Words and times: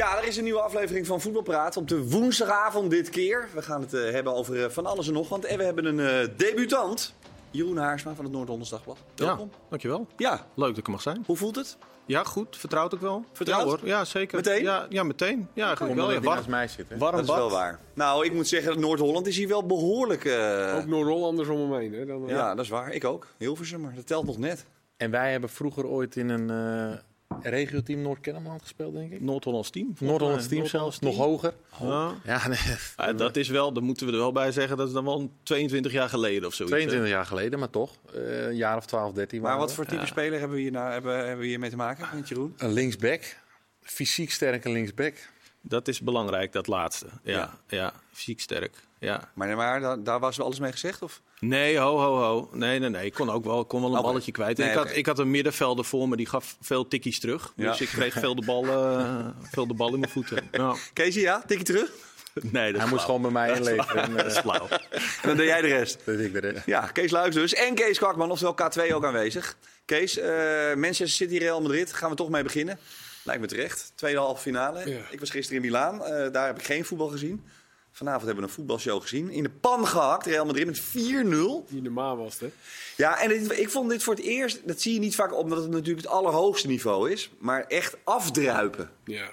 Ja, 0.00 0.18
er 0.18 0.26
is 0.26 0.36
een 0.36 0.44
nieuwe 0.44 0.60
aflevering 0.60 1.06
van 1.06 1.20
Voetbalpraat 1.20 1.76
op 1.76 1.88
de 1.88 2.08
woensdagavond 2.08 2.90
dit 2.90 3.10
keer. 3.10 3.48
We 3.54 3.62
gaan 3.62 3.80
het 3.80 3.94
eh, 3.94 4.10
hebben 4.10 4.34
over 4.34 4.64
eh, 4.64 4.70
van 4.70 4.86
alles 4.86 5.06
en 5.06 5.12
nog, 5.12 5.28
want 5.28 5.44
eh, 5.44 5.56
we 5.56 5.64
hebben 5.64 5.84
een 5.84 6.00
eh, 6.00 6.28
debutant. 6.36 7.14
Jeroen 7.50 7.76
Haarsma 7.76 8.14
van 8.14 8.24
het 8.24 8.32
Noord-Hollands 8.34 8.70
Dagblad. 8.70 8.96
Ja, 9.14 9.24
Welkom. 9.24 9.50
dankjewel. 9.68 10.06
Ja. 10.16 10.46
Leuk 10.54 10.68
dat 10.68 10.78
ik 10.78 10.84
er 10.86 10.90
mag 10.92 11.02
zijn. 11.02 11.22
hoe 11.26 11.36
voelt 11.36 11.56
het? 11.56 11.76
Ja, 12.06 12.24
goed. 12.24 12.56
Vertrouwd 12.56 12.94
ook 12.94 13.00
wel. 13.00 13.24
Vertrouwd? 13.32 13.62
Ja, 13.62 13.68
hoor. 13.68 13.78
ja 13.82 14.04
zeker. 14.04 14.36
Meteen? 14.36 14.62
Ja, 14.62 14.86
ja 14.88 15.02
meteen. 15.02 15.48
Ja, 15.52 15.66
eigenlijk 15.66 15.94
wel. 15.96 16.06
Ja, 16.06 16.12
hij 16.14 16.20
war- 16.22 16.34
naast 16.34 16.48
mij 16.48 16.68
zit. 16.68 16.88
Hè? 16.88 16.96
warm 16.98 17.12
Dat 17.12 17.20
is 17.20 17.26
bad. 17.26 17.36
wel 17.36 17.50
waar. 17.50 17.78
Nou, 17.94 18.24
ik 18.24 18.32
moet 18.32 18.48
zeggen, 18.48 18.70
dat 18.72 18.80
Noord-Holland 18.80 19.26
is 19.26 19.36
hier 19.36 19.48
wel 19.48 19.66
behoorlijk... 19.66 20.24
eh, 20.24 20.74
Ook 20.76 20.86
Noord-Hollanders 20.86 21.48
om 21.48 21.58
hem 21.70 21.80
heen. 21.80 21.92
Hè? 21.92 22.06
Dan, 22.06 22.22
ja. 22.26 22.54
dat 22.54 22.64
is 22.64 22.70
waar. 22.70 22.92
Ik 22.92 23.04
ook. 23.04 23.26
Hilversum, 23.38 23.80
maar 23.80 23.94
dat 23.94 24.06
telt 24.06 24.26
nog 24.26 24.38
net. 24.38 24.64
En 24.96 25.10
wij 25.10 25.30
hebben 25.30 25.50
vroeger 25.50 25.86
ooit 25.86 26.16
in 26.16 26.28
een 26.28 26.50
eh 26.50 26.98
regio-team 27.42 28.02
Noord-Kennemerland 28.02 28.62
gespeeld, 28.62 28.94
denk 28.94 29.12
ik. 29.12 29.20
Noord-Hollands 29.20 29.70
team. 29.70 29.94
Noord-Hollands 29.98 30.48
team 30.48 30.66
zelfs, 30.66 30.98
nog 30.98 31.16
hoger. 31.16 31.54
Ja. 31.80 32.14
Ja, 32.24 32.48
nee, 32.48 32.58
Ja, 32.96 33.12
dat 33.12 33.36
is 33.36 33.48
wel, 33.48 33.72
dat 33.72 33.82
moeten 33.82 34.06
we 34.06 34.12
er 34.12 34.18
wel 34.18 34.32
bij 34.32 34.52
zeggen, 34.52 34.76
dat 34.76 34.86
is 34.88 34.92
dan 34.94 35.04
wel 35.04 35.30
22 35.42 35.92
jaar 35.92 36.08
geleden 36.08 36.46
of 36.48 36.54
zoiets. 36.54 36.74
hè? 36.76 36.80
22 36.80 37.08
jaar 37.16 37.26
geleden, 37.26 37.58
maar 37.58 37.70
toch. 37.70 37.96
Eh, 38.14 38.46
een 38.46 38.56
jaar 38.56 38.76
of 38.76 38.86
12, 38.86 39.12
13 39.12 39.40
Maar 39.40 39.58
wat 39.58 39.72
voor 39.74 39.84
type 39.84 40.06
speler 40.06 40.38
hebben 40.38 40.56
we, 40.56 40.62
hier 40.62 40.72
nou, 40.72 40.92
hebben, 40.92 41.16
hebben 41.18 41.38
we 41.38 41.46
hiermee 41.46 41.70
te 41.70 41.76
maken 41.76 42.08
met 42.14 42.28
Jeroen? 42.28 42.54
Een 42.56 42.72
linksback. 42.72 43.36
Fysiek 43.82 44.30
sterke 44.30 44.70
linksback. 44.70 45.14
Dat 45.60 45.88
is 45.88 46.00
belangrijk, 46.00 46.52
dat 46.52 46.66
laatste. 46.66 47.06
Ja, 47.22 47.32
Ja. 47.32 47.50
ja. 47.68 47.92
fysiek 48.12 48.40
sterk. 48.40 48.76
Ja. 48.98 49.30
Maar, 49.34 49.56
maar 49.56 49.80
daar, 49.80 50.02
daar 50.02 50.20
was 50.20 50.36
wel 50.36 50.46
alles 50.46 50.58
mee 50.58 50.72
gezegd? 50.72 51.02
Of? 51.02 51.22
Nee, 51.40 51.78
ho, 51.78 51.98
ho, 51.98 52.16
ho. 52.18 52.48
Nee, 52.52 52.78
nee, 52.78 52.88
nee. 52.88 53.04
Ik 53.06 53.14
kon 53.14 53.30
ook 53.30 53.44
wel, 53.44 53.60
ik 53.60 53.68
kon 53.68 53.80
wel 53.80 53.90
een 53.90 53.96
Oké. 53.98 54.06
balletje 54.06 54.32
kwijt. 54.32 54.56
Nee, 54.58 54.68
ik, 54.68 54.74
had, 54.74 54.96
ik 54.96 55.06
had 55.06 55.18
een 55.18 55.30
middenvelder 55.30 55.84
voor 55.84 56.08
me, 56.08 56.16
die 56.16 56.26
gaf 56.26 56.56
veel 56.60 56.88
tikkies 56.88 57.20
terug. 57.20 57.52
Ja. 57.56 57.70
Dus 57.70 57.80
ik 57.80 57.88
kreeg 57.88 58.12
veel 58.14 58.34
de, 58.34 58.44
bal, 58.44 58.64
eh, 58.66 59.26
veel 59.50 59.66
de 59.66 59.74
bal 59.74 59.92
in 59.94 60.00
mijn 60.00 60.12
voeten. 60.12 60.48
Ja. 60.52 60.74
Keesje, 60.92 61.20
ja? 61.20 61.42
Tikje 61.46 61.64
terug? 61.64 61.90
Nee, 62.34 62.50
dat 62.52 62.60
Hij 62.62 62.68
is 62.72 62.76
moest 62.76 62.88
flauw. 62.90 62.98
gewoon 63.16 63.22
bij 63.22 63.30
mij 63.30 63.56
inleveren. 63.56 64.02
En, 64.02 64.16
Dat 64.16 64.26
is 64.26 64.34
eh, 64.34 64.42
flauw. 64.42 64.68
En 64.68 65.00
dan 65.28 65.36
deed 65.36 65.46
jij 65.46 65.60
de 65.60 65.68
rest. 65.68 65.98
dat 66.04 66.18
ik 66.18 66.32
de 66.32 66.38
rest. 66.38 66.66
Ja, 66.66 66.80
Kees 66.86 67.10
Luijks 67.10 67.34
dus. 67.34 67.54
En 67.54 67.74
Kees 67.74 67.98
Kwakman, 67.98 68.30
oftewel 68.30 68.54
K2 68.88 68.92
ook 68.94 69.04
aanwezig. 69.04 69.56
Kees, 69.84 70.18
eh, 70.18 70.30
Manchester 70.74 71.08
City, 71.08 71.36
Real 71.38 71.60
Madrid. 71.60 71.92
Gaan 71.92 72.10
we 72.10 72.16
toch 72.16 72.28
mee 72.28 72.42
beginnen. 72.42 72.78
Lijkt 73.24 73.40
me 73.40 73.46
terecht. 73.48 73.92
Tweede 73.94 74.18
halve 74.18 74.42
finale. 74.42 74.90
Ja. 74.90 75.00
Ik 75.10 75.20
was 75.20 75.30
gisteren 75.30 75.62
in 75.62 75.70
Milaan. 75.70 76.04
Eh, 76.04 76.32
daar 76.32 76.46
heb 76.46 76.58
ik 76.58 76.64
geen 76.64 76.84
voetbal 76.84 77.08
gezien. 77.08 77.44
Vanavond 77.92 78.24
hebben 78.26 78.42
we 78.44 78.48
een 78.48 78.54
voetbalshow 78.54 79.02
gezien. 79.02 79.30
In 79.30 79.42
de 79.42 79.50
pan 79.50 79.86
gehakt, 79.86 80.26
Real 80.26 80.44
Madrid 80.46 80.66
met 80.66 80.80
4-0. 80.80 81.68
Die 81.68 81.82
normaal 81.82 82.16
was 82.16 82.38
hè? 82.40 82.50
Ja, 82.96 83.20
en 83.20 83.28
dit- 83.28 83.58
ik 83.58 83.70
vond 83.70 83.90
dit 83.90 84.02
voor 84.02 84.14
het 84.14 84.22
eerst... 84.24 84.68
Dat 84.68 84.80
zie 84.80 84.92
je 84.92 84.98
niet 84.98 85.14
vaak, 85.14 85.34
omdat 85.36 85.58
het 85.58 85.70
natuurlijk 85.70 86.06
het 86.06 86.14
allerhoogste 86.14 86.66
niveau 86.66 87.10
is. 87.10 87.30
Maar 87.38 87.64
echt 87.66 87.96
afdruipen. 88.04 88.90
Ja. 89.04 89.32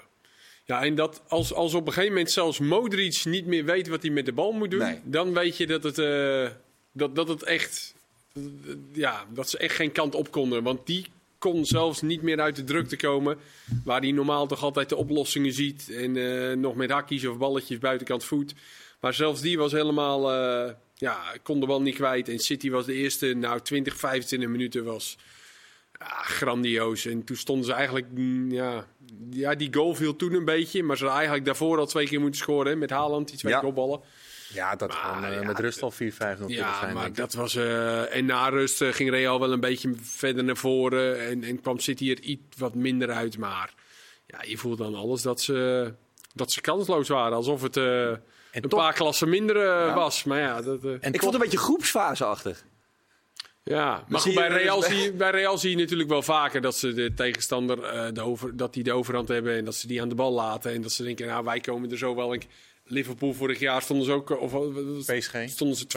Ja, 0.64 0.82
en 0.84 0.94
dat 0.94 1.22
als, 1.28 1.52
als 1.54 1.74
op 1.74 1.86
een 1.86 1.92
gegeven 1.92 2.14
moment 2.14 2.30
zelfs 2.32 2.58
Modric 2.58 3.24
niet 3.24 3.46
meer 3.46 3.64
weet 3.64 3.88
wat 3.88 4.02
hij 4.02 4.10
met 4.10 4.26
de 4.26 4.32
bal 4.32 4.52
moet 4.52 4.70
doen, 4.70 4.80
Nee. 4.80 5.00
dan 5.04 5.34
weet 5.34 5.56
je 5.56 5.66
dat 5.66 5.82
het, 5.82 5.98
eh, 5.98 6.48
dat, 6.92 7.14
dat 7.14 7.28
het 7.28 7.42
echt, 7.42 7.94
ja, 8.92 9.24
dat 9.32 9.50
ze 9.50 9.58
echt 9.58 9.74
geen 9.76 9.92
kant 9.92 10.14
op 10.14 10.30
konden. 10.30 10.62
Want 10.62 10.86
die 10.86 11.06
kon 11.38 11.64
zelfs 11.64 12.02
niet 12.02 12.22
meer 12.22 12.40
uit 12.40 12.56
de 12.56 12.64
drukte 12.64 12.96
komen, 12.96 13.38
waar 13.84 14.00
hij 14.00 14.10
normaal 14.12 14.46
toch 14.46 14.62
altijd 14.62 14.88
de 14.88 14.96
oplossingen 14.96 15.52
ziet 15.52 15.90
en 15.90 16.16
eh, 16.16 16.56
nog 16.56 16.74
met 16.74 16.90
hakjes 16.90 17.26
of 17.26 17.38
balletjes 17.38 17.78
buitenkant 17.78 18.24
voet. 18.24 18.54
Maar 19.00 19.14
zelfs 19.14 19.40
die 19.40 19.58
was 19.58 19.72
helemaal, 19.72 20.32
eh, 20.32 20.72
ja, 20.94 21.22
kon 21.42 21.60
de 21.60 21.66
bal 21.66 21.82
niet 21.82 21.94
kwijt. 21.94 22.28
En 22.28 22.38
City 22.38 22.70
was 22.70 22.86
de 22.86 22.94
eerste, 22.94 23.34
nou 23.34 23.60
20, 23.60 23.96
25 23.96 24.48
minuten 24.48 24.84
was 24.84 25.16
ja, 25.98 26.06
grandioos. 26.22 27.06
En 27.06 27.24
toen 27.24 27.36
stonden 27.36 27.64
ze 27.66 27.72
eigenlijk, 27.72 28.06
mm, 28.14 28.50
ja, 28.52 28.86
ja, 29.30 29.54
die 29.54 29.74
goal 29.74 29.94
viel 29.94 30.16
toen 30.16 30.32
een 30.34 30.44
beetje. 30.44 30.82
Maar 30.82 30.96
ze 30.96 31.02
hadden 31.02 31.18
eigenlijk 31.20 31.46
daarvoor 31.46 31.78
al 31.78 31.86
twee 31.86 32.06
keer 32.06 32.20
moeten 32.20 32.40
scoren 32.40 32.70
hè, 32.72 32.76
met 32.76 32.90
Haaland, 32.90 33.28
die 33.28 33.38
twee 33.38 33.52
Ja. 33.52 33.60
kopballen. 33.60 34.00
Ja, 34.52 34.76
dat 34.76 34.88
Maar, 34.88 35.32
eh, 35.32 35.40
ja, 35.40 35.46
met 35.46 35.58
rust 35.58 35.82
al 35.82 35.90
4-5 35.90 36.38
nog 36.38 36.50
Ja, 36.50 36.78
zijn. 36.78 36.94
maar 36.94 37.12
dat 37.12 37.32
was. 37.34 37.54
eh, 37.54 38.16
en 38.16 38.24
na 38.24 38.48
rust 38.48 38.82
eh, 38.82 38.92
ging 38.92 39.10
Real 39.10 39.40
wel 39.40 39.52
een 39.52 39.60
beetje 39.60 39.92
verder 40.00 40.44
naar 40.44 40.56
voren. 40.56 41.20
En, 41.26 41.42
en 41.44 41.60
kwam 41.60 41.78
City 41.78 42.10
er 42.10 42.20
iets 42.20 42.56
wat 42.58 42.74
minder 42.74 43.10
uit. 43.10 43.38
Maar 43.38 43.74
ja, 44.26 44.38
je 44.46 44.58
voelt 44.58 44.78
dan 44.78 44.94
alles 44.94 45.22
dat 45.22 45.40
ze, 45.40 45.92
dat 46.34 46.52
ze 46.52 46.60
kansloos 46.60 47.08
waren. 47.08 47.36
Alsof 47.36 47.62
het 47.62 47.76
eh, 47.76 48.10
een 48.52 48.68
paar 48.68 48.92
klassen 48.92 49.28
minder 49.28 49.94
was. 49.94 50.24
Maar 50.24 50.40
ja, 50.40 50.62
dat, 50.62 50.84
eh, 50.84 50.90
En 50.90 51.12
ik 51.12 51.20
vond 51.20 51.24
het 51.24 51.34
een 51.34 51.38
beetje 51.40 51.58
groepsfaseachtig. 51.58 52.64
Ja, 53.62 54.04
maar 54.08 54.20
goed, 54.20 54.34
bij, 54.34 54.48
Real 54.48 54.82
zie 54.82 54.96
je, 54.96 55.12
bij 55.12 55.30
Real 55.30 55.58
zie 55.58 55.70
je 55.70 55.76
natuurlijk 55.76 56.08
wel 56.08 56.22
vaker 56.22 56.60
dat 56.60 56.76
ze 56.76 56.92
de 56.92 57.14
tegenstander 57.14 57.82
eh, 57.84 58.12
de 58.12 58.20
over, 58.20 58.56
dat 58.56 58.74
die 58.74 58.82
de 58.82 58.92
overhand 58.92 59.28
hebben 59.28 59.56
en 59.56 59.64
dat 59.64 59.74
ze 59.74 59.86
die 59.86 60.02
aan 60.02 60.08
de 60.08 60.14
bal 60.14 60.32
laten. 60.32 60.72
En 60.72 60.82
dat 60.82 60.92
ze 60.92 61.02
denken, 61.02 61.26
nou 61.26 61.44
wij 61.44 61.60
komen 61.60 61.90
er 61.90 61.98
zo 61.98 62.14
wel. 62.14 62.32
in. 62.32 62.42
Liverpool 62.88 63.32
vorig 63.32 63.58
jaar 63.58 63.82
stonden 63.82 64.06
ze 64.06 64.12
ook, 64.12 64.40
of 64.40 64.54
eh, 64.54 65.18
PSG. 65.18 65.36
stonden 65.46 65.76
ze 65.76 65.86
2-0 65.86 65.90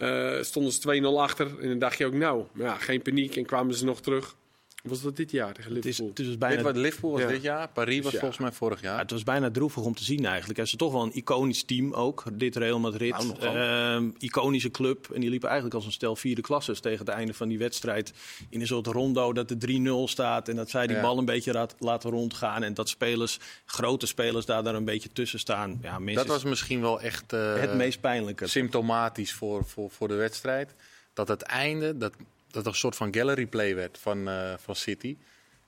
eh, 0.00 0.36
eh, 0.36 0.42
stonden 0.42 0.72
ze 0.72 1.00
2-0 1.02 1.20
achter. 1.20 1.60
En 1.60 1.68
dan 1.68 1.78
dacht 1.78 1.98
je 1.98 2.06
ook, 2.06 2.12
nou, 2.12 2.44
ja, 2.54 2.74
geen 2.74 3.02
paniek. 3.02 3.36
En 3.36 3.46
kwamen 3.46 3.74
ze 3.74 3.84
nog 3.84 4.00
terug. 4.00 4.36
Was 4.82 5.02
dat 5.02 5.16
dit 5.16 5.30
jaar 5.30 5.52
tegen 5.54 5.74
Het, 5.74 5.84
is, 5.84 5.98
Liverpool? 5.98 6.08
het, 6.08 6.18
is 6.18 6.24
dus 6.24 6.34
Dit 6.38 6.48
bijna, 6.48 6.62
was 6.62 6.76
Liverpool 6.76 7.10
was 7.10 7.20
Ja. 7.20 7.26
dit 7.28 7.42
jaar, 7.42 7.68
Paris 7.68 8.00
was 8.02 8.12
ja. 8.12 8.18
volgens 8.18 8.40
mij 8.40 8.52
vorig 8.52 8.80
ja, 8.80 8.90
jaar. 8.90 8.98
het 8.98 9.10
was 9.10 9.22
bijna 9.22 9.50
droevig 9.50 9.82
om 9.82 9.94
te 9.94 10.04
zien 10.04 10.24
eigenlijk. 10.26 10.58
Ze 10.58 10.64
is 10.64 10.76
toch 10.76 10.92
wel 10.92 11.02
een 11.02 11.14
iconisch 11.16 11.62
team 11.64 11.92
ook, 11.92 12.24
dit 12.32 12.56
Real 12.56 12.78
Madrid. 12.78 13.10
Nou. 13.40 13.56
Ehm, 13.56 14.10
iconische 14.18 14.70
club. 14.70 15.10
En 15.14 15.20
die 15.20 15.30
liepen 15.30 15.48
eigenlijk 15.48 15.76
als 15.76 15.86
een 15.86 15.92
stel 15.92 16.16
vierde 16.16 16.40
klasses 16.42 16.80
tegen 16.80 16.98
het 16.98 17.08
einde 17.08 17.34
van 17.34 17.48
die 17.48 17.58
wedstrijd. 17.58 18.12
In 18.48 18.60
een 18.60 18.66
soort 18.66 18.86
rondo 18.86 19.32
dat 19.32 19.48
de 19.48 19.56
3-0 19.58 20.08
staat. 20.08 20.48
En 20.48 20.56
dat 20.56 20.70
zij 20.70 20.86
die 20.86 20.96
Ja. 20.96 21.02
bal 21.02 21.18
een 21.18 21.24
beetje 21.24 21.52
laat- 21.52 21.74
laten 21.78 22.10
rondgaan. 22.10 22.62
En 22.62 22.74
dat 22.74 22.88
spelers, 22.88 23.38
grote 23.64 24.06
spelers 24.06 24.46
daar, 24.46 24.62
daar 24.62 24.74
een 24.74 24.84
beetje 24.84 25.12
tussen 25.12 25.38
staan. 25.38 25.78
Ja, 25.82 25.98
mensen, 25.98 26.26
Dat 26.26 26.34
was 26.34 26.44
misschien 26.44 26.80
wel 26.80 27.00
echt 27.00 27.32
eh, 27.32 27.60
het 27.60 27.74
meest 27.74 28.00
pijnlijke. 28.00 28.46
symptomatisch 28.46 29.32
voor, 29.32 29.64
voor, 29.64 29.90
voor 29.90 30.08
de 30.08 30.14
wedstrijd. 30.14 30.74
Dat 31.12 31.28
het 31.28 31.42
einde, 31.42 31.96
dat, 31.98 32.12
dat 32.50 32.62
er 32.62 32.70
een 32.70 32.76
soort 32.76 32.96
van 32.96 33.14
gallery 33.14 33.46
play 33.46 33.74
werd 33.74 33.98
van, 33.98 34.28
eh, 34.28 34.52
van 34.58 34.76
City. 34.76 35.16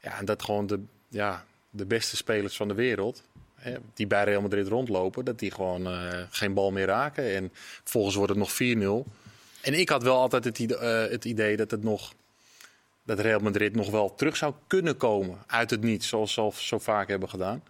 Ja, 0.00 0.18
en 0.18 0.24
dat 0.24 0.42
gewoon 0.42 0.66
de, 0.66 0.80
ja, 1.08 1.44
de 1.70 1.86
beste 1.86 2.16
spelers 2.16 2.56
van 2.56 2.68
de 2.68 2.74
wereld, 2.74 3.22
hè, 3.54 3.76
die 3.94 4.06
bij 4.06 4.24
Real 4.24 4.42
Madrid 4.42 4.68
rondlopen, 4.68 5.24
dat 5.24 5.38
die 5.38 5.50
gewoon 5.50 5.86
eh, 5.86 6.22
geen 6.30 6.54
bal 6.54 6.70
meer 6.70 6.86
raken. 6.86 7.34
En 7.34 7.52
volgens 7.84 8.14
wordt 8.14 8.30
het 8.30 8.38
nog 8.38 8.52
4-0. 8.52 9.06
En 9.60 9.74
ik 9.74 9.88
had 9.88 10.02
wel 10.02 10.16
altijd 10.16 10.44
het 10.44 10.58
idee, 10.58 10.76
eh, 10.76 11.10
het 11.10 11.24
idee 11.24 11.56
dat 11.56 11.70
het 11.70 11.82
nog 11.82 12.12
dat 13.04 13.18
Real 13.18 13.40
Madrid 13.40 13.74
nog 13.74 13.90
wel 13.90 14.14
terug 14.14 14.36
zou 14.36 14.54
kunnen 14.66 14.96
komen 14.96 15.38
uit 15.46 15.70
het 15.70 15.80
niets, 15.80 16.08
zoals 16.08 16.32
ze 16.32 16.40
al 16.40 16.52
zo 16.52 16.78
vaak 16.78 17.08
hebben 17.08 17.28
gedaan. 17.28 17.62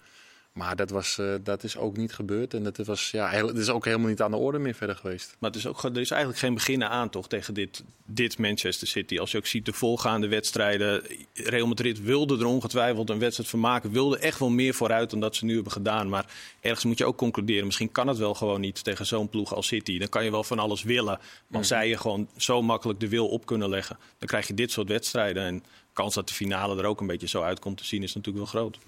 Maar 0.52 0.76
dat, 0.76 0.90
was, 0.90 1.18
eh, 1.18 1.34
dat 1.42 1.64
is 1.64 1.76
ook 1.76 1.96
niet 1.96 2.12
gebeurd. 2.12 2.54
En 2.54 2.62
dat 2.62 2.76
was, 2.76 3.10
ja, 3.10 3.28
heel, 3.28 3.46
het 3.46 3.56
is 3.56 3.68
ook 3.68 3.84
helemaal 3.84 4.08
niet 4.08 4.20
aan 4.20 4.30
de 4.30 4.36
orde 4.36 4.58
meer 4.58 4.74
verder 4.74 4.96
geweest. 4.96 5.36
Maar 5.38 5.50
het 5.50 5.58
is 5.58 5.66
ook, 5.66 5.82
er 5.82 6.00
is 6.00 6.10
eigenlijk 6.10 6.40
geen 6.40 6.54
beginnen 6.54 6.88
aan 6.88 7.10
toch 7.10 7.28
tegen 7.28 7.54
dit, 7.54 7.84
dit 8.06 8.38
Manchester 8.38 8.88
City. 8.88 9.18
Als 9.18 9.30
je 9.30 9.38
ook 9.38 9.46
ziet 9.46 9.66
de 9.66 9.72
voorgaande 9.72 10.28
wedstrijden. 10.28 11.02
Real 11.34 11.66
Madrid 11.66 12.02
wilde 12.02 12.38
er 12.38 12.46
ongetwijfeld 12.46 13.10
een 13.10 13.18
wedstrijd 13.18 13.50
van 13.50 13.60
maken. 13.60 13.90
Wilde 13.90 14.18
echt 14.18 14.38
wel 14.38 14.50
meer 14.50 14.74
vooruit 14.74 15.10
dan 15.10 15.20
dat 15.20 15.36
ze 15.36 15.44
nu 15.44 15.54
hebben 15.54 15.72
gedaan. 15.72 16.08
Maar 16.08 16.26
ergens 16.60 16.84
moet 16.84 16.98
je 16.98 17.04
ook 17.04 17.16
concluderen. 17.16 17.64
Misschien 17.64 17.92
kan 17.92 18.08
het 18.08 18.18
wel 18.18 18.34
gewoon 18.34 18.60
niet 18.60 18.84
tegen 18.84 19.06
zo'n 19.06 19.28
ploeg 19.28 19.54
als 19.54 19.66
City. 19.66 19.98
Dan 19.98 20.08
kan 20.08 20.24
je 20.24 20.30
wel 20.30 20.44
van 20.44 20.58
alles 20.58 20.82
willen. 20.82 21.18
Maar 21.46 21.58
als 21.58 21.68
zij 21.68 21.88
je 21.88 21.96
gewoon 21.96 22.28
zo 22.36 22.62
makkelijk 22.62 23.00
de 23.00 23.08
wil 23.08 23.28
op 23.28 23.46
kunnen 23.46 23.68
leggen. 23.68 23.98
Dan 24.18 24.28
krijg 24.28 24.46
je 24.46 24.54
dit 24.54 24.70
soort 24.70 24.88
wedstrijden. 24.88 25.42
En 25.42 25.56
de 25.56 25.62
kans 25.92 26.14
dat 26.14 26.28
de 26.28 26.34
finale 26.34 26.78
er 26.78 26.84
ook 26.84 27.00
een 27.00 27.06
beetje 27.06 27.28
zo 27.28 27.42
uitkomt 27.42 27.76
te 27.76 27.84
zien 27.84 28.02
is 28.02 28.14
natuurlijk 28.14 28.44
wel 28.44 28.60
groot. 28.60 28.78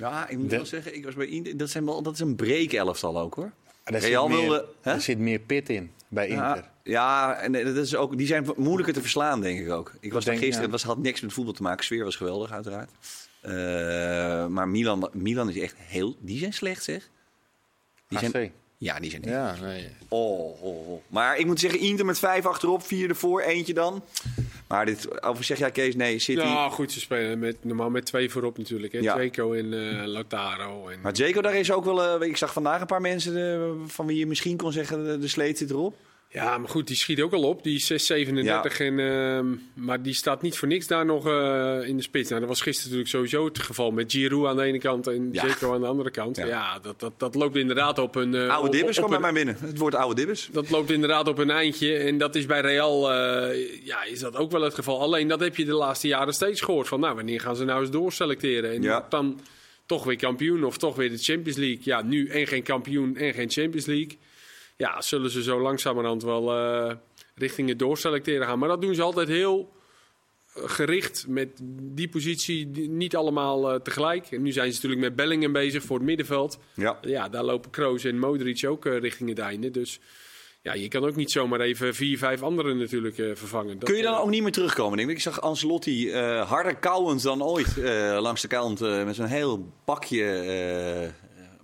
Ja, 0.00 0.28
ik 0.28 0.38
moet 0.38 0.50
De- 0.50 0.56
wel 0.56 0.66
zeggen, 0.66 0.94
ik 0.96 1.04
was 1.04 1.14
bij 1.14 1.26
Inter, 1.26 1.56
dat, 1.56 1.70
zijn 1.70 1.84
wel, 1.84 2.02
dat 2.02 2.14
is 2.14 2.20
een 2.20 2.36
breek-elftal 2.36 3.18
ook 3.18 3.34
hoor. 3.34 3.50
Daar 3.84 4.00
Real 4.00 4.26
zit, 4.28 4.36
meer, 4.36 4.48
wilde- 4.48 4.66
hè? 4.80 4.92
er 4.92 5.00
zit 5.00 5.18
meer 5.18 5.38
pit 5.38 5.68
in 5.68 5.90
bij 6.08 6.26
Inter. 6.28 6.44
Ja, 6.44 6.70
ja 6.82 7.34
en 7.34 7.52
dat 7.52 7.76
is 7.76 7.94
ook, 7.96 8.16
die 8.18 8.26
zijn 8.26 8.46
moeilijker 8.56 8.94
te 8.94 9.00
verslaan, 9.00 9.40
denk 9.40 9.60
ik 9.60 9.70
ook. 9.70 9.92
Ik 10.00 10.12
was 10.12 10.24
denk- 10.24 10.36
gisteren, 10.38 10.66
ja. 10.68 10.72
het 10.72 10.82
was, 10.82 10.94
had 10.94 11.02
niks 11.02 11.20
met 11.20 11.32
voetbal 11.32 11.54
te 11.54 11.62
maken. 11.62 11.84
Sfeer 11.84 12.04
was 12.04 12.16
geweldig, 12.16 12.52
uiteraard. 12.52 12.90
Eh, 13.40 14.46
maar 14.46 14.68
Milan, 14.68 15.10
Milan 15.12 15.48
is 15.48 15.58
echt 15.58 15.74
heel... 15.78 16.16
Die 16.20 16.38
zijn 16.38 16.52
slecht, 16.52 16.84
zeg. 16.84 17.08
Die 18.08 18.18
AC. 18.18 18.30
zijn, 18.30 18.52
ja, 18.78 19.00
die 19.00 19.10
zijn 19.10 19.22
echt... 19.22 19.32
Ja, 19.32 19.56
nee. 19.60 19.88
Oh, 20.08 20.62
oh, 20.62 20.88
oh. 20.88 21.02
Maar 21.08 21.38
ik 21.38 21.46
moet 21.46 21.60
zeggen, 21.60 21.80
Inter 21.80 22.04
met 22.06 22.18
vijf 22.18 22.46
achterop, 22.46 22.82
vier 22.82 23.08
ervoor, 23.08 23.40
eentje 23.40 23.74
dan. 23.74 24.02
Maar 24.70 24.86
dit, 24.86 25.22
over 25.22 25.44
zeg 25.44 25.58
jij 25.58 25.70
Kees, 25.70 25.96
nee, 25.96 26.18
City... 26.18 26.42
Nou, 26.42 26.70
goed, 26.70 26.92
ze 26.92 27.00
spelen 27.00 27.38
met, 27.38 27.64
normaal 27.64 27.90
met 27.90 28.06
twee 28.06 28.30
voorop 28.30 28.58
natuurlijk. 28.58 28.92
Hè? 28.92 28.98
Ja. 28.98 29.16
Zeko 29.16 29.52
en 29.52 29.72
eh 29.72 30.06
Lautaro. 30.06 30.88
En... 30.88 31.00
Maar 31.00 31.12
Jaco, 31.12 31.40
daar 31.40 31.54
is 31.54 31.72
ook 31.72 31.84
wel... 31.84 32.20
eh, 32.20 32.28
ik 32.28 32.36
zag 32.36 32.52
vandaag 32.52 32.80
een 32.80 32.86
paar 32.86 33.00
mensen 33.00 33.54
eh, 33.54 33.70
van 33.86 34.06
wie 34.06 34.18
je 34.18 34.26
misschien 34.26 34.56
kon 34.56 34.72
zeggen, 34.72 35.04
de, 35.04 35.18
de 35.18 35.28
sleet 35.28 35.58
zit 35.58 35.70
erop. 35.70 35.94
Ja, 36.32 36.58
maar 36.58 36.68
goed, 36.68 36.86
die 36.86 36.96
schiet 36.96 37.20
ook 37.20 37.32
al 37.32 37.42
op. 37.42 37.62
Die 37.62 37.74
is 37.76 37.86
637 37.86 38.80
en, 38.80 38.98
ehm, 38.98 39.84
maar 39.86 40.02
die 40.02 40.14
staat 40.14 40.42
niet 40.42 40.56
voor 40.58 40.68
niks 40.68 40.86
daar 40.86 41.04
nog 41.06 41.26
eh, 41.26 41.78
in 41.84 41.96
de 41.96 42.02
spits. 42.02 42.28
Nou, 42.28 42.40
dat 42.40 42.48
was 42.48 42.60
gisteren 42.60 42.90
natuurlijk 42.90 43.10
sowieso 43.16 43.44
het 43.44 43.58
geval 43.58 43.90
met 43.90 44.12
Giroud 44.12 44.46
aan 44.46 44.56
de 44.56 44.62
ene 44.62 44.78
kant 44.78 45.06
en 45.06 45.28
Ja. 45.32 45.48
Zeko 45.48 45.74
aan 45.74 45.80
de 45.80 45.86
andere 45.86 46.10
kant. 46.10 46.36
Ja. 46.36 46.46
Ja, 46.46 46.78
dat, 46.78 47.00
dat, 47.00 47.12
dat 47.16 47.34
loopt 47.34 47.56
inderdaad 47.56 47.98
op 47.98 48.14
een... 48.14 48.34
eh, 48.34 48.48
Oude 48.54 48.70
Dibbers 48.70 48.96
kwam 48.96 49.10
bij 49.10 49.18
mij 49.20 49.32
binnen. 49.32 49.56
Het 49.60 49.78
woord 49.78 49.94
oude 49.94 50.14
Dibbers. 50.14 50.48
Dat 50.52 50.70
loopt 50.70 50.90
inderdaad 50.90 51.28
op 51.28 51.38
een 51.38 51.50
eindje. 51.50 51.96
En 51.96 52.18
dat 52.18 52.34
is 52.34 52.46
bij 52.46 52.60
Real 52.60 53.12
eh, 53.12 53.84
ja, 53.84 54.04
is 54.04 54.20
dat 54.20 54.36
ook 54.36 54.50
wel 54.50 54.62
het 54.62 54.74
geval. 54.74 55.00
Alleen 55.00 55.28
dat 55.28 55.40
heb 55.40 55.56
je 55.56 55.64
de 55.64 55.74
laatste 55.74 56.08
jaren 56.08 56.32
steeds 56.34 56.60
gehoord. 56.60 56.88
Van 56.88 57.00
nou, 57.00 57.14
wanneer 57.14 57.40
gaan 57.40 57.56
ze 57.56 57.64
nou 57.64 57.80
eens 57.80 57.90
doorselecteren? 57.90 58.70
En 58.72 58.82
Ja. 58.82 59.06
dan 59.08 59.40
toch 59.86 60.04
weer 60.04 60.16
kampioen 60.16 60.64
of 60.64 60.78
toch 60.78 60.96
weer 60.96 61.10
de 61.10 61.18
Champions 61.18 61.58
League. 61.58 61.80
Ja, 61.82 62.02
nu 62.02 62.28
en 62.28 62.46
geen 62.46 62.62
kampioen 62.62 63.16
en 63.16 63.34
geen 63.34 63.50
Champions 63.50 63.86
League. 63.86 64.18
Ja, 64.80 65.00
zullen 65.00 65.30
ze 65.30 65.42
zo 65.42 65.60
langzamerhand 65.60 66.22
wel 66.22 66.54
eh, 66.54 66.94
richting 67.34 67.68
het 67.68 67.78
doorselecteren 67.78 68.46
gaan. 68.46 68.58
Maar 68.58 68.68
dat 68.68 68.80
doen 68.80 68.94
ze 68.94 69.02
altijd 69.02 69.28
heel 69.28 69.72
eh, 70.54 70.62
gericht 70.66 71.24
met 71.28 71.48
die 71.82 72.08
positie, 72.08 72.66
niet 72.88 73.16
allemaal 73.16 73.72
eh, 73.72 73.80
tegelijk. 73.80 74.26
En 74.30 74.42
nu 74.42 74.52
zijn 74.52 74.68
ze 74.68 74.74
natuurlijk 74.74 75.00
met 75.00 75.16
Bellingham 75.16 75.52
bezig 75.52 75.82
voor 75.82 75.96
het 75.96 76.06
middenveld. 76.06 76.58
Ja. 76.74 76.98
Ja, 77.02 77.28
daar 77.28 77.44
lopen 77.44 77.70
Kroos 77.70 78.04
en 78.04 78.18
Modric 78.18 78.66
ook 78.66 78.86
eh, 78.86 78.98
richting 78.98 79.28
het 79.28 79.38
einde. 79.38 79.70
Dus 79.70 80.00
ja, 80.62 80.72
je 80.74 80.88
kan 80.88 81.04
ook 81.04 81.16
niet 81.16 81.30
zomaar 81.30 81.60
even 81.60 81.94
vier, 81.94 82.18
vijf 82.18 82.42
anderen 82.42 82.78
natuurlijk 82.78 83.14
vervangen. 83.14 83.78
Dat, 83.78 83.88
Kun 83.88 83.96
je 83.96 84.02
dan 84.02 84.18
ook 84.18 84.30
niet 84.30 84.42
meer 84.42 84.52
terugkomen? 84.52 84.98
Ik. 84.98 85.08
ik 85.08 85.20
zag 85.20 85.40
Ancelotti 85.40 86.12
harder 86.14 86.76
kauwend 86.76 87.22
dan 87.22 87.42
ooit 87.42 87.76
langs 88.20 88.42
de 88.42 88.48
kant 88.48 88.80
met 88.80 89.14
zo'n 89.14 89.26
heel 89.26 89.72
pakje, 89.84 90.24
eh, 90.24 91.08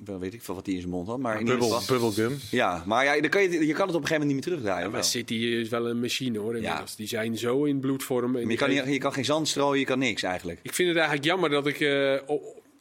weet 0.05 0.35
ik 0.35 0.43
veel 0.43 0.55
wat 0.55 0.67
hij 0.67 0.75
in 0.75 0.81
zijn 0.81 0.93
mond 0.93 1.09
had. 1.09 1.19
Maar 1.19 1.39
geval, 1.47 1.83
bubblegum. 1.89 2.39
ja, 2.51 2.83
maar 2.87 3.05
ja, 3.05 3.21
dan 3.21 3.31
kan 3.31 3.43
je, 3.43 3.67
je 3.67 3.73
kan 3.73 3.87
het 3.87 3.97
op 3.97 4.03
een 4.03 4.07
gegeven 4.07 4.13
moment 4.13 4.25
niet 4.27 4.35
meer 4.35 4.43
terugdraaien. 4.43 4.79
Ja, 4.85 4.91
maar 4.91 5.01
wel? 5.01 5.09
City 5.09 5.35
is 5.35 5.69
wel 5.69 5.89
een 5.89 6.01
machine 6.01 6.39
hoor. 6.39 6.57
inmiddels. 6.57 6.97
Die 6.97 7.07
zijn 7.09 7.39
zo 7.39 7.65
in 7.65 7.81
bloedvorm. 7.81 8.31
Maar 8.31 8.41
je, 8.41 8.57
kan, 8.57 8.69
niet- 8.69 8.85
je 8.87 8.99
kan 8.99 9.13
geen 9.13 9.25
zand 9.25 9.49
strooien, 9.49 9.79
je 9.81 9.85
kan 9.87 9.99
niks 9.99 10.23
eigenlijk. 10.23 10.59
Ik 10.63 10.75
vind 10.75 10.89
het 10.89 10.97
eigenlijk 10.97 11.27
jammer 11.27 11.51
dat 11.51 11.67
ik, 11.67 11.81
eh, 11.81 12.13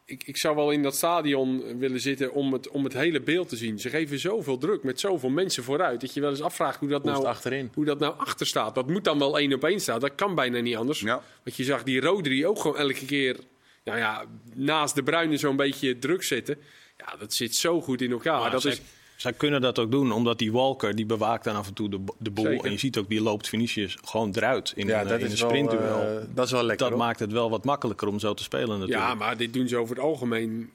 ik... 0.05 0.23
Ik 0.25 0.37
zou 0.37 0.55
wel 0.55 0.71
in 0.71 0.83
dat 0.83 0.95
stadion 0.95 1.77
willen 1.79 1.99
zitten 1.99 2.33
om 2.33 2.53
het, 2.53 2.69
om 2.69 2.83
het 2.83 2.93
hele 2.93 3.21
beeld 3.21 3.49
te 3.49 3.55
zien. 3.55 3.79
Ze 3.79 3.89
geven 3.89 4.19
zoveel 4.19 4.57
druk 4.57 4.83
met 4.83 4.99
zoveel 4.99 5.29
mensen 5.29 5.63
vooruit. 5.63 6.01
Dat 6.01 6.13
je 6.13 6.21
wel 6.21 6.29
eens 6.29 6.41
afvraagt 6.41 6.79
hoe 6.79 6.89
dat, 6.89 7.03
nou, 7.03 7.25
achterin? 7.25 7.69
hoe 7.73 7.85
dat 7.85 7.99
nou 7.99 8.13
achter 8.17 8.47
staat. 8.47 8.75
Dat 8.75 8.89
moet 8.89 9.03
dan 9.03 9.19
wel 9.19 9.39
één 9.39 9.53
op 9.53 9.63
één 9.63 9.79
staan. 9.79 9.99
Dat 9.99 10.15
kan 10.15 10.35
bijna 10.35 10.59
niet 10.59 10.75
anders. 10.75 10.99
Ja. 10.99 11.21
Want 11.43 11.55
je 11.57 11.63
zag 11.63 11.83
die 11.83 11.99
Rodri 12.01 12.45
ook 12.45 12.59
gewoon 12.59 12.77
elke 12.77 13.05
keer 13.05 13.37
nou 13.83 13.97
ja, 13.97 14.25
naast 14.53 14.95
de 14.95 15.03
Bruine 15.03 15.37
zo'n 15.37 15.55
beetje 15.55 15.99
druk 15.99 16.23
zitten. 16.23 16.57
Ja, 17.05 17.15
dat 17.19 17.33
zit 17.33 17.55
zo 17.55 17.81
goed 17.81 18.01
in 18.01 18.11
elkaar. 18.11 18.39
Maar 18.39 18.51
dat 18.51 18.61
zij, 18.61 18.71
is, 18.71 18.81
zij 19.15 19.33
kunnen 19.33 19.61
dat 19.61 19.79
ook 19.79 19.91
doen, 19.91 20.11
omdat 20.11 20.37
die 20.39 20.51
Walker 20.51 20.95
die 20.95 21.05
bewaakt 21.05 21.43
dan 21.43 21.55
af 21.55 21.67
en 21.67 21.73
toe 21.73 21.89
de, 21.89 21.99
de 22.17 22.31
boel. 22.31 22.45
Zeker. 22.45 22.65
En 22.65 22.71
je 22.71 22.77
ziet 22.77 22.97
ook, 22.97 23.09
die 23.09 23.21
loopt 23.21 23.47
Vinicius 23.49 23.97
gewoon 24.03 24.31
eruit 24.35 24.73
in 24.75 24.87
Ja, 24.87 25.01
een, 25.01 25.07
dat 25.07 25.19
in 25.19 25.25
een 25.25 25.31
is 25.31 25.39
wel, 25.41 25.49
sprintduel. 25.49 26.01
eh, 26.01 26.23
dat 26.33 26.45
is 26.45 26.51
wel 26.51 26.63
lekker. 26.63 26.77
dat 26.89 26.95
hoor. 26.97 27.05
maakt 27.05 27.19
het 27.19 27.31
wel 27.31 27.49
wat 27.49 27.65
makkelijker 27.65 28.07
om 28.07 28.19
zo 28.19 28.33
te 28.33 28.43
spelen 28.43 28.67
natuurlijk. 28.79 29.07
ja, 29.07 29.13
maar 29.15 29.37
dit 29.37 29.53
doen 29.53 29.67
ze 29.67 29.77
over 29.77 29.95
het 29.95 30.03
algemeen. 30.05 30.69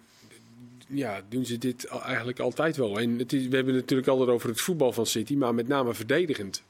Ja, 0.88 1.20
doen 1.28 1.44
ze 1.44 1.58
dit 1.58 1.84
eigenlijk 1.86 2.40
altijd 2.40 2.76
wel. 2.76 2.98
En 3.00 3.18
het 3.18 3.32
is, 3.32 3.46
we 3.48 3.54
hebben 3.56 3.74
het 3.74 3.82
natuurlijk 3.82 4.08
altijd 4.08 4.28
over 4.28 4.48
het 4.48 4.60
voetbal 4.60 4.92
van 4.92 5.06
City, 5.06 5.34
maar 5.34 5.54
met 5.54 5.68
name 5.68 5.94
verdedigend. 5.94 6.62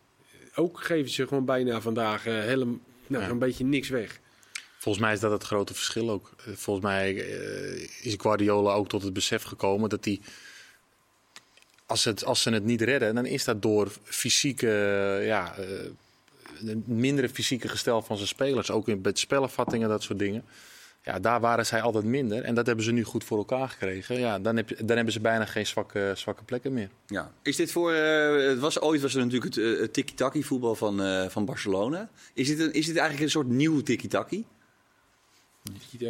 Ook 0.55 0.81
geven 0.81 1.11
ze 1.11 1.27
gewoon 1.27 1.45
bijna 1.45 1.81
vandaag 1.81 2.27
eh, 2.27 2.35
helemaal 2.39 2.79
nou, 3.07 3.25
Ja. 3.25 3.31
een 3.31 3.39
beetje 3.39 3.65
niks 3.65 3.89
weg. 3.89 4.21
Volgens 4.81 5.05
mij 5.05 5.13
is 5.13 5.21
dat 5.21 5.31
het 5.31 5.43
grote 5.43 5.75
verschil 5.75 6.11
ook. 6.11 6.31
Eh, 6.37 6.53
Volgens 6.55 6.87
mij 6.87 7.17
eh, 7.17 7.89
is 8.03 8.15
Guardiola 8.17 8.73
ook 8.73 8.89
tot 8.89 9.03
het 9.03 9.13
besef 9.13 9.43
gekomen 9.43 9.89
dat 9.89 10.05
hij. 10.05 10.21
Als, 11.87 12.05
het, 12.05 12.25
als 12.25 12.43
ze 12.43 12.51
het 12.51 12.65
niet 12.65 12.81
redden, 12.81 13.15
dan 13.15 13.27
is 13.27 13.45
dat 13.45 13.63
door 13.63 13.93
fysieke. 14.03 14.67
Ja, 15.25 15.55
eh, 15.57 16.77
mindere 16.85 17.29
fysieke 17.29 17.69
gestel 17.69 18.03
van 18.03 18.17
zijn 18.17 18.29
spelers. 18.29 18.71
Ook 18.71 18.89
in 18.89 19.01
met 19.03 19.19
spellenvattingen, 19.19 19.89
dat 19.89 20.03
soort 20.03 20.19
dingen. 20.19 20.45
Ja, 21.05 21.19
daar 21.19 21.41
waren 21.41 21.67
zij 21.67 21.81
altijd 21.83 22.05
minder. 22.05 22.43
En 22.43 22.55
dat 22.55 22.67
hebben 22.67 22.85
ze 22.85 22.93
nu 22.93 23.05
goed 23.05 23.25
voor 23.25 23.39
elkaar 23.39 23.69
gekregen. 23.69 24.19
Ja, 24.19 24.39
dan, 24.39 24.57
heb 24.57 24.69
dan 24.79 24.97
hebben 24.97 25.13
ze 25.13 25.21
bijna 25.21 25.45
geen 25.45 25.67
zwakke, 25.67 26.13
zwakke 26.17 26.45
plekken 26.45 26.73
meer. 26.73 26.91
Ja. 27.07 27.33
Is 27.43 27.57
dit 27.57 27.73
voor, 27.73 27.93
het 27.93 28.59
was, 28.59 28.81
ooit 28.81 29.01
was 29.01 29.15
er 29.15 29.25
natuurlijk 29.25 29.55
het, 29.55 29.79
het 29.81 29.93
tiki-taki 29.93 30.45
voetbal 30.45 30.75
van, 30.75 31.31
van 31.31 31.45
Barcelona. 31.45 32.11
Is 32.35 32.47
dit, 32.47 32.59
een, 32.59 32.73
is 32.73 32.87
dit 32.87 32.97
eigenlijk 32.97 33.25
een 33.25 33.31
soort 33.31 33.49
nieuw 33.49 33.83
tiki-taki? 33.83 34.45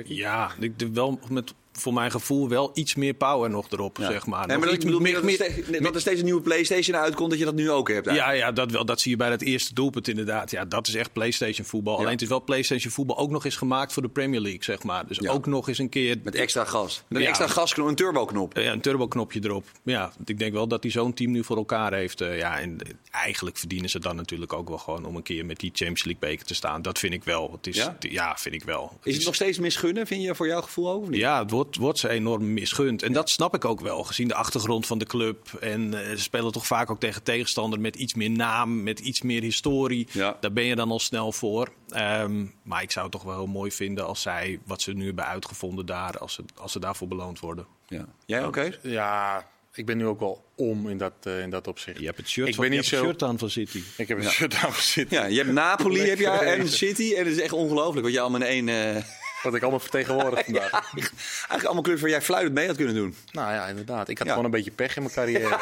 Ja, 0.04 0.54
ik 0.60 0.74
wel 0.92 1.18
met 1.28 1.54
voor 1.72 1.92
mijn 1.92 2.10
gevoel 2.10 2.48
wel 2.48 2.70
iets 2.74 2.94
meer 2.94 3.14
power 3.14 3.50
nog 3.50 3.66
erop, 3.70 3.96
Ja. 3.98 4.10
zeg 4.10 4.26
maar. 4.26 4.46
Nee, 4.46 4.58
maar 4.58 4.66
iets 4.68 4.76
ik 4.76 4.84
bedoel 4.84 5.00
meer 5.00 5.12
dat 5.12 5.20
er, 5.20 5.26
meer- 5.26 5.34
steeds, 5.34 5.78
dat 5.82 5.94
er 5.94 6.00
steeds 6.00 6.18
een 6.18 6.24
nieuwe 6.24 6.40
PlayStation 6.40 6.96
uitkomt, 6.96 7.30
dat 7.30 7.38
je 7.38 7.44
dat 7.44 7.54
nu 7.54 7.70
ook 7.70 7.88
hebt. 7.88 8.04
Ja, 8.04 8.10
eigenlijk. 8.10 8.38
ja 8.46 8.52
dat, 8.52 8.70
wel, 8.70 8.84
dat 8.84 9.00
zie 9.00 9.10
je 9.10 9.16
bij 9.16 9.30
het 9.30 9.42
eerste 9.42 9.74
doelpunt 9.74 10.08
inderdaad. 10.08 10.50
Ja, 10.50 10.64
dat 10.64 10.88
is 10.88 10.94
echt 10.94 11.12
PlayStation 11.12 11.66
voetbal. 11.66 11.98
Alleen 11.98 12.10
het 12.12 12.22
is 12.22 12.28
wel 12.28 12.42
PlayStation 12.44 12.92
voetbal 12.92 13.18
ook 13.18 13.30
nog 13.30 13.44
eens 13.44 13.56
gemaakt 13.56 13.92
voor 13.92 14.02
de 14.02 14.08
Premier 14.08 14.40
League, 14.40 14.64
zeg 14.64 14.82
maar. 14.82 15.06
Dus 15.06 15.18
Ja. 15.18 15.30
ook 15.30 15.46
nog 15.46 15.68
eens 15.68 15.78
een 15.78 15.88
keer 15.88 16.16
Met 16.22 16.34
extra 16.34 16.64
gas. 16.64 17.02
Met 17.08 17.18
een 17.18 17.22
Ja. 17.24 17.28
extra 17.28 17.46
gasknop, 17.46 17.86
een 17.88 17.94
turboknop. 17.94 18.56
ja, 18.56 18.72
een 18.72 18.80
turboknopje 18.80 19.40
erop. 19.44 19.64
Ja, 19.84 20.12
ik 20.24 20.38
denk 20.38 20.52
wel 20.52 20.66
dat 20.68 20.82
hij 20.82 20.92
zo'n 20.92 21.14
team 21.14 21.30
nu 21.30 21.44
voor 21.44 21.56
elkaar 21.56 21.92
heeft. 21.92 22.20
eh, 22.20 22.38
ja, 22.38 22.58
en 22.60 22.76
eigenlijk 23.10 23.58
verdienen 23.58 23.90
ze 23.90 23.98
dan 23.98 24.16
natuurlijk 24.16 24.52
ook 24.52 24.68
wel 24.68 24.78
gewoon 24.78 25.04
om 25.04 25.16
een 25.16 25.22
keer 25.22 25.46
met 25.46 25.58
die 25.60 25.70
Champions 25.74 26.04
League 26.04 26.28
beker 26.30 26.46
te 26.46 26.54
staan. 26.54 26.82
Dat 26.82 26.98
vind 26.98 27.12
ik 27.12 27.24
wel. 27.24 27.52
Het 27.52 27.66
is, 27.66 27.76
Ja? 27.76 27.96
ja? 27.98 28.36
vind 28.38 28.54
ik 28.54 28.62
wel. 28.64 28.98
Is 29.02 29.16
het 29.16 29.24
nog 29.24 29.34
steeds 29.34 29.58
misgunnen, 29.58 30.06
vind 30.06 30.22
je, 30.22 30.34
voor 30.34 30.46
jouw 30.46 30.60
gevoel 30.60 30.90
ook? 30.90 31.02
Of 31.02 31.08
niet? 31.08 31.20
Ja, 31.20 31.38
het 31.42 31.50
wordt, 31.50 31.59
wordt 31.76 31.98
ze 31.98 32.08
enorm 32.08 32.52
misgund. 32.52 33.02
En 33.02 33.12
dat 33.12 33.30
snap 33.30 33.54
ik 33.54 33.64
ook 33.64 33.80
wel, 33.80 34.02
gezien 34.04 34.28
de 34.28 34.34
achtergrond 34.34 34.86
van 34.86 34.98
de 34.98 35.04
club. 35.04 35.48
En 35.60 35.94
eh, 36.04 36.10
ze 36.10 36.22
spelen 36.22 36.52
toch 36.52 36.66
vaak 36.66 36.90
ook 36.90 37.00
tegen 37.00 37.22
tegenstander 37.22 37.80
met 37.80 37.96
iets 37.96 38.14
meer 38.14 38.30
naam, 38.30 38.82
met 38.82 38.98
iets 39.00 39.22
meer 39.22 39.42
historie. 39.42 40.08
Ja. 40.12 40.36
Daar 40.40 40.52
ben 40.52 40.64
je 40.64 40.74
dan 40.74 40.90
al 40.90 40.98
snel 41.00 41.32
voor. 41.32 41.68
Ehm, 41.88 42.46
maar 42.62 42.82
ik 42.82 42.90
zou 42.90 43.04
het 43.04 43.14
toch 43.14 43.22
wel 43.24 43.34
heel 43.36 43.46
mooi 43.46 43.70
vinden 43.72 44.06
als 44.06 44.22
zij, 44.22 44.60
wat 44.66 44.82
ze 44.82 44.92
nu 44.92 45.06
hebben 45.06 45.26
uitgevonden 45.26 45.86
daar, 45.86 46.18
als 46.18 46.34
ze, 46.34 46.44
als 46.56 46.72
ze 46.72 46.80
daarvoor 46.80 47.08
beloond 47.08 47.40
worden. 47.40 47.66
Ja. 47.88 48.04
Jij 48.26 48.44
oké? 48.44 48.70
Ja, 48.82 49.46
ik 49.72 49.86
ben 49.86 49.96
nu 49.96 50.06
ook 50.06 50.20
wel 50.20 50.44
om 50.56 50.88
in 50.88 50.98
dat, 50.98 51.12
eh, 51.22 51.40
in 51.40 51.50
dat 51.50 51.66
opzicht. 51.66 51.98
Je 51.98 52.04
hebt 52.06 52.16
het 52.16 52.28
shirt, 52.28 52.48
Ik 52.48 52.54
van, 52.54 52.64
ben 52.64 52.72
je 52.72 52.78
niet 52.80 52.88
zo- 52.88 53.04
shirt 53.04 53.22
aan 53.22 53.38
van 53.38 53.50
City. 53.50 53.82
Ik 53.96 54.08
heb 54.08 54.18
een 54.18 54.30
shirt 54.30 54.54
aan 54.54 54.72
zitten. 54.72 55.16
Ja, 55.18 55.24
je 55.26 55.36
hebt 55.36 55.52
Napoli 55.52 56.00
heb 56.00 56.18
je, 56.18 56.26
en. 56.28 56.68
City. 56.68 57.12
En 57.16 57.24
het 57.24 57.36
is 57.36 57.40
echt 57.42 57.52
ongelooflijk 57.52 58.04
wat 58.04 58.14
je 58.14 58.20
allemaal 58.20 58.40
in 58.40 58.66
één... 58.66 58.68
eh, 58.96 59.02
Wat 59.42 59.54
ik 59.54 59.60
allemaal 59.62 59.80
vertegenwoordig 59.80 60.44
vandaag. 60.44 60.70
eigenlijk 60.94 61.64
allemaal 61.64 61.82
clubs 61.82 62.00
waar 62.00 62.10
jij 62.10 62.22
fluitend 62.22 62.54
mee 62.54 62.66
had 62.66 62.76
kunnen 62.76 62.94
doen. 62.94 63.16
Nou 63.32 63.52
ja, 63.52 63.66
inderdaad. 63.66 64.08
Ik 64.08 64.18
had 64.18 64.26
Ja. 64.26 64.32
gewoon 64.32 64.44
een 64.46 64.54
beetje 64.56 64.70
pech 64.70 64.96
in 64.96 65.02
mijn 65.02 65.14
carrière. 65.14 65.48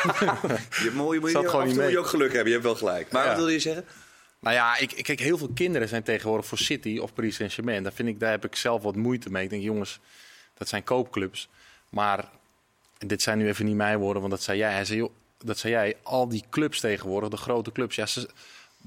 Je 0.79 0.83
hebt 0.83 0.95
mooi, 0.95 1.21
je, 1.21 1.29
Zat 1.31 1.43
je, 1.43 1.49
gewoon 1.49 1.53
af 1.55 1.61
en 1.61 1.67
niet 1.67 1.75
toe 1.75 1.83
moet 1.83 1.93
je 1.93 1.97
mee. 1.97 1.99
ook 1.99 2.07
geluk 2.07 2.29
hebben, 2.33 2.47
je 2.47 2.53
hebt 2.53 2.65
wel 2.65 2.75
gelijk. 2.75 3.11
Maar 3.13 3.23
Ja. 3.23 3.29
wat 3.29 3.37
wilde 3.37 3.53
je 3.53 3.59
zeggen? 3.59 3.85
nou 4.41 4.55
ja, 4.55 4.77
ik, 4.77 4.93
ik- 4.93 5.05
kijk, 5.05 5.21
heel 5.21 5.39
veel 5.39 5.51
kinderen 5.55 5.89
zijn 5.89 6.03
tegenwoordig 6.03 6.47
voor 6.47 6.59
City 6.59 6.99
of 6.99 7.13
Paris 7.15 7.37
Saint-Germain. 7.37 7.83
Daar, 7.83 7.93
vind 7.93 8.09
ik, 8.09 8.21
daar 8.21 8.31
heb 8.31 8.45
ik 8.45 8.57
zelf 8.57 8.83
wat 8.83 8.97
moeite 8.97 9.31
mee. 9.31 9.45
Ik 9.45 9.51
denk, 9.51 9.63
jongens, 9.63 9.99
dat 10.59 10.69
zijn 10.69 10.85
koopclubs. 10.85 11.49
Maar 11.89 12.25
dit 12.99 13.23
zijn 13.23 13.39
nu 13.39 13.49
even 13.49 13.65
niet 13.65 13.75
mijn 13.77 13.99
woorden, 13.99 14.21
want 14.21 14.33
dat 14.35 14.43
zei 14.43 14.59
jij. 14.59 14.73
Hij 14.73 14.85
zei, 14.85 14.99
joh, 14.99 15.11
dat 15.45 15.59
zei 15.59 15.73
jij. 15.73 15.97
Al 16.03 16.29
die 16.29 16.45
clubs 16.51 16.81
tegenwoordig, 16.81 17.29
de 17.31 17.37
grote 17.37 17.73
clubs. 17.73 17.97
Ja, 17.97 18.07
ze, 18.07 18.29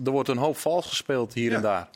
er 0.06 0.12
wordt 0.12 0.30
een 0.30 0.38
hoop 0.38 0.58
vals 0.58 0.88
gespeeld 0.88 1.34
hier 1.34 1.50
Ja. 1.50 1.56
en 1.56 1.62
daar. 1.62 1.90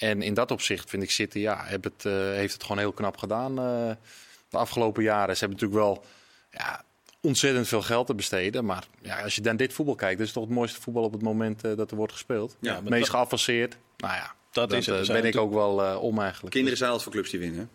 En 0.00 0.22
in 0.22 0.34
dat 0.34 0.50
opzicht 0.50 0.90
vind 0.90 1.02
ik 1.02 1.10
City, 1.10 1.38
ja, 1.38 1.64
heb 1.64 1.84
het, 1.84 2.04
eh, 2.04 2.12
heeft 2.12 2.52
het 2.52 2.62
gewoon 2.62 2.78
heel 2.78 2.92
knap 2.92 3.16
gedaan 3.16 3.58
eh, 3.58 3.90
de 4.48 4.56
afgelopen 4.58 5.02
jaren. 5.02 5.36
Ze 5.36 5.44
hebben 5.44 5.58
natuurlijk 5.66 5.92
wel 5.92 6.04
ja, 6.52 6.84
ontzettend 7.20 7.68
veel 7.68 7.82
geld 7.82 8.06
te 8.06 8.14
besteden. 8.14 8.64
Maar 8.64 8.84
ja, 9.02 9.22
als 9.22 9.34
je 9.34 9.40
dan 9.40 9.56
dit 9.56 9.72
voetbal 9.72 9.94
kijkt, 9.94 10.18
dat 10.18 10.26
is 10.26 10.32
toch 10.32 10.44
het 10.44 10.52
mooiste 10.52 10.80
voetbal 10.80 11.02
op 11.02 11.12
het 11.12 11.22
moment 11.22 11.64
eh, 11.64 11.76
dat 11.76 11.90
er 11.90 11.96
wordt 11.96 12.12
gespeeld. 12.12 12.56
Ja, 12.60 12.80
meest 12.80 13.00
dat- 13.00 13.08
geavanceerd. 13.10 13.76
Nou 13.96 14.14
ja, 14.14 14.34
Dat 14.52 14.70
dat, 14.70 14.78
is 14.78 14.86
het. 14.86 15.06
ben 15.06 15.24
ik 15.24 15.36
ook 15.36 15.52
wel 15.52 15.98
om 15.98 16.20
eigenlijk. 16.20 16.54
Kinderen 16.54 16.78
zijn 16.78 16.90
altijd 16.90 17.08
voor 17.08 17.18
clubs 17.18 17.30
die 17.30 17.40
winnen. 17.40 17.70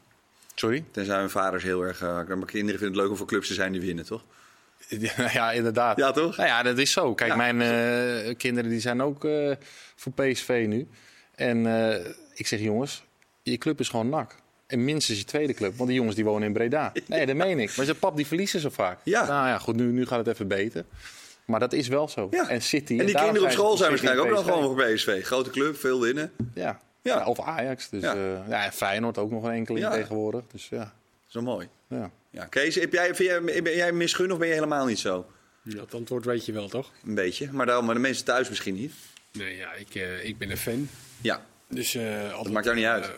Sorry? 0.55 0.83
Tenzij 0.91 1.19
hun 1.19 1.29
vaders 1.29 1.63
heel 1.63 1.81
erg... 1.81 2.01
maar 2.01 2.25
kinderen 2.25 2.79
vinden 2.79 2.87
het 2.87 2.95
leuk 2.95 3.09
om 3.09 3.17
voor 3.17 3.27
clubs 3.27 3.47
te 3.47 3.53
zijn 3.53 3.71
die 3.71 3.81
winnen, 3.81 4.05
toch? 4.05 4.23
ja, 5.33 5.51
inderdaad. 5.51 5.97
Ja, 5.97 6.11
toch? 6.11 6.37
Nou 6.37 6.49
ja, 6.49 6.63
dat 6.63 6.77
is 6.77 6.91
zo. 6.91 7.13
Kijk, 7.13 7.35
Ja. 7.35 7.51
mijn 7.51 8.37
kinderen 8.37 8.69
die 8.69 8.79
zijn 8.79 9.01
ook 9.01 9.27
voor 9.95 10.11
PSV 10.11 10.65
nu. 10.67 10.87
En 11.35 11.65
eh, 11.65 12.05
ik 12.33 12.47
zeg, 12.47 12.59
jongens, 12.59 13.03
je 13.43 13.57
club 13.57 13.79
is 13.79 13.89
gewoon 13.89 14.09
nak. 14.09 14.35
En 14.67 14.83
minstens 14.83 15.17
je 15.19 15.25
tweede 15.25 15.53
club, 15.53 15.75
want 15.75 15.87
die 15.89 15.97
jongens 15.97 16.15
die 16.15 16.25
wonen 16.25 16.47
in 16.47 16.53
Breda. 16.53 16.91
Nee, 17.07 17.25
dat 17.25 17.35
meen 17.35 17.59
ik. 17.59 17.75
Maar 17.77 17.85
ze 17.85 17.95
pap, 17.95 18.15
die 18.15 18.27
verliezen 18.27 18.59
zo 18.59 18.69
vaak. 18.69 18.99
Ja. 19.03 19.25
Nou 19.27 19.47
ja, 19.47 19.57
goed, 19.57 19.75
nu, 19.75 19.91
nu 19.91 20.05
gaat 20.05 20.17
het 20.17 20.27
even 20.27 20.47
beter. 20.47 20.85
Maar 21.45 21.59
dat 21.59 21.73
is 21.73 21.87
wel 21.87 22.07
zo. 22.07 22.27
Ja. 22.31 22.49
En 22.49 22.61
City... 22.61 22.99
En 22.99 23.05
die 23.05 23.13
daarom 23.13 23.31
kinderen 23.33 23.57
op 23.57 23.63
school 23.63 23.77
zijn 23.77 23.89
waarschijnlijk 23.89 24.27
ook 24.27 24.37
en 24.37 24.43
nog 24.43 24.53
gewoon 24.53 24.75
voor 24.75 24.93
PSV. 24.93 25.25
Grote 25.25 25.49
club, 25.49 25.77
veel 25.77 26.01
winnen. 26.01 26.31
Ja. 26.53 26.79
Ja. 27.01 27.17
Ja. 27.17 27.25
Of 27.25 27.39
Ajax. 27.41 27.89
Dus, 27.89 28.01
Ja. 28.01 28.13
ja. 28.13 28.43
ja, 28.49 28.65
en 28.65 28.71
Feyenoord 28.71 29.17
ook 29.17 29.31
nog 29.31 29.43
een 29.43 29.51
enkeling 29.51 29.85
Ja. 29.85 29.91
tegenwoordig. 29.91 30.41
Dus 30.51 30.67
ja. 30.69 30.93
Zo 31.25 31.41
mooi. 31.41 31.67
ja. 31.89 32.11
Ja. 32.29 32.45
Kees, 32.45 32.75
heb 32.75 32.93
jij, 32.93 33.15
vind 33.15 33.29
jij, 33.29 33.61
ben 33.61 33.75
jij 33.75 33.91
misgun 33.91 34.31
of 34.31 34.37
ben 34.37 34.47
je 34.47 34.53
helemaal 34.53 34.85
niet 34.85 34.99
zo? 34.99 35.25
Dat 35.63 35.93
antwoord 35.93 36.25
weet 36.25 36.45
je 36.45 36.51
wel, 36.51 36.67
toch? 36.67 36.91
Een 37.05 37.15
beetje. 37.15 37.49
Maar, 37.51 37.65
dan, 37.65 37.85
maar 37.85 37.95
de 37.95 38.01
mensen 38.01 38.25
thuis 38.25 38.49
misschien 38.49 38.75
niet. 38.75 38.93
Nee, 39.31 39.55
ja, 39.57 39.73
ik, 39.73 39.95
eh, 39.95 40.25
ik 40.25 40.37
ben 40.37 40.51
een 40.51 40.57
fan. 40.57 40.89
Ja, 41.25 41.45
Dus, 41.69 41.95
altijd, 41.97 42.43
dat 42.43 42.51
maakt 42.51 42.65
jou 42.65 42.77
niet 42.77 42.85
uit. 42.85 43.03
eh, 43.03 43.09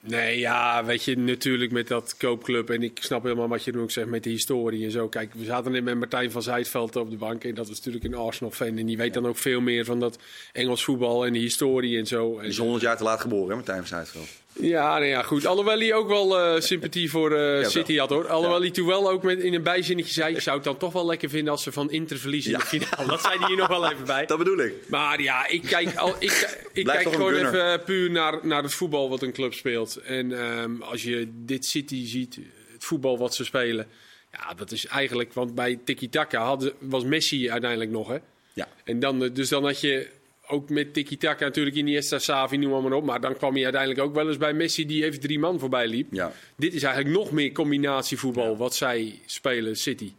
nee, 0.00 0.38
ja, 0.38 0.84
weet 0.84 1.04
je, 1.04 1.18
natuurlijk 1.18 1.72
met 1.72 1.88
dat 1.88 2.16
koopclub. 2.16 2.70
En 2.70 2.82
ik 2.82 2.98
snap 3.02 3.22
helemaal 3.22 3.48
wat 3.48 3.64
je 3.64 3.78
ook 3.78 3.90
zegt 3.90 4.08
met 4.08 4.22
de 4.24 4.30
historie 4.30 4.84
en 4.84 4.90
zo. 4.90 5.08
Kijk, 5.08 5.34
we 5.34 5.44
zaten 5.44 5.72
net 5.72 5.84
met 5.84 5.98
Martijn 5.98 6.30
van 6.30 6.42
Zijtveld 6.42 6.96
op 6.96 7.10
de 7.10 7.16
bank. 7.16 7.44
En 7.44 7.54
dat 7.54 7.68
is 7.68 7.76
natuurlijk 7.76 8.04
een 8.04 8.14
Arsenal-fan. 8.14 8.78
En 8.78 8.86
die 8.86 8.96
weet 8.96 9.14
dan 9.14 9.26
ook 9.26 9.36
veel 9.36 9.60
meer 9.60 9.84
van 9.84 10.00
dat 10.00 10.18
Engels 10.52 10.84
voetbal 10.84 11.26
en 11.26 11.32
de 11.32 11.38
historie 11.38 11.98
en 11.98 12.06
zo. 12.06 12.34
En, 12.34 12.40
Die 12.40 12.50
is 12.50 12.58
100 12.58 12.82
jaar 12.82 12.96
te 12.96 13.04
laat 13.04 13.20
geboren, 13.20 13.48
hè, 13.48 13.54
Martijn 13.54 13.78
van 13.78 13.86
Zuidveld. 13.86 14.28
Ja, 14.60 14.92
nou 14.92 15.04
ja, 15.04 15.22
goed. 15.22 15.46
Alhoewel 15.46 15.78
hij 15.78 15.94
ook 15.94 16.08
wel 16.08 16.38
eh, 16.38 16.60
sympathie 16.60 17.10
voor 17.10 17.32
eh. 17.32 17.66
City 17.66 17.96
had, 17.96 18.08
hoor. 18.08 18.28
Alhoewel 18.28 18.56
Ja. 18.56 18.62
hij 18.62 18.70
toen 18.70 18.86
wel 18.86 19.10
ook 19.10 19.22
met, 19.22 19.38
in 19.38 19.54
een 19.54 19.62
bijzinnetje 19.62 20.12
zei... 20.12 20.34
ik 20.34 20.40
zou 20.40 20.56
het 20.56 20.64
dan 20.64 20.76
toch 20.76 20.92
wel 20.92 21.06
lekker 21.06 21.28
vinden 21.28 21.52
als 21.52 21.62
ze 21.62 21.72
van 21.72 21.90
Inter 21.90 22.18
verliezen 22.18 22.52
in 22.52 22.58
de 22.58 22.64
finale. 22.64 23.06
Dat 23.08 23.20
zei 23.20 23.38
hij 23.38 23.46
hier 23.48 23.56
nog 23.56 23.68
wel 23.68 23.90
even 23.90 24.04
bij. 24.04 24.26
Dat 24.34 24.38
bedoel 24.38 24.58
ik. 24.58 24.74
Maar 24.88 25.22
ja, 25.22 25.48
ik 25.48 25.62
kijk, 25.62 25.96
al, 25.96 26.14
ik, 26.18 26.66
ik 26.72 26.84
kijk 26.84 27.12
gewoon 27.12 27.34
even 27.34 27.82
puur 27.84 28.10
naar, 28.10 28.38
naar 28.42 28.62
het 28.62 28.74
voetbal 28.74 29.08
wat 29.08 29.22
een 29.22 29.32
club 29.32 29.54
speelt. 29.54 29.96
En 29.96 30.38
ehm, 30.40 30.82
als 30.82 31.02
je 31.02 31.28
dit 31.32 31.66
City 31.66 32.06
ziet, 32.06 32.38
het 32.72 32.84
voetbal 32.84 33.18
wat 33.18 33.34
ze 33.34 33.44
spelen. 33.44 33.86
Ja, 34.32 34.54
dat 34.54 34.72
is 34.72 34.86
eigenlijk, 34.86 35.32
want 35.32 35.54
bij 35.54 35.78
Tiki-Taka 35.84 36.56
was 36.78 37.04
Messi 37.04 37.50
uiteindelijk 37.50 37.90
nog, 37.90 38.08
hè? 38.08 38.18
Ja. 38.52 38.68
En 38.84 38.98
dan, 38.98 39.24
eh, 39.24 39.30
dus 39.32 39.48
dan 39.48 39.64
had 39.64 39.80
je 39.80 40.08
ook 40.46 40.68
met 40.68 40.94
Tiki-Taka 40.94 41.44
natuurlijk 41.44 41.76
Iniesta, 41.76 42.18
Savi, 42.18 42.56
noem 42.56 42.82
maar, 42.82 42.92
op. 42.92 43.04
Maar 43.04 43.20
dan 43.20 43.36
kwam 43.36 43.56
je 43.56 43.64
uiteindelijk 43.64 44.02
ook 44.02 44.14
wel 44.14 44.28
eens 44.28 44.36
bij 44.36 44.52
Messi 44.52 44.86
die 44.86 45.04
even 45.04 45.20
drie 45.20 45.38
man 45.38 45.58
voorbij 45.58 45.86
liep. 45.86 46.12
Ja. 46.12 46.32
Dit 46.56 46.74
is 46.74 46.82
eigenlijk 46.82 47.16
nog 47.16 47.30
meer 47.32 47.52
combinatievoetbal 47.52 48.56
wat 48.56 48.74
zij 48.74 49.20
spelen, 49.26 49.76
City. 49.76 50.12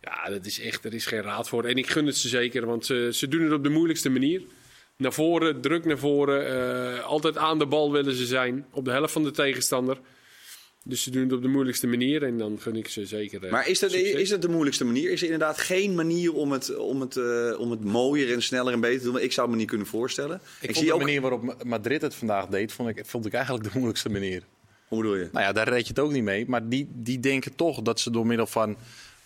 Ja, 0.00 0.30
dat 0.30 0.46
is 0.46 0.60
echt, 0.60 0.84
er 0.84 0.94
is 0.94 1.06
geen 1.06 1.22
raad 1.22 1.48
voor. 1.48 1.64
En 1.64 1.76
ik 1.76 1.86
gun 1.86 2.06
het 2.06 2.16
ze 2.16 2.28
zeker, 2.28 2.66
want 2.66 2.86
ze, 2.86 3.08
ze 3.12 3.28
doen 3.28 3.42
het 3.42 3.52
op 3.52 3.62
de 3.62 3.68
moeilijkste 3.68 4.10
manier. 4.10 4.42
Naar 4.96 5.12
voren, 5.12 5.60
druk 5.60 5.84
naar 5.84 5.98
voren. 5.98 6.46
eh, 6.46 7.04
altijd 7.04 7.36
aan 7.36 7.58
de 7.58 7.66
bal 7.66 7.92
willen 7.92 8.14
ze 8.14 8.26
zijn. 8.26 8.66
Op 8.70 8.84
de 8.84 8.90
helft 8.90 9.12
van 9.12 9.22
de 9.22 9.30
tegenstander. 9.30 9.98
Dus 10.88 11.02
ze 11.02 11.10
doen 11.10 11.22
het 11.22 11.32
op 11.32 11.42
de 11.42 11.48
moeilijkste 11.48 11.86
manier. 11.86 12.22
En 12.22 12.38
dan 12.38 12.60
gun 12.60 12.76
ik 12.76 12.88
ze 12.88 13.06
zeker. 13.06 13.44
eh, 13.44 13.50
Maar 13.50 13.68
is 13.68 13.78
dat, 13.78 13.90
succes. 13.90 14.12
is 14.20 14.28
dat 14.28 14.42
de 14.42 14.48
moeilijkste 14.48 14.84
manier? 14.84 15.10
Is 15.10 15.20
er 15.20 15.24
inderdaad 15.30 15.58
geen 15.58 15.94
manier 15.94 16.32
om 16.34 16.52
het, 16.52 16.76
om 16.76 17.00
het, 17.00 17.16
eh, 17.16 17.54
om 17.58 17.70
het 17.70 17.84
mooier 17.84 18.32
en 18.32 18.42
sneller 18.42 18.72
en 18.72 18.80
beter 18.80 18.98
te 19.00 19.04
doen? 19.04 19.20
Ik 19.22 19.32
zou 19.32 19.46
het 19.46 19.50
me 19.56 19.60
niet 19.60 19.70
kunnen 19.70 19.86
voorstellen. 19.86 20.40
Ik, 20.60 20.76
zie 20.76 20.84
de 20.86 20.92
ook... 20.92 21.00
manier 21.00 21.20
waarop 21.20 21.42
Ma- 21.42 21.56
Madrid 21.64 22.02
het 22.02 22.14
vandaag 22.14 22.46
deed, 22.46 22.72
vond 22.72 22.88
ik, 22.88 23.06
vond 23.06 23.26
ik 23.26 23.32
eigenlijk 23.32 23.64
de 23.64 23.70
moeilijkste 23.72 24.08
manier. 24.08 24.42
Hoe 24.88 24.98
bedoel 25.00 25.16
je? 25.16 25.28
Nou 25.32 25.44
ja, 25.44 25.52
daar 25.52 25.68
reed 25.68 25.82
je 25.82 25.88
het 25.88 25.98
ook 25.98 26.12
niet 26.12 26.22
mee. 26.22 26.44
Maar 26.48 26.68
die, 26.68 26.88
die 26.94 27.20
denken 27.20 27.54
toch 27.56 27.82
dat 27.82 28.00
ze 28.00 28.10
door 28.10 28.26
middel 28.26 28.46
van 28.46 28.76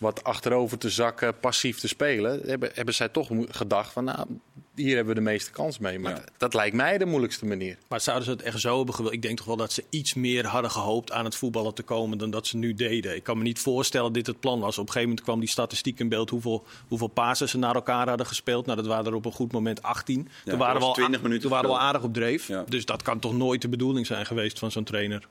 wat 0.01 0.23
achterover 0.23 0.77
te 0.77 0.89
zakken, 0.89 1.39
passief 1.39 1.79
te 1.79 1.87
spelen, 1.87 2.41
hebben, 2.45 2.71
hebben 2.73 2.93
zij 2.93 3.09
toch 3.09 3.29
gedacht 3.49 3.91
van, 3.93 4.03
nou, 4.03 4.27
hier 4.75 4.95
hebben 4.95 5.13
we 5.13 5.19
de 5.19 5.25
meeste 5.29 5.51
kans 5.51 5.79
mee. 5.79 5.99
Maar 5.99 6.11
Ja. 6.15 6.23
dat 6.37 6.53
lijkt 6.53 6.75
mij 6.75 6.97
de 6.97 7.05
moeilijkste 7.05 7.45
manier. 7.45 7.77
Maar 7.87 8.01
zouden 8.01 8.25
ze 8.25 8.31
het 8.31 8.41
echt 8.41 8.59
zo 8.59 8.77
hebben 8.77 8.95
gewild? 8.95 9.13
Ik 9.13 9.21
denk 9.21 9.37
toch 9.37 9.45
wel 9.45 9.55
dat 9.55 9.71
ze 9.71 9.83
iets 9.89 10.13
meer 10.13 10.45
hadden 10.45 10.71
gehoopt 10.71 11.11
aan 11.11 11.25
het 11.25 11.35
voetballen 11.35 11.73
te 11.73 11.83
komen 11.83 12.17
dan 12.17 12.29
dat 12.29 12.47
ze 12.47 12.57
nu 12.57 12.73
deden. 12.73 13.15
Ik 13.15 13.23
kan 13.23 13.37
me 13.37 13.43
niet 13.43 13.59
voorstellen 13.59 14.05
dat 14.05 14.13
dit 14.13 14.27
het 14.27 14.39
plan 14.39 14.59
was. 14.59 14.77
Op 14.77 14.77
een 14.77 14.87
gegeven 14.87 15.07
moment 15.07 15.25
kwam 15.25 15.39
die 15.39 15.49
statistiek 15.49 15.99
in 15.99 16.09
beeld 16.09 16.29
hoeveel, 16.29 16.63
hoeveel 16.87 17.07
passes 17.07 17.51
ze 17.51 17.57
naar 17.57 17.75
elkaar 17.75 18.07
hadden 18.07 18.25
gespeeld. 18.27 18.65
Nou, 18.65 18.77
dat 18.77 18.87
waren 18.87 19.05
er 19.05 19.13
op 19.13 19.25
een 19.25 19.31
goed 19.31 19.51
moment 19.51 19.81
18. 19.83 20.29
toen 20.45 20.57
waren 20.57 20.79
we 20.79 20.85
al, 20.87 20.93
20 20.93 21.21
minuten 21.21 21.41
toen 21.41 21.51
waren 21.51 21.69
we 21.69 21.75
al 21.75 21.81
aardig 21.81 22.03
op 22.03 22.13
dreef. 22.13 22.47
Ja. 22.47 22.63
Dus 22.67 22.85
dat 22.85 23.01
kan 23.01 23.19
toch 23.19 23.33
nooit 23.33 23.61
de 23.61 23.69
bedoeling 23.69 24.05
zijn 24.05 24.25
geweest 24.25 24.59
van 24.59 24.71
zo'n 24.71 24.83
trainer. 24.83 25.27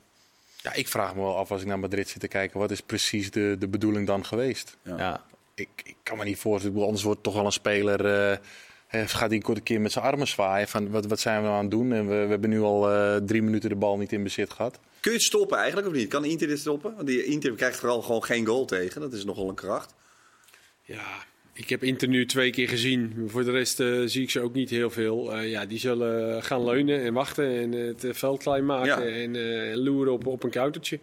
Ja, 0.62 0.72
ik 0.72 0.88
vraag 0.88 1.14
me 1.14 1.20
wel 1.20 1.36
af 1.36 1.50
als 1.50 1.60
ik 1.60 1.66
naar 1.66 1.78
Madrid 1.78 2.08
zit 2.08 2.20
te 2.20 2.28
kijken, 2.28 2.58
wat 2.58 2.70
is 2.70 2.80
precies 2.80 3.30
de, 3.30 3.56
de 3.58 3.68
bedoeling 3.68 4.06
dan 4.06 4.24
geweest? 4.24 4.76
Ja. 4.84 4.98
Ja. 4.98 5.24
Ik, 5.54 5.68
ik 5.84 5.96
kan 6.02 6.18
me 6.18 6.24
niet 6.24 6.38
voorstellen, 6.38 6.82
anders 6.82 7.02
wordt 7.02 7.22
toch 7.22 7.34
wel 7.34 7.44
een 7.44 7.52
speler, 7.52 8.06
eh, 8.06 8.32
eh, 8.32 9.08
gaat 9.08 9.28
hij 9.28 9.36
een 9.36 9.42
korte 9.42 9.60
keer 9.60 9.80
met 9.80 9.92
zijn 9.92 10.04
armen 10.04 10.28
zwaaien 10.28 10.68
van 10.68 10.90
wat, 10.90 11.06
wat 11.06 11.20
zijn 11.20 11.36
we 11.36 11.42
nou 11.42 11.54
aan 11.54 11.62
het 11.62 11.70
doen? 11.70 11.92
En 11.92 12.08
we, 12.08 12.14
we 12.14 12.30
hebben 12.30 12.50
nu 12.50 12.60
al 12.60 12.90
eh, 12.90 13.16
drie 13.16 13.42
minuten 13.42 13.68
de 13.68 13.76
bal 13.76 13.98
niet 13.98 14.12
in 14.12 14.22
bezit 14.22 14.50
gehad. 14.50 14.78
Kun 15.00 15.10
je 15.10 15.16
het 15.16 15.26
stoppen 15.26 15.58
eigenlijk 15.58 15.88
of 15.88 15.94
niet? 15.94 16.08
Kan 16.08 16.24
Inter 16.24 16.48
dit 16.48 16.58
stoppen? 16.58 16.94
Want 16.94 17.06
die 17.06 17.24
Inter 17.24 17.54
krijgt 17.54 17.78
vooral 17.78 18.02
gewoon 18.02 18.24
geen 18.24 18.46
goal 18.46 18.64
tegen. 18.64 19.00
Dat 19.00 19.12
is 19.12 19.24
nogal 19.24 19.48
een 19.48 19.54
kracht. 19.54 19.94
Ja, 20.82 21.24
ik 21.60 21.68
heb 21.68 21.82
Inter 21.82 22.08
nu 22.08 22.26
twee 22.26 22.50
keer 22.50 22.68
gezien. 22.68 23.24
Voor 23.26 23.44
de 23.44 23.50
rest 23.50 23.80
eh, 23.80 24.00
zie 24.04 24.22
ik 24.22 24.30
ze 24.30 24.40
ook 24.40 24.52
niet 24.54 24.70
heel 24.70 24.90
veel. 24.90 25.34
Eh, 25.36 25.50
ja, 25.50 25.66
die 25.66 25.78
zullen 25.78 26.42
gaan 26.42 26.64
leunen 26.64 27.02
en 27.02 27.12
wachten 27.12 27.58
en 27.58 27.74
eh, 27.74 27.86
het 27.86 28.18
veld 28.18 28.42
klein 28.42 28.66
maken 28.66 29.08
Ja. 29.08 29.22
en 29.22 29.36
eh, 29.70 29.76
loeren 29.76 30.12
op, 30.12 30.26
op 30.26 30.42
een 30.42 30.50
countertje. 30.50 31.00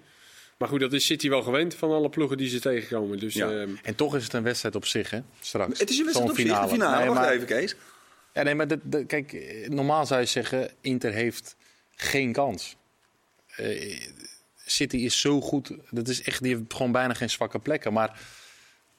Maar 0.58 0.68
goed, 0.68 0.80
dat 0.80 0.94
is 0.94 1.06
City 1.06 1.30
wel 1.30 1.42
gewend 1.42 1.76
van 1.76 1.92
alle 1.92 2.10
ploegen 2.10 2.38
die 2.38 2.50
ze 2.50 2.60
tegenkomen. 2.60 3.20
Dus 3.20 3.34
Ja. 3.34 3.50
ehm, 3.52 3.70
En 3.84 3.96
toch 3.96 4.16
is 4.16 4.24
het 4.24 4.34
een 4.34 4.44
wedstrijd 4.44 4.76
op 4.76 4.86
zich, 4.86 5.10
hè? 5.10 5.20
Straks. 5.40 5.80
Het 5.80 5.90
is 5.90 5.98
een 5.98 6.04
wedstrijd 6.06 6.32
op 6.32 6.36
zich, 6.38 6.46
de 6.46 6.68
finale. 6.68 6.98
Nee, 6.98 7.08
Wacht 7.08 7.20
maar- 7.22 7.32
even, 7.34 7.48
Kees. 7.48 7.76
Ja, 8.34 8.44
nee, 8.44 8.56
maar 8.56 8.68
kijk, 9.08 9.34
eh, 9.34 9.70
normaal 9.70 10.06
zou 10.06 10.20
je 10.22 10.26
zeggen, 10.28 10.72
Inter 10.82 11.12
heeft 11.14 11.56
geen 11.96 12.32
kans. 12.32 12.76
Eh, 13.56 14.00
City 14.66 14.98
is 14.98 15.20
zo 15.22 15.42
goed, 15.42 15.72
dat 15.90 16.08
is 16.08 16.22
echt, 16.22 16.42
die 16.44 16.56
heeft 16.56 16.74
gewoon 16.74 16.92
bijna 16.92 17.14
geen 17.14 17.30
zwakke 17.30 17.60
plekken. 17.60 17.94
Maar 17.94 18.20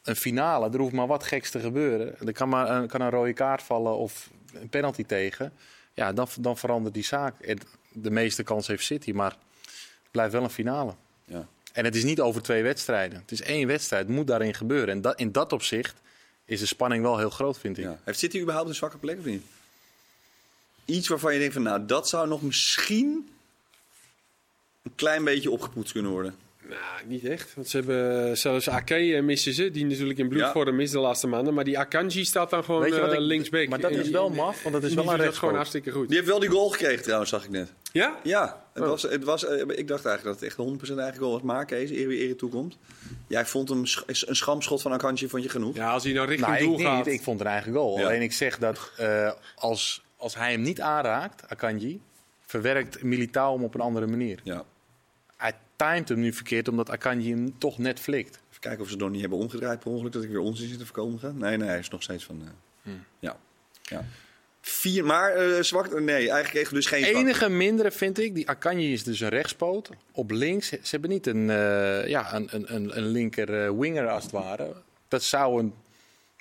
een 0.09 0.17
finale, 0.17 0.71
er 0.71 0.79
hoeft 0.79 0.93
maar 0.93 1.07
wat 1.07 1.25
geks 1.25 1.50
te 1.50 1.61
gebeuren. 1.61 2.27
Er 2.27 2.33
kan 2.33 2.49
maar 2.49 2.71
een, 2.71 2.87
kan 2.87 3.00
een 3.00 3.11
rode 3.11 3.33
kaart 3.33 3.62
vallen 3.62 3.97
of 3.97 4.31
een 4.53 4.69
penalty 4.69 5.05
tegen. 5.05 5.53
Ja, 5.95 6.12
dan, 6.12 6.29
dan 6.41 6.57
verandert 6.59 6.95
die 6.95 7.05
zaak. 7.05 7.41
En 7.41 7.59
de 7.93 8.11
meeste 8.11 8.43
kans 8.43 8.67
heeft 8.67 8.85
City, 8.85 9.12
maar 9.12 9.31
het 9.31 10.11
blijft 10.11 10.33
wel 10.33 10.43
een 10.43 10.50
finale. 10.50 10.95
Ja. 11.25 11.47
En 11.73 11.85
het 11.85 11.95
is 11.95 12.05
niet 12.05 12.21
over 12.21 12.43
twee 12.43 12.62
wedstrijden. 12.62 13.19
Het 13.21 13.33
is 13.33 13.43
één 13.43 13.67
wedstrijd, 13.67 14.07
het 14.07 14.17
moet 14.17 14.27
daarin 14.27 14.55
gebeuren. 14.55 14.88
En 14.88 15.00
dat, 15.00 15.19
in 15.19 15.33
dat 15.33 15.53
opzicht 15.53 16.00
is 16.45 16.61
de 16.61 16.67
spanning 16.67 17.03
wel 17.03 17.19
heel 17.19 17.31
groot, 17.31 17.59
vind 17.59 17.79
ik. 17.79 17.85
Ja. 17.85 17.99
Heeft 18.05 18.19
City 18.19 18.41
überhaupt 18.41 18.69
een 18.69 18.75
zwakke 18.75 18.99
plek 18.99 19.19
of 19.19 19.25
niet? 19.25 19.45
Iets 20.85 21.09
waarvan 21.09 21.33
je 21.33 21.38
denkt 21.38 21.55
van, 21.55 21.62
nou, 21.62 21.87
dat 21.87 22.09
zou 22.09 22.29
nog 22.29 22.43
misschien 22.43 23.29
een 24.83 24.95
klein 24.95 25.25
beetje 25.25 25.50
opgepoetst 25.50 25.93
kunnen 25.93 26.11
worden. 26.11 26.35
Nou, 26.69 26.79
niet 27.07 27.25
echt. 27.25 27.55
Want 27.55 27.69
ze 27.69 27.77
hebben 27.77 28.38
zelfs 28.38 28.69
Ake 28.69 28.95
eh, 28.95 29.23
missen 29.23 29.53
ze, 29.53 29.71
die 29.71 29.87
natuurlijk 29.87 30.19
in 30.19 30.29
bloedvorm 30.29 30.81
is 30.81 30.91
de 30.91 30.99
laatste 30.99 31.27
maanden. 31.27 31.55
Maar 31.55 31.65
die 31.65 31.79
Akanji 31.79 32.25
staat 32.25 32.50
dan 32.50 32.65
gewoon 32.65 32.81
Weet 32.81 32.95
je 32.95 33.00
wat 33.00 33.09
eh, 33.11 33.15
ik- 33.19 33.21
linksback. 33.21 33.69
maar 33.69 33.81
dat 33.81 33.91
En 33.91 33.97
is 33.97 34.03
die- 34.03 34.12
wel 34.12 34.31
maf, 34.31 34.62
want 34.62 34.75
dat 34.75 34.83
is 34.83 34.88
die 34.88 34.97
wel 34.97 35.05
een 35.05 35.05
doet 35.05 35.05
dat 35.05 35.11
rechtspoot. 35.19 35.37
gewoon 35.38 35.55
hartstikke 35.55 35.91
goed. 35.91 36.07
Die 36.09 36.17
heeft 36.17 36.29
wel 36.29 36.38
die 36.38 36.49
goal 36.49 36.69
gekregen 36.69 37.03
trouwens, 37.03 37.31
zag 37.31 37.45
ik 37.45 37.50
net. 37.50 37.73
Ja? 37.93 38.19
Ja, 38.23 38.65
het 38.73 38.83
Oh. 38.83 38.88
was, 38.88 39.03
het 39.03 39.25
was, 39.25 39.45
eh, 39.45 39.59
ik 39.59 39.88
dacht 39.88 40.05
eigenlijk 40.07 40.25
dat 40.25 40.35
het 40.35 40.43
echt 40.43 40.59
een 40.59 40.65
100% 40.65 40.99
eigen 40.99 41.19
goal 41.19 41.33
was. 41.33 41.43
Maar 41.43 41.65
Kees, 41.65 41.91
eer 41.91 42.09
wie 42.09 42.29
eer 42.29 42.37
toekomt. 42.37 42.77
Jij 43.27 43.47
vond 43.47 43.69
hem 43.69 43.87
sch- 43.87 44.03
een 44.07 44.37
schamschot 44.37 44.83
van 44.83 44.93
Akanji 44.93 45.29
vond 45.29 45.43
je 45.43 45.49
genoeg? 45.49 45.77
Ja, 45.77 45.91
als 45.93 46.05
hij 46.05 46.12
nou 46.12 46.27
richting 46.27 46.49
Nou, 46.50 46.61
ik, 46.62 46.69
doel 46.69 46.77
niet, 46.79 46.87
gaat. 46.87 47.07
ik 47.07 47.23
vond 47.23 47.41
een 47.41 47.47
eigen 47.47 47.73
goal. 47.73 47.99
Ja. 47.99 48.05
Alleen 48.07 48.23
ik 48.23 48.33
zeg 48.33 48.59
dat 48.59 48.91
eh, 48.97 49.31
als, 49.55 50.03
als 50.17 50.35
hij 50.35 50.50
hem 50.53 50.61
niet 50.62 50.81
aanraakt, 50.81 51.43
Akanji, 51.49 52.00
verwerkt 52.47 53.03
Militao 53.03 53.55
hem 53.55 53.65
op 53.65 53.75
een 53.75 53.81
andere 53.81 54.07
manier. 54.07 54.41
Ja. 54.45 54.65
Timed 55.87 56.09
hem 56.09 56.21
nu 56.21 56.33
verkeerd, 56.33 56.69
omdat 56.69 56.91
Akanji 56.91 57.31
hem 57.31 57.59
toch 57.59 57.79
net 57.79 58.01
flikt. 58.01 58.39
Even 58.49 58.61
kijken 58.61 58.81
of 58.83 58.91
ze 58.91 58.97
nog 58.97 59.11
niet 59.11 59.21
hebben 59.21 59.39
omgedraaid 59.39 59.79
per 59.81 59.91
ongeluk. 59.91 60.13
Dat 60.13 60.23
ik 60.23 60.29
weer 60.29 60.41
onzin 60.41 60.69
zit 60.69 60.79
te 60.79 60.85
verkondigen. 60.85 61.39
Nee, 61.39 61.57
nee, 61.57 61.69
hij 61.69 61.79
is 61.79 61.89
nog 61.89 62.03
steeds 62.03 62.25
van... 62.25 62.41
eh, 62.45 62.49
Hmm. 62.83 63.05
Ja. 63.19 63.37
ja. 63.83 64.05
Vier, 64.61 65.05
maar 65.05 65.33
eh 65.33 65.63
zwak... 65.63 66.01
Nee, 66.01 66.15
eigenlijk 66.31 66.49
kreeg 66.49 66.69
dus 66.69 66.87
geen 66.87 67.05
enige 67.05 67.49
mindere 67.49 67.91
vind 67.91 68.19
ik, 68.19 68.35
die 68.35 68.49
Akanji 68.49 68.93
is 68.93 69.05
dus 69.05 69.21
een 69.21 69.29
rechtspoot. 69.29 69.91
Op 70.13 70.31
links, 70.31 70.69
ze 70.69 70.79
hebben 70.91 71.11
niet 71.11 71.27
een, 71.27 71.51
eh, 71.51 72.07
ja, 72.07 72.35
een, 72.35 72.49
een, 72.51 72.75
een, 72.75 72.97
een 72.97 73.07
linker 73.07 73.79
winger 73.79 74.09
als 74.09 74.23
het 74.23 74.33
ware. 74.33 74.73
Dat 75.09 75.23
zou 75.23 75.61
een... 75.61 75.75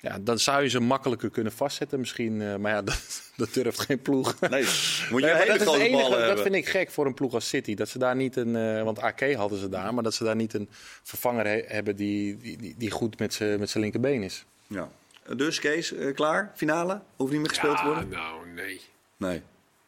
Ja, 0.00 0.18
dan 0.20 0.38
zou 0.38 0.62
je 0.62 0.68
ze 0.68 0.80
makkelijker 0.80 1.30
kunnen 1.30 1.52
vastzetten 1.52 1.98
misschien. 1.98 2.42
eh, 2.42 2.56
maar 2.56 2.72
ja, 2.72 2.82
dat, 2.90 3.22
dat 3.36 3.54
durft 3.54 3.80
geen 3.80 4.02
ploeg. 4.02 4.40
Nee, 4.40 4.62
moet 5.10 5.20
je 5.20 5.26
Nee, 5.26 5.34
hele 5.34 5.58
dat, 5.58 5.74
enige, 5.76 6.10
dat 6.10 6.18
hebben. 6.18 6.42
vind 6.42 6.54
ik 6.54 6.68
gek 6.68 6.90
voor 6.90 7.06
een 7.06 7.14
ploeg 7.14 7.34
als 7.34 7.48
City. 7.48 7.74
Dat 7.74 7.88
ze 7.88 7.98
daar 7.98 8.16
niet 8.16 8.36
een. 8.36 8.56
eh, 8.56 8.82
want 8.82 8.98
AK 8.98 9.32
hadden 9.34 9.58
ze 9.58 9.68
daar, 9.68 9.94
maar 9.94 10.02
dat 10.02 10.14
ze 10.14 10.24
daar 10.24 10.36
niet 10.36 10.54
een 10.54 10.68
vervanger 11.02 11.46
he- 11.46 11.64
hebben 11.66 11.96
die, 11.96 12.36
die, 12.36 12.74
die- 12.78 12.90
goed 12.90 13.18
met 13.18 13.34
zijn 13.34 13.58
met 13.58 13.70
zijn 13.70 13.82
linkerbeen 13.82 14.22
is. 14.22 14.44
Ja. 14.66 14.90
Dus 15.36 15.58
Kees, 15.58 15.92
eh, 15.92 16.14
klaar? 16.14 16.52
Finale? 16.54 17.00
Hoeft 17.16 17.30
niet 17.32 17.40
meer 17.40 17.48
gespeeld 17.50 17.76
te 17.76 17.82
Ja, 17.82 17.88
worden? 17.88 18.08
nou, 18.08 18.48
nee. 18.48 18.80
Nee. 19.16 19.42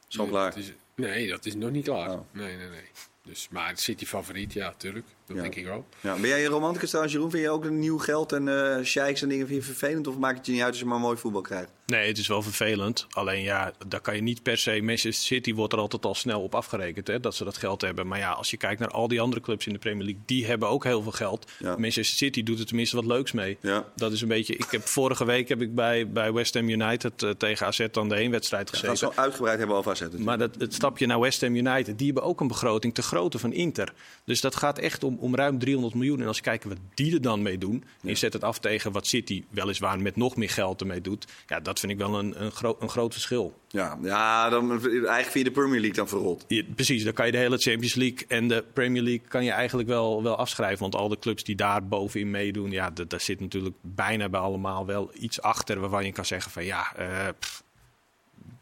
Is 0.09 0.19
al 0.19 0.25
Nee, 0.25 0.33
klaar. 0.33 0.51
dat 0.51 0.59
is- 0.59 0.73
nee, 0.95 1.29
dat 1.29 1.47
is 1.47 1.55
nog 1.55 1.71
niet 1.71 1.85
klaar. 1.85 2.11
Oh. 2.11 2.21
Nee, 2.33 2.57
nee, 2.57 2.69
nee. 2.69 2.85
Dus, 3.25 3.49
maar 3.51 3.73
City 3.79 4.07
favoriet, 4.07 4.53
ja, 4.53 4.75
tuurlijk. 4.77 5.07
Dat 5.35 5.45
Ja. 5.45 5.51
denk 5.51 5.55
ik 5.55 5.65
wel. 5.73 5.87
Ja. 6.01 6.13
Ben 6.15 6.29
jij 6.29 6.45
een 6.45 6.51
romanticus 6.51 6.89
trouwens, 6.89 7.15
Jeroen? 7.15 7.31
Vind 7.31 7.43
je 7.43 7.51
ook 7.51 7.65
een 7.65 7.79
nieuw 7.79 7.99
geld 7.99 8.33
en 8.33 8.49
eh 8.49 8.85
sheiks 8.85 9.23
en 9.23 9.29
dingen 9.29 9.47
vind 9.47 9.59
je 9.59 9.67
vervelend? 9.67 10.07
Of 10.07 10.19
maakt 10.19 10.37
het 10.37 10.47
je 10.47 10.53
niet 10.53 10.61
uit 10.61 10.71
als 10.71 10.79
je 10.79 10.85
maar 10.87 11.01
mooi 11.01 11.17
voetbal 11.17 11.41
krijgt? 11.43 11.71
Nee, 11.87 12.09
het 12.09 12.19
is 12.19 12.27
wel 12.27 12.43
vervelend. 12.43 13.07
Alleen 13.11 13.43
ja, 13.43 13.73
daar 13.89 14.01
kan 14.01 14.15
je 14.17 14.23
niet 14.23 14.43
per 14.43 14.59
se. 14.59 14.81
Manchester 14.83 15.13
City 15.25 15.55
wordt 15.55 15.73
er 15.73 15.79
altijd 15.79 16.05
al 16.05 16.15
snel 16.15 16.41
op 16.43 16.55
afgerekend 16.55 17.07
hè, 17.07 17.21
dat 17.21 17.35
ze 17.35 17.45
dat 17.45 17.57
geld 17.57 17.81
hebben. 17.81 18.07
Maar 18.07 18.19
ja, 18.19 18.31
als 18.31 18.51
je 18.51 18.57
kijkt 18.57 18.81
naar 18.81 18.89
al 18.91 19.09
die 19.09 19.21
andere 19.21 19.41
clubs 19.43 19.67
in 19.67 19.73
de 19.73 19.79
Premier 19.79 20.05
League, 20.05 20.23
die 20.27 20.47
hebben 20.47 20.69
ook 20.69 20.85
heel 20.85 21.03
veel 21.03 21.13
geld. 21.13 21.51
Ja. 21.59 21.71
Manchester 21.77 22.17
City 22.17 22.43
doet 22.43 22.59
er 22.59 22.67
tenminste 22.67 22.97
wat 22.97 23.05
leuks 23.05 23.33
mee. 23.33 23.57
Ja. 23.61 23.85
Dat 23.97 24.13
is 24.13 24.21
een 24.21 24.29
beetje. 24.29 24.57
Ik 24.57 24.67
heb 24.71 24.87
vorige 24.87 25.25
week 25.25 25.49
heb 25.49 25.61
ik 25.63 25.75
bij, 25.75 26.09
bij 26.09 26.33
West 26.33 26.55
Ham 26.55 26.69
United 26.69 27.23
eh, 27.23 27.31
tegen 27.31 27.67
AZ 27.67 27.87
dan 27.91 28.09
de 28.09 28.15
heenwedstrijd 28.15 28.69
gezeten. 28.71 28.91
het 28.91 28.99
zo 28.99 29.13
uitgebreid 29.15 29.59
hebben 29.59 29.77
over 29.77 29.91
AZ. 29.91 30.01
natuurlijk. 30.01 30.25
Maar 30.29 30.39
dat, 30.39 30.55
het 30.59 30.75
stapje 30.75 31.07
naar 31.07 31.21
West 31.21 31.41
Ham 31.41 31.55
United, 31.57 31.99
die 31.99 32.07
hebben 32.07 32.25
ook 32.25 32.41
een 32.41 32.49
begroting 32.49 32.95
te 32.95 33.03
grootte 33.03 33.39
van 33.39 33.53
Inter. 33.53 33.93
Dus 34.25 34.41
dat 34.41 34.57
gaat 34.57 34.79
echt 34.79 35.05
om, 35.05 35.17
om 35.21 35.35
ruim 35.35 35.59
300 35.59 35.95
miljoen. 35.95 36.21
En 36.21 36.27
als 36.27 36.41
kijkt 36.41 36.65
wat 36.65 36.77
die 36.95 37.15
er 37.15 37.23
dan 37.23 37.43
mee 37.43 37.59
doen, 37.59 37.85
en 38.03 38.09
je 38.09 38.15
zet 38.15 38.33
het 38.33 38.45
af 38.45 38.59
tegen 38.59 38.93
wat 38.93 39.07
City 39.07 39.45
weliswaar 39.51 40.01
met 40.01 40.17
nog 40.17 40.37
meer 40.37 40.51
geld 40.51 40.81
ermee 40.81 41.01
doet. 41.01 41.27
Ja, 41.47 41.61
dat 41.61 41.81
vind 41.81 41.93
ik 41.93 41.99
wel 41.99 42.19
een, 42.19 42.43
een, 42.43 42.51
gro- 42.51 42.77
een 42.81 42.89
groot 42.89 43.13
verschil. 43.13 43.59
Ja, 43.69 43.99
ja 44.03 44.49
dan, 44.49 44.71
eigenlijk 44.71 45.33
je 45.33 45.45
de 45.45 45.51
Premier 45.51 45.81
League 45.81 45.97
dan 45.97 46.09
verrot. 46.09 46.45
Precies, 46.75 47.05
dan 47.05 47.13
kan 47.13 47.27
je 47.27 47.33
de 47.33 47.39
hele 47.39 47.59
Champions 47.59 47.95
League 47.95 48.25
en 48.29 48.49
de 48.49 48.65
Premier 48.73 49.03
League 49.03 49.29
kan 49.29 49.45
je 49.45 49.51
eigenlijk 49.51 49.89
wel, 49.89 50.23
wel 50.23 50.37
afschrijven. 50.37 50.81
Want 50.81 50.95
al 50.95 51.09
de 51.09 51.19
clubs 51.19 51.45
die 51.45 51.57
daar 51.57 51.87
bovenin 51.87 52.31
meedoen, 52.31 52.71
ja, 52.71 52.91
daar 52.91 53.21
zit 53.21 53.41
natuurlijk 53.41 53.77
bijna 53.81 54.29
bij 54.29 54.41
allemaal 54.41 54.87
wel 54.87 55.11
iets 55.19 55.43
achter 55.43 55.81
waarvan 55.81 56.05
je 56.05 56.13
kan 56.13 56.25
zeggen 56.25 56.51
van 56.51 56.65
ja, 56.65 56.97
eh, 56.97 57.29
pff, 57.39 57.63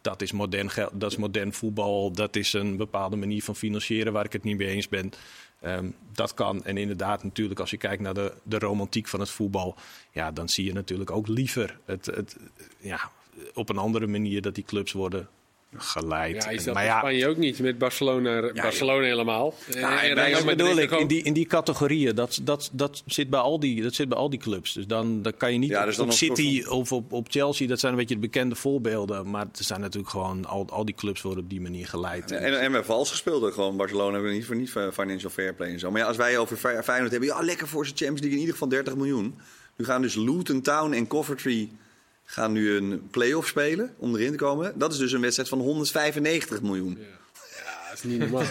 dat, 0.00 0.22
is 0.22 0.32
modern 0.32 0.70
dat 0.92 1.10
is 1.10 1.16
modern 1.16 1.52
voetbal, 1.52 2.12
dat 2.12 2.36
is 2.36 2.52
een 2.52 2.76
bepaalde 2.76 3.16
manier 3.16 3.42
van 3.42 3.56
financieren 3.56 4.12
waar 4.12 4.24
ik 4.24 4.32
het 4.32 4.44
niet 4.44 4.56
mee 4.56 4.68
eens 4.68 4.88
ben. 4.88 5.12
Ehm, 5.60 5.90
dat 6.12 6.34
kan. 6.34 6.64
En 6.64 6.76
inderdaad, 6.76 7.22
natuurlijk, 7.22 7.60
als 7.60 7.70
je 7.70 7.76
kijkt 7.76 8.02
naar 8.02 8.14
de, 8.14 8.32
de 8.42 8.58
romantiek 8.58 9.08
van 9.08 9.20
het 9.20 9.30
voetbal, 9.30 9.74
ja, 10.10 10.30
dan 10.32 10.48
zie 10.48 10.64
je 10.64 10.72
natuurlijk 10.72 11.10
ook 11.10 11.28
liever 11.28 11.78
het, 11.84 12.06
het, 12.06 12.36
ja, 12.78 13.10
op 13.54 13.68
een 13.68 13.78
andere 13.78 14.06
manier 14.06 14.42
dat 14.42 14.54
die 14.54 14.64
clubs 14.64 14.92
worden 14.92 15.28
geleid. 15.76 16.44
Ja, 16.44 16.50
is 16.50 16.64
dat 16.64 16.74
maar 16.74 16.82
in 16.82 16.88
ja, 16.88 16.98
Spanje 16.98 17.28
ook 17.28 17.36
niet, 17.36 17.58
met 17.58 17.78
Barcelona, 17.78 18.52
Barcelona 18.52 19.04
helemaal. 19.04 19.54
Ja, 19.70 20.02
En 20.02 20.32
dat 20.32 20.44
bedoel 20.44 20.76
ik, 20.76 20.90
in 20.90 21.06
die, 21.06 21.22
in 21.22 21.32
die 21.32 21.46
categorieën, 21.46 22.14
dat, 22.14 22.40
dat, 22.42 22.70
dat, 22.72 23.02
zit 23.06 23.30
bij 23.30 23.40
al 23.40 23.60
die, 23.60 23.82
dat 23.82 23.94
zit 23.94 24.08
bij 24.08 24.18
al 24.18 24.30
die 24.30 24.38
clubs. 24.38 24.72
Dus 24.72 24.86
dan, 24.86 25.22
dan 25.22 25.36
kan 25.36 25.52
je 25.52 25.58
niet 25.58 25.76
op, 25.76 25.84
dus 25.84 25.98
op 25.98 26.12
City 26.12 26.64
of 26.68 26.92
op, 26.92 27.12
op 27.12 27.26
Chelsea, 27.30 27.66
dat 27.66 27.80
zijn 27.80 27.92
een 27.92 27.98
beetje 27.98 28.14
de 28.14 28.20
bekende 28.20 28.54
voorbeelden. 28.54 29.30
Maar 29.30 29.42
er 29.42 29.64
zijn 29.64 29.80
natuurlijk 29.80 30.10
gewoon, 30.10 30.44
al, 30.44 30.66
al 30.70 30.84
die 30.84 30.94
clubs 30.94 31.22
worden 31.22 31.44
op 31.44 31.50
die 31.50 31.60
manier 31.60 31.86
geleid. 31.86 32.30
En, 32.30 32.42
en 32.42 32.50
we 32.52 32.58
hebben 32.58 32.84
vals 32.84 33.10
gespeeld. 33.10 33.42
ook 33.42 33.54
Gewoon 33.54 33.76
Barcelona 33.76 34.12
hebben 34.12 34.30
we 34.30 34.36
niet 34.36 34.46
voor 34.46 34.56
niet 34.56 34.70
financial 34.92 35.30
fair 35.30 35.54
play 35.54 35.68
en 35.72 35.78
zo. 35.78 35.90
Maar 35.90 36.00
ja, 36.00 36.06
als 36.06 36.16
wij 36.16 36.38
over 36.38 36.56
Fey- 36.56 36.82
Feyenoord 36.82 37.10
hebben, 37.10 37.28
ja, 37.28 37.40
lekker 37.40 37.68
voor 37.68 37.84
zijn 37.84 37.96
Champions 37.96 38.20
League 38.20 38.38
in 38.38 38.44
ieder 38.44 38.54
geval 38.54 38.68
30 38.68 38.96
miljoen. 38.96 39.34
Nu 39.76 39.84
gaan 39.84 40.02
dus 40.02 40.14
Luton 40.14 40.62
Town 40.62 40.92
en 40.92 41.06
Coventry 41.06 41.70
gaan 42.30 42.52
nu 42.52 42.76
een 42.76 43.08
play-off 43.10 43.48
spelen 43.48 43.94
om 43.98 44.14
erin 44.16 44.30
te 44.30 44.36
komen. 44.36 44.72
Dat 44.74 44.92
is 44.92 44.98
dus 44.98 45.12
een 45.12 45.20
wedstrijd 45.20 45.48
van 45.48 45.58
195 45.60 46.62
miljoen. 46.62 46.98
Ja, 47.00 47.88
dat 47.88 47.98
is 47.98 48.02
niet 48.02 48.18
normaal. 48.18 48.42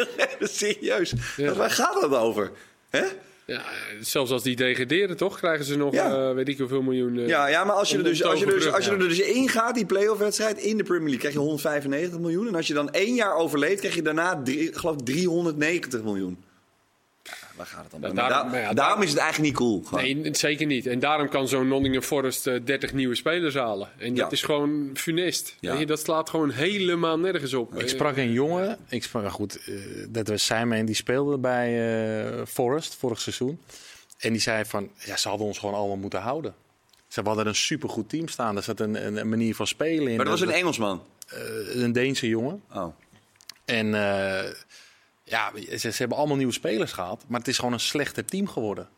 Serieus. 0.40 1.12
Ja. 1.36 1.52
Waar 1.54 1.70
gaat 1.70 2.02
het 2.02 2.14
over? 2.14 2.50
Hè? 2.90 3.02
ja, 3.44 3.62
zelfs 4.00 4.30
als 4.30 4.42
die 4.42 4.56
degraderen, 4.56 5.16
toch? 5.16 5.36
Krijgen 5.38 5.64
ze 5.64 5.76
nog, 5.76 5.92
Ja. 5.94 6.28
eh, 6.28 6.34
weet 6.34 6.48
ik 6.48 6.58
hoeveel 6.58 6.82
miljoen. 6.82 7.18
eh, 7.18 7.26
Ja, 7.28 7.46
ja, 7.46 7.64
maar 7.64 7.74
als 7.76 7.90
je, 7.90 7.96
er 7.98 8.04
dus, 8.04 8.22
als, 8.24 8.40
je 8.40 8.46
dus, 8.46 8.72
als 8.72 8.84
je 8.84 8.90
er 8.90 8.98
dus 8.98 9.20
in 9.20 9.48
gaat, 9.48 9.74
die 9.74 9.86
play-off 9.86 10.18
wedstrijd 10.20 10.58
in 10.58 10.76
de 10.76 10.82
Premier 10.82 11.02
League, 11.08 11.18
krijg 11.20 11.34
je 11.34 11.40
195 11.40 12.18
miljoen. 12.18 12.46
En 12.48 12.54
als 12.54 12.66
je 12.66 12.74
dan 12.74 12.90
één 12.92 13.14
jaar 13.14 13.34
overleeft, 13.36 13.78
krijg 13.80 13.94
je 13.94 14.02
daarna 14.02 14.42
drie, 14.44 14.74
geloof 14.78 14.96
ik 14.96 15.04
390 15.04 16.02
miljoen. 16.02 16.44
Waar 17.58 17.66
gaat 17.66 17.82
het 17.92 18.02
dan? 18.02 18.14
Daarom- 18.14 18.16
Da- 18.38 18.42
maar 18.50 18.60
ja, 18.60 18.72
daarom 18.72 19.02
is 19.02 19.10
het 19.10 19.18
eigenlijk 19.18 19.50
niet 19.50 19.58
cool. 19.58 19.82
gewoon. 19.84 20.04
Nee, 20.22 20.34
zeker 20.34 20.66
niet. 20.66 20.86
En 20.86 20.98
daarom 20.98 21.28
kan 21.28 21.48
zo'n 21.48 21.68
Nottingham 21.68 22.02
Forest 22.02 22.46
eh, 22.46 22.60
30 22.64 22.92
nieuwe 22.92 23.14
spelers 23.14 23.54
halen. 23.54 23.88
En 23.98 24.08
dat 24.08 24.16
Ja. 24.16 24.30
is 24.30 24.42
gewoon 24.42 24.90
funest. 24.94 25.56
Ja. 25.60 25.84
Dat 25.84 26.00
slaat 26.00 26.30
gewoon 26.30 26.50
helemaal 26.50 27.18
nergens 27.18 27.54
op. 27.54 27.74
Ik 27.74 27.82
Eh, 27.82 27.88
sprak 27.88 28.16
een 28.16 28.32
jongen, 28.32 28.78
ik 28.88 29.02
sprak, 29.02 29.22
nou 29.22 29.34
goed, 29.34 29.58
eh, 29.66 29.74
dat 30.08 30.28
was 30.28 30.44
Simon, 30.46 30.84
die 30.84 30.94
speelde 30.94 31.38
bij 31.38 31.68
eh, 32.38 32.46
Forest 32.46 32.94
vorig 32.94 33.20
seizoen. 33.20 33.60
En 34.18 34.32
die 34.32 34.40
zei 34.40 34.64
van, 34.64 34.90
ja, 35.04 35.16
ze 35.16 35.28
hadden 35.28 35.46
ons 35.46 35.58
gewoon 35.58 35.74
allemaal 35.74 35.96
moeten 35.96 36.20
houden. 36.20 36.54
Ze 37.08 37.20
hadden 37.24 37.46
een 37.46 37.54
supergoed 37.54 38.08
team 38.08 38.28
staan. 38.28 38.56
Er 38.56 38.62
zat 38.62 38.80
een, 38.80 39.06
een, 39.06 39.16
een 39.16 39.28
manier 39.28 39.54
van 39.54 39.66
spelen 39.66 40.08
in. 40.08 40.16
Maar 40.16 40.24
dat 40.24 40.38
was 40.38 40.48
een 40.48 40.54
Engelsman. 40.54 41.02
Eh, 41.28 41.82
een 41.82 41.92
Deense 41.92 42.28
jongen. 42.28 42.62
Oh. 42.74 42.86
En 43.64 43.94
eh, 43.94 44.50
ja, 45.28 45.52
ze, 45.70 45.78
ze 45.78 45.96
hebben 45.96 46.16
allemaal 46.16 46.36
nieuwe 46.36 46.52
spelers 46.52 46.92
gehad. 46.92 47.24
Maar 47.28 47.38
het 47.38 47.48
is 47.48 47.58
gewoon 47.58 47.72
een 47.72 47.80
slechter 47.80 48.24
team 48.24 48.48
geworden. 48.48 48.88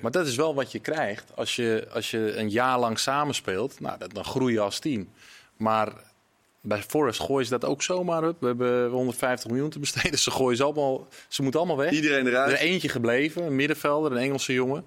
Maar 0.00 0.10
dat 0.10 0.26
is 0.26 0.36
wel 0.36 0.54
wat 0.54 0.72
je 0.72 0.78
krijgt 0.78 1.24
als 1.34 1.56
je, 1.56 1.86
als 1.92 2.10
je 2.10 2.36
een 2.36 2.50
jaar 2.50 2.78
lang 2.78 2.98
samenspeelt. 2.98 3.80
Nou, 3.80 3.98
dat, 3.98 4.14
dan 4.14 4.24
groei 4.24 4.52
je 4.52 4.60
als 4.60 4.78
team. 4.78 5.08
Maar 5.56 5.92
bij 6.60 6.82
Forest 6.82 7.20
gooien 7.20 7.44
ze 7.44 7.50
dat 7.50 7.64
ook 7.64 7.82
zomaar 7.82 8.28
op. 8.28 8.36
We 8.40 8.46
hebben 8.46 8.90
150 8.90 9.50
miljoen 9.50 9.70
te 9.70 9.78
besteden. 9.78 10.18
Ze 10.26 10.30
gooien 10.30 10.56
ze 10.56 10.62
allemaal. 10.64 11.08
Ze 11.28 11.42
moeten 11.42 11.60
allemaal 11.60 11.78
weg. 11.78 11.90
Iedereen 11.90 12.26
Er 12.26 12.32
eruit. 12.32 12.52
is 12.52 12.58
eentje 12.58 12.88
gebleven, 12.88 13.42
een 13.42 13.56
middenvelder, 13.56 14.12
een 14.12 14.18
Engelse 14.18 14.52
jongen. 14.52 14.84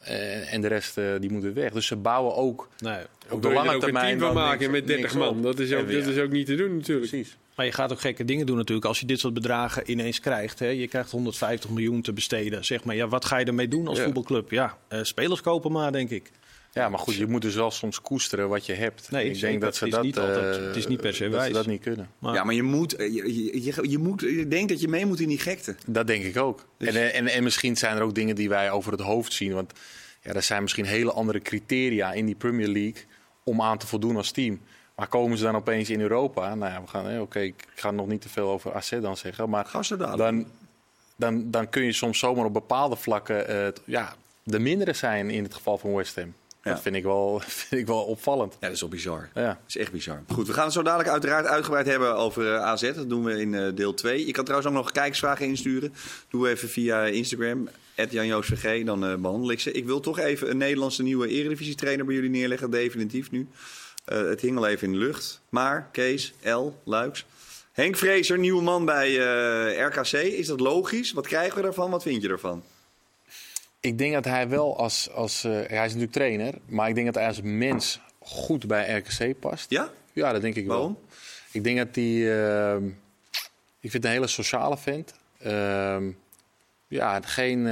Eh, 0.00 0.52
en 0.52 0.60
de 0.60 0.68
rest 0.68 0.98
eh, 0.98 1.04
die 1.20 1.30
moeten 1.30 1.54
weg. 1.54 1.72
Dus 1.72 1.86
ze 1.86 1.96
bouwen 1.96 2.34
ook 2.34 2.68
Nee. 2.78 3.02
op 3.30 3.42
de 3.42 3.48
er 3.48 3.54
lange 3.54 3.78
termijn 3.78 4.12
een 4.12 4.18
team 4.18 4.32
van 4.34 4.42
maken 4.42 4.70
met 4.70 4.86
30 4.86 5.04
niks 5.04 5.14
man. 5.16 5.42
Dat 5.42 5.58
is, 5.58 5.72
ook, 5.74 5.92
dat 5.92 6.06
is 6.06 6.18
ook 6.18 6.30
niet 6.30 6.46
te 6.46 6.54
doen 6.54 6.76
natuurlijk. 6.76 7.08
Precies. 7.10 7.36
Maar 7.60 7.68
je 7.68 7.74
gaat 7.74 7.92
ook 7.92 8.00
gekke 8.00 8.24
dingen 8.24 8.46
doen 8.46 8.56
natuurlijk 8.56 8.86
als 8.86 9.00
je 9.00 9.06
dit 9.06 9.20
soort 9.20 9.34
bedragen 9.34 9.90
ineens 9.90 10.20
krijgt. 10.20 10.58
Hè. 10.58 10.66
Je 10.66 10.88
krijgt 10.88 11.10
150 11.10 11.70
miljoen 11.70 12.02
te 12.02 12.12
besteden. 12.12 12.64
Zeg 12.64 12.84
maar, 12.84 12.94
ja, 12.96 13.08
wat 13.08 13.24
ga 13.24 13.38
je 13.38 13.44
ermee 13.44 13.68
doen 13.68 13.86
als 13.88 13.98
Ja. 13.98 14.04
voetbalclub? 14.04 14.50
Ja, 14.50 14.78
eh, 14.88 15.02
spelers 15.02 15.40
kopen 15.40 15.72
maar, 15.72 15.92
denk 15.92 16.10
ik. 16.10 16.30
Ja, 16.72 16.88
maar 16.88 16.98
goed, 16.98 17.14
je 17.14 17.26
moet 17.26 17.42
dus 17.42 17.54
wel 17.54 17.70
soms 17.70 18.00
koesteren 18.00 18.48
wat 18.48 18.66
je 18.66 18.72
hebt. 18.72 19.10
Nee, 19.10 19.30
ik 19.30 19.40
denk 19.40 19.60
dat 19.60 19.68
Het 19.68 19.78
ze 19.78 19.84
is 19.86 19.90
dat 19.92 20.02
niet 20.02 20.18
altijd- 20.18 20.56
eh, 20.56 20.64
het 20.66 20.76
is 20.76 20.86
niet 20.86 21.00
per 21.00 21.14
se 21.14 21.28
dat 21.28 21.44
ze 21.44 21.52
dat 21.52 21.66
niet 21.66 21.80
kunnen. 21.82 22.10
Maar, 22.18 22.34
Ja, 22.34 22.44
maar 22.44 22.54
je 22.54 22.62
moet, 22.62 22.94
eh, 22.96 23.14
je, 23.14 23.88
je, 23.90 23.98
moet, 23.98 24.20
je 24.20 24.48
denkt 24.48 24.68
dat 24.68 24.80
je 24.80 24.88
mee 24.88 25.06
moet 25.06 25.20
in 25.20 25.28
die 25.28 25.38
gekte. 25.38 25.74
Dat 25.86 26.06
denk 26.06 26.24
ik 26.24 26.36
ook. 26.36 26.66
Dus- 26.78 26.94
En, 26.94 27.12
en, 27.12 27.26
en 27.26 27.42
misschien 27.42 27.76
zijn 27.76 27.96
er 27.96 28.02
ook 28.02 28.14
dingen 28.14 28.34
die 28.34 28.48
wij 28.48 28.70
over 28.70 28.92
het 28.92 29.00
hoofd 29.00 29.32
zien. 29.32 29.52
Want 29.52 29.72
ja, 30.22 30.32
er 30.32 30.42
zijn 30.42 30.62
misschien 30.62 30.84
hele 30.84 31.12
andere 31.12 31.40
criteria 31.40 32.12
in 32.12 32.26
die 32.26 32.34
Premier 32.34 32.68
League 32.68 33.02
om 33.44 33.62
aan 33.62 33.78
te 33.78 33.86
voldoen 33.86 34.16
als 34.16 34.30
team. 34.30 34.60
Maar 35.00 35.08
komen 35.08 35.38
ze 35.38 35.44
dan 35.44 35.56
opeens 35.56 35.90
in 35.90 36.00
Europa? 36.00 36.54
Nou 36.54 36.72
ja, 36.72 36.80
we 36.80 36.86
gaan. 36.86 37.20
Oké, 37.20 37.40
ik 37.40 37.64
ga 37.74 37.90
nog 37.90 38.06
niet 38.06 38.20
te 38.20 38.28
veel 38.28 38.48
over 38.48 38.74
AZ 38.74 38.90
dan 39.00 39.16
zeggen. 39.16 39.50
Maar 39.50 39.70
dan, 39.96 40.46
dan, 41.16 41.50
dan 41.50 41.68
kun 41.68 41.82
je 41.82 41.92
soms 41.92 42.18
zomaar 42.18 42.44
op 42.44 42.52
bepaalde 42.52 42.96
vlakken 42.96 43.48
eh, 43.48 43.72
ja, 43.84 44.14
de 44.42 44.58
mindere 44.58 44.92
zijn 44.92 45.30
in 45.30 45.42
het 45.42 45.54
geval 45.54 45.78
van 45.78 45.94
West 45.94 46.16
Ham. 46.16 46.34
Ja. 46.62 46.70
Dat 46.70 46.82
vind 46.82 46.96
ik, 46.96 47.02
wel, 47.02 47.42
vind 47.68 47.80
ik 47.80 47.86
wel 47.86 48.02
opvallend. 48.02 48.52
Ja, 48.52 48.66
dat 48.66 48.70
is 48.70 48.80
wel 48.80 48.90
bizar. 48.90 49.28
Ja. 49.34 49.46
Dat 49.46 49.56
is 49.68 49.76
echt 49.76 49.92
bizar. 49.92 50.22
Goed, 50.28 50.46
we 50.46 50.52
gaan 50.52 50.64
het 50.64 50.72
zo 50.72 50.82
dadelijk 50.82 51.08
uiteraard 51.08 51.46
uitgebreid 51.46 51.86
hebben 51.86 52.16
over 52.16 52.54
eh, 52.54 52.62
AZ. 52.62 52.94
Dat 52.94 53.08
doen 53.08 53.24
we 53.24 53.40
in 53.40 53.54
eh, 53.54 53.74
deel 53.74 53.94
2. 53.94 54.26
Je 54.26 54.32
kan 54.32 54.44
trouwens 54.44 54.72
ook 54.72 54.76
nog 54.82 54.92
kijkersvragen 54.92 55.46
insturen. 55.46 55.94
Doe 56.28 56.48
even 56.48 56.68
via 56.68 57.04
Instagram, 57.04 57.68
@janjoosvg, 58.10 58.84
dan 58.84 59.04
eh, 59.04 59.14
behandel 59.14 59.50
ik 59.50 59.60
ze. 59.60 59.72
Ik 59.72 59.84
wil 59.84 60.00
toch 60.00 60.18
even 60.18 60.50
een 60.50 60.56
Nederlandse 60.56 61.02
nieuwe 61.02 61.28
eredivisie-trainer 61.28 62.04
bij 62.04 62.14
jullie 62.14 62.30
neerleggen, 62.30 62.70
definitief 62.70 63.30
nu. 63.30 63.48
Eh, 64.04 64.18
het 64.18 64.40
hing 64.40 64.56
al 64.56 64.66
even 64.66 64.86
in 64.86 64.92
de 64.92 64.98
lucht. 64.98 65.40
Maar, 65.48 65.88
Kees, 65.92 66.32
L, 66.42 66.66
Luiks. 66.84 67.26
Henk 67.72 67.96
Vrezer, 67.96 68.38
nieuwe 68.38 68.62
man 68.62 68.84
bij 68.84 69.08
eh, 69.08 69.86
RKC. 69.86 70.12
Is 70.12 70.46
dat 70.46 70.60
logisch? 70.60 71.12
Wat 71.12 71.26
krijgen 71.26 71.56
we 71.56 71.62
daarvan? 71.62 71.90
Wat 71.90 72.02
vind 72.02 72.22
je 72.22 72.28
ervan? 72.28 72.62
Ik 73.80 73.98
denk 73.98 74.12
dat 74.14 74.24
hij 74.24 74.48
wel 74.48 74.78
als. 74.78 75.10
als 75.10 75.44
eh, 75.44 75.50
hij 75.52 75.62
is 75.62 75.68
natuurlijk 75.92 76.12
trainer. 76.12 76.54
Maar 76.66 76.88
ik 76.88 76.94
denk 76.94 77.06
dat 77.06 77.14
hij 77.14 77.26
als 77.26 77.40
mens 77.42 78.00
goed 78.18 78.66
bij 78.66 78.96
RKC 78.98 79.40
past. 79.40 79.70
Ja? 79.70 79.90
Ja, 80.12 80.32
dat 80.32 80.40
denk 80.42 80.54
ik 80.54 80.66
Waarom? 80.66 80.92
wel. 81.08 81.18
Ik 81.52 81.64
denk 81.64 81.78
dat 81.78 81.88
hij. 81.94 82.42
ehm, 82.42 82.86
ik 83.80 83.90
vind 83.90 83.92
het 83.92 84.04
een 84.04 84.10
hele 84.10 84.26
sociale 84.26 84.76
vent. 84.78 85.14
Ehm, 85.38 86.10
ja, 86.88 87.20
geen. 87.20 87.66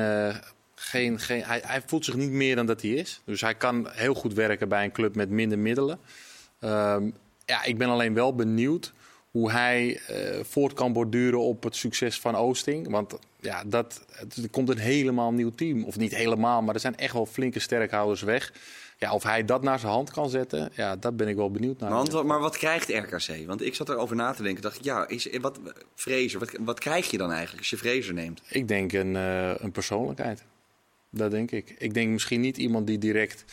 Eh, 0.79 0.85
geen, 0.85 1.19
geen, 1.19 1.43
hij, 1.43 1.61
hij 1.65 1.83
voelt 1.87 2.05
zich 2.05 2.15
niet 2.15 2.31
meer 2.31 2.57
dan 2.57 2.67
dat 2.67 2.83
hij 2.83 2.91
is. 2.91 3.21
Dus 3.25 3.41
hij 3.41 3.55
kan 3.55 3.89
heel 3.91 4.15
goed 4.15 4.35
werken 4.35 4.69
bij 4.69 4.85
een 4.85 4.93
club 4.93 5.15
met 5.15 5.31
minder 5.31 5.59
middelen. 5.59 5.99
Ehm, 6.61 7.11
ja, 7.45 7.65
ik 7.65 7.79
ben 7.79 7.89
alleen 7.89 8.15
wel 8.15 8.35
benieuwd 8.35 8.93
hoe 9.31 9.51
hij 9.51 10.01
eh, 10.07 10.45
voort 10.45 10.73
kan 10.73 10.93
borduren 10.93 11.41
op 11.41 11.63
het 11.63 11.77
succes 11.77 12.21
van 12.21 12.35
Oosting. 12.37 12.91
Want 12.91 13.19
ja, 13.41 13.63
dat, 13.67 14.05
het, 14.11 14.37
er 14.37 14.51
komt 14.51 14.69
een 14.69 14.79
helemaal 14.79 15.33
nieuw 15.33 15.51
team. 15.51 15.85
Of 15.85 15.97
niet 15.97 16.15
helemaal, 16.15 16.63
maar 16.63 16.75
er 16.75 16.81
zijn 16.81 16.97
echt 16.97 17.13
wel 17.13 17.27
flinke 17.27 17.59
sterkhouders 17.59 18.23
weg. 18.23 18.53
Ja, 18.99 19.13
of 19.13 19.23
hij 19.23 19.45
dat 19.45 19.63
naar 19.63 19.79
zijn 19.79 19.93
hand 19.93 20.11
kan 20.11 20.31
zetten, 20.31 20.71
ja, 20.75 20.97
daar 20.97 21.15
ben 21.15 21.29
ik 21.29 21.37
wel 21.37 21.51
benieuwd 21.51 21.81
naar. 21.81 22.25
Maar 22.25 22.41
wat 22.41 22.57
krijgt 22.57 22.89
RKC? 22.89 23.47
Want 23.47 23.63
ik 23.63 23.75
zat 23.75 23.89
erover 23.89 24.17
na 24.17 24.33
te 24.33 24.43
denken. 24.43 24.63
dacht 24.63 24.77
ik, 24.77 24.85
ja, 24.85 25.09
is, 25.09 25.29
wat, 25.41 25.61
Vrezer, 25.95 26.39
wat, 26.39 26.51
wat 26.61 26.79
krijg 26.79 27.11
je 27.11 27.19
dan 27.19 27.31
eigenlijk 27.31 27.59
als 27.59 27.71
je 27.71 27.77
Vrezer 27.77 28.15
neemt? 28.15 28.43
Ik 28.49 28.69
denk 28.69 28.93
een, 28.93 29.17
eh, 29.17 29.55
een 29.59 29.73
persoonlijkheid. 29.73 30.45
Dat 31.11 31.31
denk 31.31 31.51
ik. 31.51 31.75
Ik 31.79 31.95
denk 31.95 32.11
misschien 32.11 32.41
niet 32.41 32.57
iemand 32.57 32.87
die 32.87 32.99
direct 32.99 33.45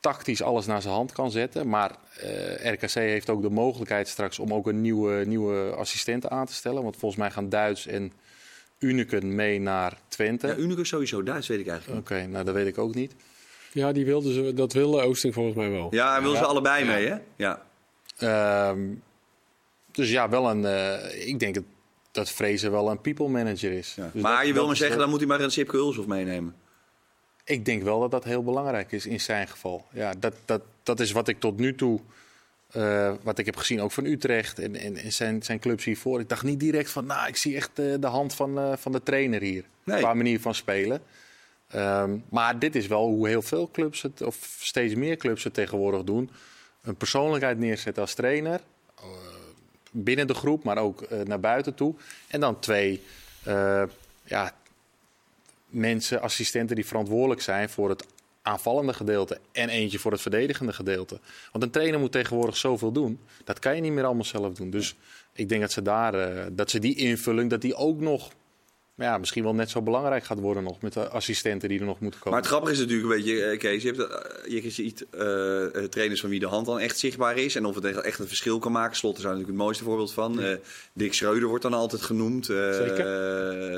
tactisch 0.00 0.42
alles 0.42 0.66
naar 0.66 0.82
zijn 0.82 0.94
hand 0.94 1.12
kan 1.12 1.30
zetten. 1.30 1.68
Maar 1.68 1.96
eh, 2.20 2.72
RKC 2.72 2.90
heeft 2.92 3.30
ook 3.30 3.42
de 3.42 3.50
mogelijkheid 3.50 4.08
straks 4.08 4.38
om 4.38 4.54
ook 4.54 4.66
een 4.66 4.80
nieuwe, 4.80 5.24
nieuwe 5.26 5.70
assistent 5.70 6.28
aan 6.28 6.46
te 6.46 6.54
stellen. 6.54 6.82
Want 6.82 6.96
volgens 6.96 7.20
mij 7.20 7.30
gaan 7.30 7.48
Duits 7.48 7.86
en 7.86 8.12
Uniken 8.78 9.34
mee 9.34 9.60
naar 9.60 9.98
Twente. 10.08 10.46
Ja, 10.46 10.52
Oké, 10.52 10.62
Unicus 10.62 10.88
sowieso, 10.88 11.22
Duits 11.22 11.46
weet 11.48 11.58
ik 11.60 11.66
eigenlijk 11.68 12.10
niet. 12.10 12.30
nou 12.30 12.44
dat 12.44 12.54
weet 12.54 12.66
ik 12.66 12.78
ook 12.78 12.94
niet. 12.94 13.14
Ja, 13.72 13.92
die 13.92 14.04
wilden 14.04 14.32
ze, 14.34 14.54
dat 14.54 14.72
wilde 14.72 15.00
Oosting 15.02 15.34
volgens 15.34 15.56
mij 15.56 15.70
wel. 15.70 15.88
Ja, 15.90 16.12
hij 16.12 16.22
wil 16.22 16.34
ze 16.36 16.44
allebei 16.44 16.84
Ja. 16.84 16.92
mee, 16.92 17.06
hè? 17.08 17.16
Ja. 17.36 17.62
Ehm, 18.18 18.80
dus 19.92 20.10
ja, 20.10 20.28
wel 20.28 20.50
een. 20.50 20.64
eh, 20.64 21.28
ik 21.28 21.38
denk 21.38 21.54
dat, 21.54 21.64
dat 22.10 22.30
Vrezen 22.30 22.70
wel 22.70 22.90
een 22.90 23.00
people 23.00 23.28
manager 23.28 23.72
is. 23.72 23.94
ja. 23.96 24.10
Dus 24.12 24.22
maar 24.22 24.36
dat- 24.38 24.46
je 24.46 24.52
wil 24.52 24.66
maar 24.66 24.76
zeggen, 24.76 24.98
dan 24.98 25.08
moet 25.10 25.18
hij 25.18 25.28
maar 25.28 25.40
een 25.40 25.50
Sipke 25.50 25.76
Ulshoff 25.76 26.08
meenemen. 26.08 26.54
Ik 27.48 27.64
denk 27.64 27.82
wel 27.82 28.00
dat 28.00 28.10
dat 28.10 28.24
heel 28.24 28.42
belangrijk 28.42 28.92
is 28.92 29.06
in 29.06 29.20
zijn 29.20 29.48
geval. 29.48 29.86
Ja, 29.92 30.12
dat, 30.18 30.34
dat, 30.44 30.62
dat 30.82 31.00
is 31.00 31.12
wat 31.12 31.28
ik 31.28 31.40
tot 31.40 31.58
nu 31.58 31.74
toe, 31.74 32.00
eh, 32.70 33.12
wat 33.22 33.38
ik 33.38 33.46
heb 33.46 33.56
gezien 33.56 33.80
ook 33.80 33.92
van 33.92 34.04
Utrecht 34.04 34.58
en, 34.58 34.76
en, 34.76 34.96
en 34.96 35.12
zijn, 35.12 35.42
zijn 35.42 35.58
clubs 35.58 35.84
hiervoor. 35.84 36.20
Ik 36.20 36.28
dacht 36.28 36.42
niet 36.42 36.60
direct 36.60 36.90
van, 36.90 37.06
nou, 37.06 37.28
ik 37.28 37.36
zie 37.36 37.56
echt 37.56 37.78
eh, 37.78 37.94
de 38.00 38.06
hand 38.06 38.34
van, 38.34 38.58
eh, 38.58 38.72
van 38.76 38.92
de 38.92 39.02
trainer 39.02 39.40
hier. 39.40 39.64
Nee. 39.84 39.98
Qua 39.98 40.14
manier 40.14 40.40
van 40.40 40.54
spelen. 40.54 41.02
Ehm, 41.68 42.16
maar 42.28 42.58
dit 42.58 42.76
is 42.76 42.86
wel 42.86 43.06
hoe 43.06 43.28
heel 43.28 43.42
veel 43.42 43.70
clubs 43.72 44.02
het, 44.02 44.22
of 44.22 44.56
steeds 44.60 44.94
meer 44.94 45.16
clubs 45.16 45.44
het 45.44 45.54
tegenwoordig 45.54 46.04
doen. 46.04 46.30
Een 46.82 46.96
persoonlijkheid 46.96 47.58
neerzetten 47.58 48.02
als 48.02 48.14
trainer. 48.14 48.60
binnen 49.90 50.26
de 50.26 50.34
groep, 50.34 50.64
maar 50.64 50.78
ook 50.78 51.24
naar 51.24 51.40
buiten 51.40 51.74
toe. 51.74 51.94
En 52.26 52.40
dan 52.40 52.58
twee 52.58 53.02
ja, 54.24 54.52
mensen, 55.68 56.20
assistenten 56.20 56.76
die 56.76 56.86
verantwoordelijk 56.86 57.40
zijn 57.40 57.68
voor 57.68 57.88
het 57.88 58.04
aanvallende 58.42 58.92
gedeelte 58.92 59.38
en 59.52 59.68
eentje 59.68 59.98
voor 59.98 60.12
het 60.12 60.20
verdedigende 60.20 60.72
gedeelte. 60.72 61.20
Want 61.52 61.64
een 61.64 61.70
trainer 61.70 62.00
moet 62.00 62.12
tegenwoordig 62.12 62.56
zoveel 62.56 62.92
doen. 62.92 63.20
Dat 63.44 63.58
kan 63.58 63.74
je 63.74 63.80
niet 63.80 63.92
meer 63.92 64.04
allemaal 64.04 64.24
zelf 64.24 64.54
doen. 64.54 64.70
Dus 64.70 64.96
ik 65.32 65.48
denk 65.48 65.60
dat 65.60 65.72
ze 65.72 65.82
daar, 65.82 66.14
eh, 66.14 66.44
dat 66.52 66.70
ze 66.70 66.78
die 66.78 66.96
invulling, 66.96 67.50
dat 67.50 67.60
die 67.60 67.74
ook 67.74 68.00
nog 68.00 68.30
ja, 68.94 69.18
misschien 69.18 69.42
wel 69.42 69.54
net 69.54 69.70
zo 69.70 69.82
belangrijk 69.82 70.24
gaat 70.24 70.38
worden 70.38 70.62
nog 70.62 70.80
met 70.80 70.92
de 70.92 71.08
assistenten 71.08 71.68
die 71.68 71.78
er 71.80 71.84
nog 71.84 72.00
moeten 72.00 72.20
komen. 72.20 72.32
Maar 72.32 72.48
het 72.48 72.50
grappige 72.50 72.72
is 72.72 72.78
natuurlijk 72.78 73.08
een 73.08 73.16
beetje, 73.16 73.44
eh, 73.44 73.58
Kees, 73.58 73.82
je, 73.82 73.88
hebt, 73.92 74.00
eh, 74.46 74.62
je 74.62 74.70
ziet 74.70 75.06
trainers 75.90 76.20
van 76.20 76.30
wie 76.30 76.40
de 76.40 76.46
hand 76.46 76.66
dan 76.66 76.78
echt 76.78 76.98
zichtbaar 76.98 77.36
is. 77.36 77.54
En 77.54 77.64
of 77.64 77.74
het 77.74 77.84
echt- 77.84 78.18
een 78.18 78.26
verschil 78.26 78.58
kan 78.58 78.72
maken. 78.72 78.96
Slot 78.96 79.16
is 79.16 79.22
daar 79.22 79.30
natuurlijk 79.30 79.56
het 79.56 79.64
mooiste 79.64 79.84
voorbeeld 79.84 80.12
van. 80.12 80.58
Dick 80.92 81.14
Schreuder 81.14 81.48
wordt 81.48 81.62
dan 81.62 81.74
altijd 81.74 82.02
genoemd. 82.02 82.44
Zeker. 82.46 83.04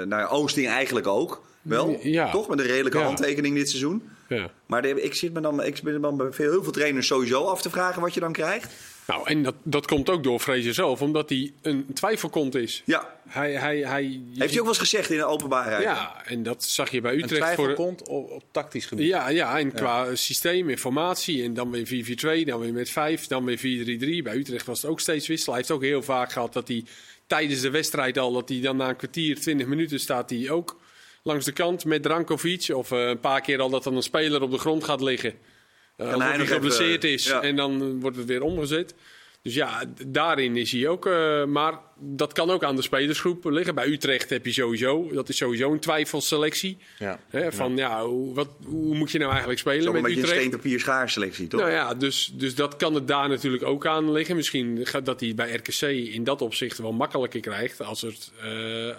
nou 0.07 0.23
ja, 0.23 0.27
Oosting 0.27 0.69
eigenlijk 0.69 1.07
ook. 1.07 1.43
Wel, 1.63 1.99
Ja. 2.03 2.31
toch? 2.31 2.49
Met 2.49 2.59
een 2.59 2.67
redelijke 2.67 2.99
Ja. 2.99 3.05
handtekening 3.05 3.55
dit 3.57 3.69
seizoen. 3.69 4.03
Ja. 4.29 4.51
Maar 4.67 4.83
de- 4.83 5.03
ik 5.03 5.15
zit 5.15 5.33
me 5.33 5.41
dan, 5.41 5.65
ik 5.65 5.77
zit 5.77 5.85
me 5.85 6.01
dan 6.01 6.17
bij 6.17 6.33
veel, 6.33 6.51
heel 6.51 6.63
veel 6.63 6.73
trainers 6.73 7.07
sowieso 7.07 7.45
af 7.45 7.63
te 7.63 7.71
vragen 7.71 8.01
wat 8.03 8.15
je 8.15 8.21
dan 8.21 8.33
krijgt. 8.33 8.73
Nou, 9.07 9.27
en 9.29 9.43
dat, 9.43 9.55
dat 9.63 9.87
komt 9.87 10.11
ook 10.11 10.23
door 10.25 10.39
Fraser 10.41 10.75
zelf, 10.75 11.03
omdat 11.03 11.29
hij 11.29 11.53
een 11.63 11.87
twijfelkont 11.95 12.55
is. 12.55 12.83
Ja, 12.85 13.19
Hij, 13.29 13.53
hij, 13.53 13.79
hij, 13.79 14.03
heeft 14.03 14.39
hij 14.39 14.49
ook 14.49 14.55
wel 14.55 14.67
eens 14.69 14.79
gezegd 14.79 15.11
in 15.11 15.17
de 15.17 15.25
openbaarheid. 15.25 15.83
Ja, 15.83 16.23
en 16.25 16.43
dat 16.43 16.65
zag 16.65 16.91
je 16.91 17.01
bij 17.01 17.13
een 17.13 17.19
Utrecht. 17.23 17.41
twijfel 17.43 17.65
voor, 17.65 17.75
komt 17.75 18.09
op, 18.09 18.31
op 18.31 18.43
tactisch 18.51 18.87
gebied. 18.87 19.07
Ja, 19.07 19.29
ja, 19.29 19.59
en 19.59 19.73
qua 19.73 20.15
systeem, 20.15 20.69
informatie. 20.69 21.43
En 21.45 21.55
dan 21.55 21.71
weer 21.71 21.87
4-4-2, 21.87 22.45
dan 22.45 22.61
weer 22.61 22.73
met 22.73 22.91
5, 22.91 23.27
dan 23.27 23.45
weer 23.45 23.59
4-3-3. 23.59 24.23
Bij 24.23 24.37
Utrecht 24.37 24.67
was 24.67 24.83
het 24.83 24.91
ook 24.91 25.01
steeds 25.01 25.27
wisselen. 25.27 25.55
Hij 25.55 25.65
heeft 25.67 25.75
ook 25.77 25.83
heel 25.89 26.03
vaak 26.03 26.33
gehad 26.33 26.53
dat 26.53 26.69
hij 26.69 26.85
tijdens 27.27 27.61
de 27.61 27.71
wedstrijd 27.71 28.19
al... 28.19 28.33
dat 28.33 28.49
hij 28.49 28.61
dan 28.61 28.77
na 28.77 28.89
een 28.89 28.97
kwartier, 28.97 29.41
20 29.41 29.67
minuten 29.67 30.01
staat 30.01 30.31
hij 30.31 30.51
ook 30.51 30.81
langs 31.23 31.45
de 31.45 31.53
kant 31.53 31.85
met 31.85 32.03
Drankovic. 32.03 32.69
Of 32.75 32.93
eh, 32.93 33.09
een 33.09 33.21
paar 33.21 33.41
keer 33.41 33.61
al 33.61 33.71
dat 33.71 33.85
dan 33.85 33.97
een 33.97 34.03
speler 34.03 34.43
op 34.43 34.51
de 34.51 34.59
grond 34.59 34.85
gaat 34.85 35.01
liggen. 35.01 35.31
Uh, 35.31 36.07
hij 36.07 36.15
alsof 36.15 36.29
hij 36.29 36.39
nog 36.39 36.49
geblesseerd 36.49 37.05
even, 37.05 37.15
is. 37.17 37.25
ja. 37.27 37.43
En 37.43 37.57
dan 37.57 37.83
eh, 37.83 37.89
wordt 38.01 38.17
het 38.17 38.27
weer 38.27 38.43
omgezet. 38.43 38.95
Dus 39.43 39.55
ja, 39.55 39.85
daarin 40.07 40.57
is 40.57 40.73
hij 40.73 40.89
ook. 40.89 41.07
eh, 41.07 41.45
maar 41.45 41.79
dat 41.99 42.33
kan 42.33 42.51
ook 42.51 42.65
aan 42.65 42.77
de 42.77 42.83
spelersgroep 42.83 43.45
liggen. 43.45 43.75
Bij 43.75 43.87
Utrecht 43.87 44.31
heb 44.31 44.45
je 44.45 44.53
sowieso, 44.53 45.09
dat 45.13 45.29
is 45.29 45.37
sowieso 45.37 45.73
een 45.73 45.81
twijfelselectie. 45.81 46.79
Ja. 46.99 47.21
Hè, 47.29 47.53
van 47.53 47.77
ja, 47.77 48.05
hoe, 48.05 48.35
wat, 48.35 48.49
hoe 48.65 48.95
moet 48.95 49.11
je 49.11 49.19
nou 49.19 49.31
eigenlijk 49.31 49.61
spelen 49.61 49.89
ook 49.89 49.95
een 49.95 50.03
met 50.03 50.03
beetje 50.03 50.17
een 50.17 50.25
Utrecht? 50.25 50.41
steen, 50.47 50.61
papier, 50.61 50.81
schaar 50.81 51.11
selectie, 51.11 51.47
toch? 51.47 51.61
Nou 51.61 51.73
ja, 51.73 51.95
dus, 51.95 52.31
dus 52.35 52.55
dat 52.55 52.77
kan 52.77 52.95
het 52.95 53.09
daar 53.09 53.29
natuurlijk 53.29 53.63
ook 53.63 53.87
aan 53.87 54.13
liggen. 54.13 54.37
Misschien 54.37 54.87
gaat 54.87 55.07
dat 55.07 55.21
hij 55.21 55.35
bij 55.35 55.53
RKC 55.55 55.83
in 56.15 56.25
dat 56.25 56.43
opzicht 56.43 56.79
wel 56.79 56.93
makkelijker 56.93 57.41
krijgt. 57.41 57.83
Als, 57.83 58.01
het, 58.01 58.33
eh, 58.43 58.97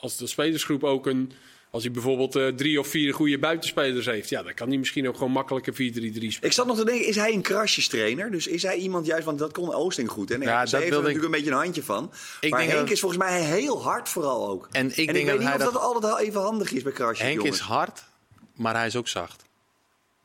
als 0.00 0.16
de 0.16 0.26
spelersgroep 0.26 0.84
ook 0.84 1.06
een. 1.06 1.32
Als 1.74 1.82
hij 1.82 1.92
bijvoorbeeld 1.92 2.36
eh, 2.36 2.46
drie 2.48 2.78
of 2.80 2.86
vier 2.88 3.14
goede 3.14 3.38
buitenspelers 3.38 4.06
heeft. 4.06 4.28
Ja, 4.28 4.42
dan 4.42 4.54
kan 4.54 4.68
hij 4.68 4.78
misschien 4.78 5.08
ook 5.08 5.16
gewoon 5.16 5.32
makkelijker 5.32 5.72
4-3-3 5.72 5.76
spelen. 5.76 6.32
Ik 6.40 6.52
zat 6.52 6.66
nog 6.66 6.76
te 6.76 6.84
denken, 6.84 7.06
is 7.06 7.16
hij 7.16 7.32
een 7.32 7.42
krasjestrainer? 7.42 8.30
Dus 8.30 8.46
is 8.46 8.62
hij 8.62 8.76
iemand 8.76 9.06
juist, 9.06 9.24
want 9.24 9.38
dat 9.38 9.52
kon 9.52 9.74
Oosting 9.74 10.10
goed. 10.10 10.28
Hè? 10.28 10.38
Nee, 10.38 10.48
Ja, 10.48 10.66
ze 10.66 10.70
dat 10.72 10.80
heeft 10.80 10.92
er 10.92 10.98
ik- 10.98 11.04
natuurlijk 11.04 11.34
een 11.34 11.40
beetje 11.40 11.50
een 11.56 11.62
handje 11.62 11.82
van. 11.82 12.12
Ik 12.40 12.50
maar 12.50 12.58
denk 12.58 12.70
Henk 12.72 12.82
dat- 12.84 12.92
is 12.94 13.00
volgens 13.00 13.20
mij 13.22 13.40
heel 13.42 13.82
hard 13.82 14.08
vooral 14.08 14.48
ook. 14.48 14.68
En 14.72 14.86
ik 14.88 14.94
denk 14.96 15.10
weet 15.12 15.26
dat 15.26 15.34
niet 15.38 15.46
hij 15.46 15.56
of 15.56 15.62
dat- 15.62 15.72
dat 15.72 15.82
altijd 15.82 16.04
wel 16.04 16.18
even 16.18 16.40
handig 16.40 16.72
is 16.72 16.82
bij 16.82 16.92
krasjes, 16.92 17.18
Henk 17.26 17.36
jongens. 17.36 17.56
is 17.58 17.62
hard, 17.64 18.04
maar 18.56 18.74
hij 18.74 18.86
is 18.86 18.96
ook 18.96 19.08
zacht. 19.08 19.44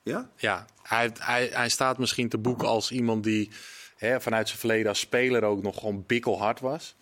Ja? 0.03 0.29
Ja, 0.37 0.65
hij, 0.81 1.11
hij, 1.19 1.49
hij 1.53 1.69
staat 1.69 1.97
misschien 1.97 2.29
te 2.29 2.37
boek 2.37 2.63
als 2.63 2.91
iemand 2.91 3.23
die 3.23 3.49
hè, 3.97 4.21
vanuit 4.21 4.47
zijn 4.47 4.59
verleden 4.59 4.87
als 4.87 4.99
speler 4.99 5.43
ook 5.43 5.61
nog 5.61 5.79
gewoon 5.79 6.03
bikkelhard 6.07 6.59
was. 6.59 6.95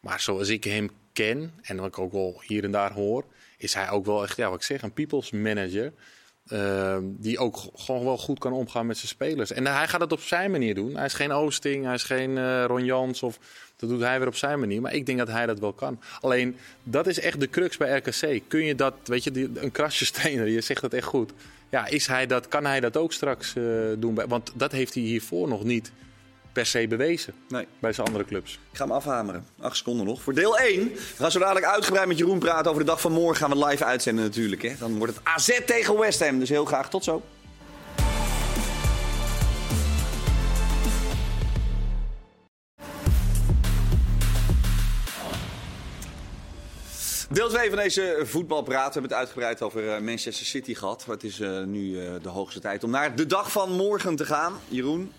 Maar 0.00 0.20
zoals 0.20 0.48
ik 0.48 0.64
hem 0.64 0.90
ken 1.12 1.52
en 1.62 1.76
wat 1.76 1.86
ik 1.86 1.98
ook 1.98 2.12
wel 2.12 2.42
hier 2.46 2.64
en 2.64 2.70
daar 2.70 2.92
hoor, 2.92 3.24
is 3.58 3.74
hij 3.74 3.90
ook 3.90 4.06
wel 4.06 4.22
echt, 4.22 4.36
ja, 4.36 4.48
wat 4.48 4.58
ik 4.58 4.64
zeg, 4.64 4.82
een 4.82 4.92
people's 4.92 5.30
manager. 5.30 5.92
Ehm, 6.48 7.02
die 7.04 7.38
ook 7.38 7.60
gewoon 7.74 8.04
wel 8.04 8.18
goed 8.18 8.38
kan 8.38 8.52
omgaan 8.52 8.86
met 8.86 8.96
zijn 8.96 9.08
spelers. 9.08 9.52
En 9.52 9.66
hij 9.66 9.88
gaat 9.88 10.00
het 10.00 10.12
op 10.12 10.20
zijn 10.20 10.50
manier 10.50 10.74
doen. 10.74 10.96
Hij 10.96 11.04
is 11.04 11.14
geen 11.14 11.32
Oosting, 11.32 11.84
hij 11.84 11.94
is 11.94 12.02
geen 12.02 12.38
eh, 12.38 12.64
Ron 12.64 12.84
Jans. 12.84 13.22
Of, 13.22 13.38
dat 13.76 13.88
doet 13.88 14.00
hij 14.00 14.18
weer 14.18 14.28
op 14.28 14.36
zijn 14.36 14.60
manier. 14.60 14.80
Maar 14.80 14.94
ik 14.94 15.06
denk 15.06 15.18
dat 15.18 15.28
hij 15.28 15.46
dat 15.46 15.58
wel 15.58 15.72
kan. 15.72 16.00
Alleen, 16.20 16.56
dat 16.82 17.06
is 17.06 17.20
echt 17.20 17.40
de 17.40 17.48
crux 17.48 17.76
bij 17.76 17.96
RKC. 17.96 18.40
Kun 18.48 18.64
je 18.64 18.74
dat, 18.74 18.94
weet 19.04 19.24
je, 19.24 19.30
die, 19.30 19.50
een 19.54 19.72
krasjestrainer, 19.72 20.48
je 20.58 20.60
zegt 20.60 20.80
dat 20.80 20.92
echt 20.92 21.06
goed. 21.06 21.32
Ja, 21.68 21.86
is 21.86 22.06
hij 22.06 22.26
dat, 22.26 22.48
kan 22.48 22.64
hij 22.64 22.80
dat 22.80 22.96
ook 22.96 23.12
straks 23.12 23.54
eh, 23.56 23.64
doen? 23.98 24.14
Want 24.28 24.52
dat 24.54 24.72
heeft 24.72 24.94
hij 24.94 25.02
hiervoor 25.02 25.48
nog 25.48 25.64
niet 25.64 25.92
per 26.58 26.66
se 26.66 26.86
bewezen 26.88 27.34
Nee. 27.48 27.66
bij 27.78 27.92
zijn 27.92 28.06
andere 28.06 28.24
clubs. 28.24 28.52
Ik 28.52 28.76
ga 28.76 28.84
hem 28.84 28.92
afhameren. 28.92 29.46
Acht 29.60 29.76
seconden 29.76 30.06
nog. 30.06 30.22
Voor 30.22 30.34
deel 30.34 30.58
1. 30.58 30.88
We 30.92 30.98
gaan 31.16 31.30
zo 31.30 31.38
dadelijk 31.38 31.66
uitgebreid 31.66 32.08
met 32.08 32.18
Jeroen 32.18 32.38
praten 32.38 32.70
over 32.70 32.82
de 32.82 32.90
dag 32.90 33.00
van 33.00 33.12
morgen. 33.12 33.36
Gaan 33.36 33.58
we 33.58 33.66
live 33.66 33.84
uitzenden 33.84 34.24
natuurlijk. 34.24 34.62
Hè? 34.62 34.74
Dan 34.78 34.98
wordt 34.98 35.14
het 35.14 35.24
AZ 35.24 35.60
tegen 35.66 35.98
West 35.98 36.24
Ham. 36.24 36.38
Dus 36.38 36.48
heel 36.48 36.64
graag 36.64 36.90
tot 36.90 37.04
zo. 37.04 37.22
Deel 47.30 47.48
2 47.48 47.68
van 47.68 47.78
deze 47.78 48.20
voetbalpraat. 48.24 48.86
We 48.86 48.92
hebben 48.92 49.10
het 49.10 49.20
uitgebreid 49.20 49.62
over 49.62 49.94
eh, 49.94 50.00
Manchester 50.00 50.46
City 50.46 50.74
gehad. 50.74 51.04
Het 51.04 51.24
is 51.24 51.40
eh, 51.40 51.62
nu 51.62 52.00
eh, 52.00 52.12
de 52.22 52.28
hoogste 52.28 52.60
tijd 52.60 52.84
om 52.84 52.90
naar 52.90 53.16
de 53.16 53.26
dag 53.26 53.52
van 53.52 53.72
morgen 53.72 54.16
te 54.16 54.24
gaan. 54.24 54.52
Jeroen, 54.68 55.12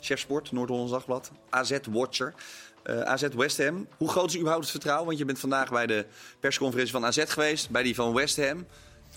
chef 0.00 0.20
sport, 0.20 0.52
Noord-Hollands 0.52 0.92
Dagblad, 0.92 1.30
AZ-watcher. 1.50 2.34
Eh, 2.82 3.00
AZ 3.00 3.28
West 3.28 3.58
Ham. 3.58 3.88
Hoe 3.96 4.08
groot 4.08 4.28
is 4.28 4.34
überhaupt 4.36 4.62
het 4.62 4.70
vertrouwen? 4.70 5.06
Want 5.06 5.18
je 5.18 5.24
bent 5.24 5.38
vandaag 5.38 5.70
bij 5.70 5.86
de 5.86 6.06
persconferentie 6.40 6.92
van 6.92 7.04
AZ 7.04 7.24
geweest, 7.26 7.70
bij 7.70 7.82
die 7.82 7.94
van 7.94 8.14
West 8.14 8.36
Ham. 8.36 8.66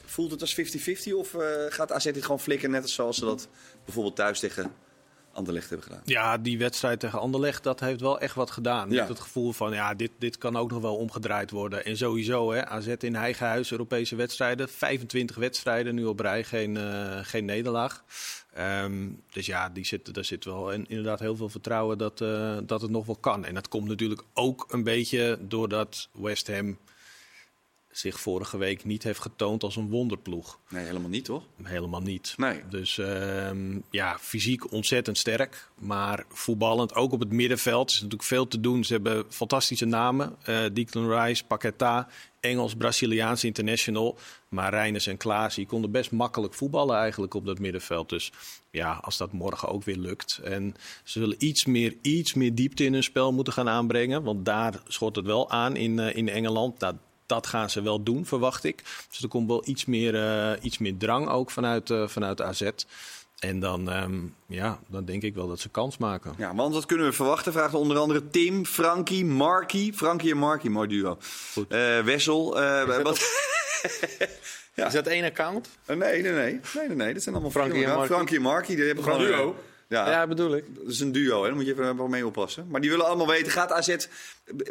Voelt 0.05 0.31
het 0.31 0.41
als 0.41 0.55
50-50 0.55 1.13
of 1.13 1.33
eh, 1.33 1.41
gaat 1.69 1.91
AZ 1.91 2.03
dit 2.03 2.23
gewoon 2.23 2.39
flikken 2.39 2.71
net 2.71 2.81
als 2.81 2.93
zoals 2.93 3.17
ze 3.17 3.25
dat 3.25 3.47
bijvoorbeeld 3.85 4.15
thuis 4.15 4.39
tegen 4.39 4.73
Anderlecht 5.33 5.69
hebben 5.69 5.87
gedaan? 5.87 6.01
Ja, 6.05 6.37
die 6.37 6.57
wedstrijd 6.57 6.99
tegen 6.99 7.19
Anderlecht, 7.19 7.63
dat 7.63 7.79
heeft 7.79 8.01
wel 8.01 8.19
echt 8.19 8.35
wat 8.35 8.51
gedaan. 8.51 8.91
Ja. 8.91 8.99
Met 8.99 9.09
het 9.09 9.19
gevoel 9.19 9.51
van, 9.51 9.73
ja, 9.73 9.93
dit, 9.93 10.11
dit 10.19 10.37
kan 10.37 10.55
ook 10.55 10.71
nog 10.71 10.81
wel 10.81 10.95
omgedraaid 10.95 11.51
worden. 11.51 11.85
En 11.85 11.97
sowieso, 11.97 12.51
hè, 12.51 12.65
AZ 12.65 12.87
in 12.87 13.15
eigen 13.15 13.47
huis, 13.47 13.71
Europese 13.71 14.15
wedstrijden. 14.15 14.69
25 14.69 15.35
wedstrijden 15.35 15.95
nu 15.95 16.05
op 16.05 16.19
rij, 16.19 16.43
geen, 16.43 16.77
eh, 16.77 17.19
geen 17.21 17.45
nederlaag. 17.45 18.03
Ehm, 18.53 19.09
dus 19.29 19.45
ja, 19.45 19.69
die 19.69 19.85
zit, 19.85 20.13
daar 20.13 20.25
zit 20.25 20.45
wel 20.45 20.73
en 20.73 20.87
inderdaad 20.87 21.19
heel 21.19 21.35
veel 21.35 21.49
vertrouwen 21.49 21.97
dat, 21.97 22.21
eh, 22.21 22.57
dat 22.63 22.81
het 22.81 22.91
nog 22.91 23.05
wel 23.05 23.15
kan. 23.15 23.45
En 23.45 23.53
dat 23.53 23.67
komt 23.67 23.87
natuurlijk 23.87 24.23
ook 24.33 24.65
een 24.69 24.83
beetje 24.83 25.37
doordat 25.41 26.09
West 26.11 26.47
Ham 26.47 26.77
zich 27.91 28.19
vorige 28.19 28.57
week 28.57 28.83
niet 28.83 29.03
heeft 29.03 29.19
getoond 29.19 29.63
als 29.63 29.75
een 29.75 29.89
wonderploeg. 29.89 30.59
Nee, 30.69 30.85
helemaal 30.85 31.09
niet 31.09 31.25
toch? 31.25 31.43
Helemaal 31.63 32.01
niet. 32.01 32.33
Nee. 32.37 32.61
Dus 32.69 32.97
ehm, 32.97 33.79
ja, 33.89 34.17
fysiek 34.19 34.71
ontzettend 34.71 35.17
sterk. 35.17 35.69
Maar 35.79 36.25
voetballend, 36.29 36.95
ook 36.95 37.11
op 37.11 37.19
het 37.19 37.31
middenveld, 37.31 37.89
is 37.89 37.95
natuurlijk 37.95 38.23
veel 38.23 38.47
te 38.47 38.59
doen. 38.59 38.83
Ze 38.83 38.93
hebben 38.93 39.25
fantastische 39.29 39.85
namen. 39.85 40.35
eh 40.43 40.63
Declan 40.73 41.11
Rice, 41.11 41.45
Paqueta, 41.45 42.07
Engels, 42.39 42.75
Braziliaans 42.75 43.43
international. 43.43 44.17
Maar 44.49 44.69
Reines 44.69 45.07
en 45.07 45.17
Klaas, 45.17 45.55
die 45.55 45.65
konden 45.65 45.91
best 45.91 46.11
makkelijk 46.11 46.53
voetballen 46.53 46.97
eigenlijk 46.97 47.33
op 47.33 47.45
dat 47.45 47.59
middenveld. 47.59 48.09
Dus 48.09 48.31
ja, 48.71 48.93
als 49.01 49.17
dat 49.17 49.31
morgen 49.31 49.69
ook 49.69 49.83
weer 49.83 49.97
lukt. 49.97 50.39
En 50.43 50.75
ze 51.03 51.19
zullen 51.19 51.35
iets 51.39 51.65
meer, 51.65 51.97
iets 52.01 52.33
meer 52.33 52.55
diepte 52.55 52.83
in 52.83 52.93
hun 52.93 53.03
spel 53.03 53.33
moeten 53.33 53.53
gaan 53.53 53.69
aanbrengen. 53.69 54.23
Want 54.23 54.45
daar 54.45 54.81
schort 54.87 55.15
het 55.15 55.25
wel 55.25 55.49
aan 55.49 55.75
in, 55.75 55.99
eh, 55.99 56.15
in 56.15 56.29
Engeland. 56.29 56.79
Nou, 56.79 56.95
dat 57.31 57.47
gaan 57.47 57.69
ze 57.69 57.81
wel 57.81 58.03
doen, 58.03 58.25
verwacht 58.25 58.63
ik. 58.63 58.83
Dus 59.09 59.21
er 59.21 59.27
komt 59.27 59.47
wel 59.47 59.61
iets 59.65 59.85
meer, 59.85 60.15
eh, 60.15 60.63
iets 60.63 60.77
meer 60.77 60.97
drang 60.97 61.29
ook 61.29 61.51
vanuit, 61.51 61.89
eh, 61.89 62.07
vanuit 62.07 62.41
AZ. 62.41 62.69
En 63.39 63.59
dan, 63.59 63.89
ehm, 63.91 64.19
ja, 64.47 64.79
dan 64.87 65.05
denk 65.05 65.23
ik 65.23 65.35
wel 65.35 65.47
dat 65.47 65.59
ze 65.59 65.69
kans 65.69 65.97
maken. 65.97 66.33
Ja, 66.37 66.55
want 66.55 66.73
wat 66.73 66.85
kunnen 66.85 67.05
we 67.05 67.13
verwachten? 67.13 67.51
Vraagt 67.53 67.73
onder 67.73 67.97
andere 67.97 68.27
Tim, 68.29 68.65
Frankie, 68.65 69.25
Markie. 69.25 69.93
Frankie 69.93 70.31
en 70.31 70.37
Markie, 70.37 70.69
mooi 70.69 70.87
duo. 70.87 71.17
Eh, 71.69 71.99
Wessel. 71.99 72.61
eh, 72.61 73.01
wat? 73.03 73.19
Ja. 74.73 74.87
Is 74.87 74.93
dat 74.93 75.07
één 75.07 75.23
account? 75.23 75.69
Nee, 75.87 75.97
nee, 75.97 76.21
nee, 76.21 76.31
nee, 76.31 76.59
nee, 76.87 76.95
nee. 76.95 77.13
Dat 77.13 77.23
zijn 77.23 77.35
allemaal 77.35 77.53
Frankie 77.53 77.83
en 77.83 77.89
Markie. 77.89 78.13
Frankie 78.13 78.35
en 78.37 78.41
Markie, 78.41 78.75
die 78.75 78.85
hebben 78.85 79.03
gewoon... 79.03 79.19
duo? 79.19 79.55
Ja, 79.91 80.09
Ja, 80.09 80.27
bedoel 80.27 80.55
ik. 80.55 80.75
dat 80.75 80.87
is 80.87 80.99
een 80.99 81.11
duo, 81.11 81.41
hè. 81.41 81.47
daar 81.47 81.55
moet 81.55 81.65
je 81.65 81.71
even 81.71 81.97
wel 81.97 82.07
mee 82.07 82.25
oppassen. 82.25 82.65
Maar 82.69 82.81
die 82.81 82.89
willen 82.89 83.05
allemaal 83.05 83.27
weten, 83.27 83.51
gaat 83.51 83.71
AZ... 83.71 83.95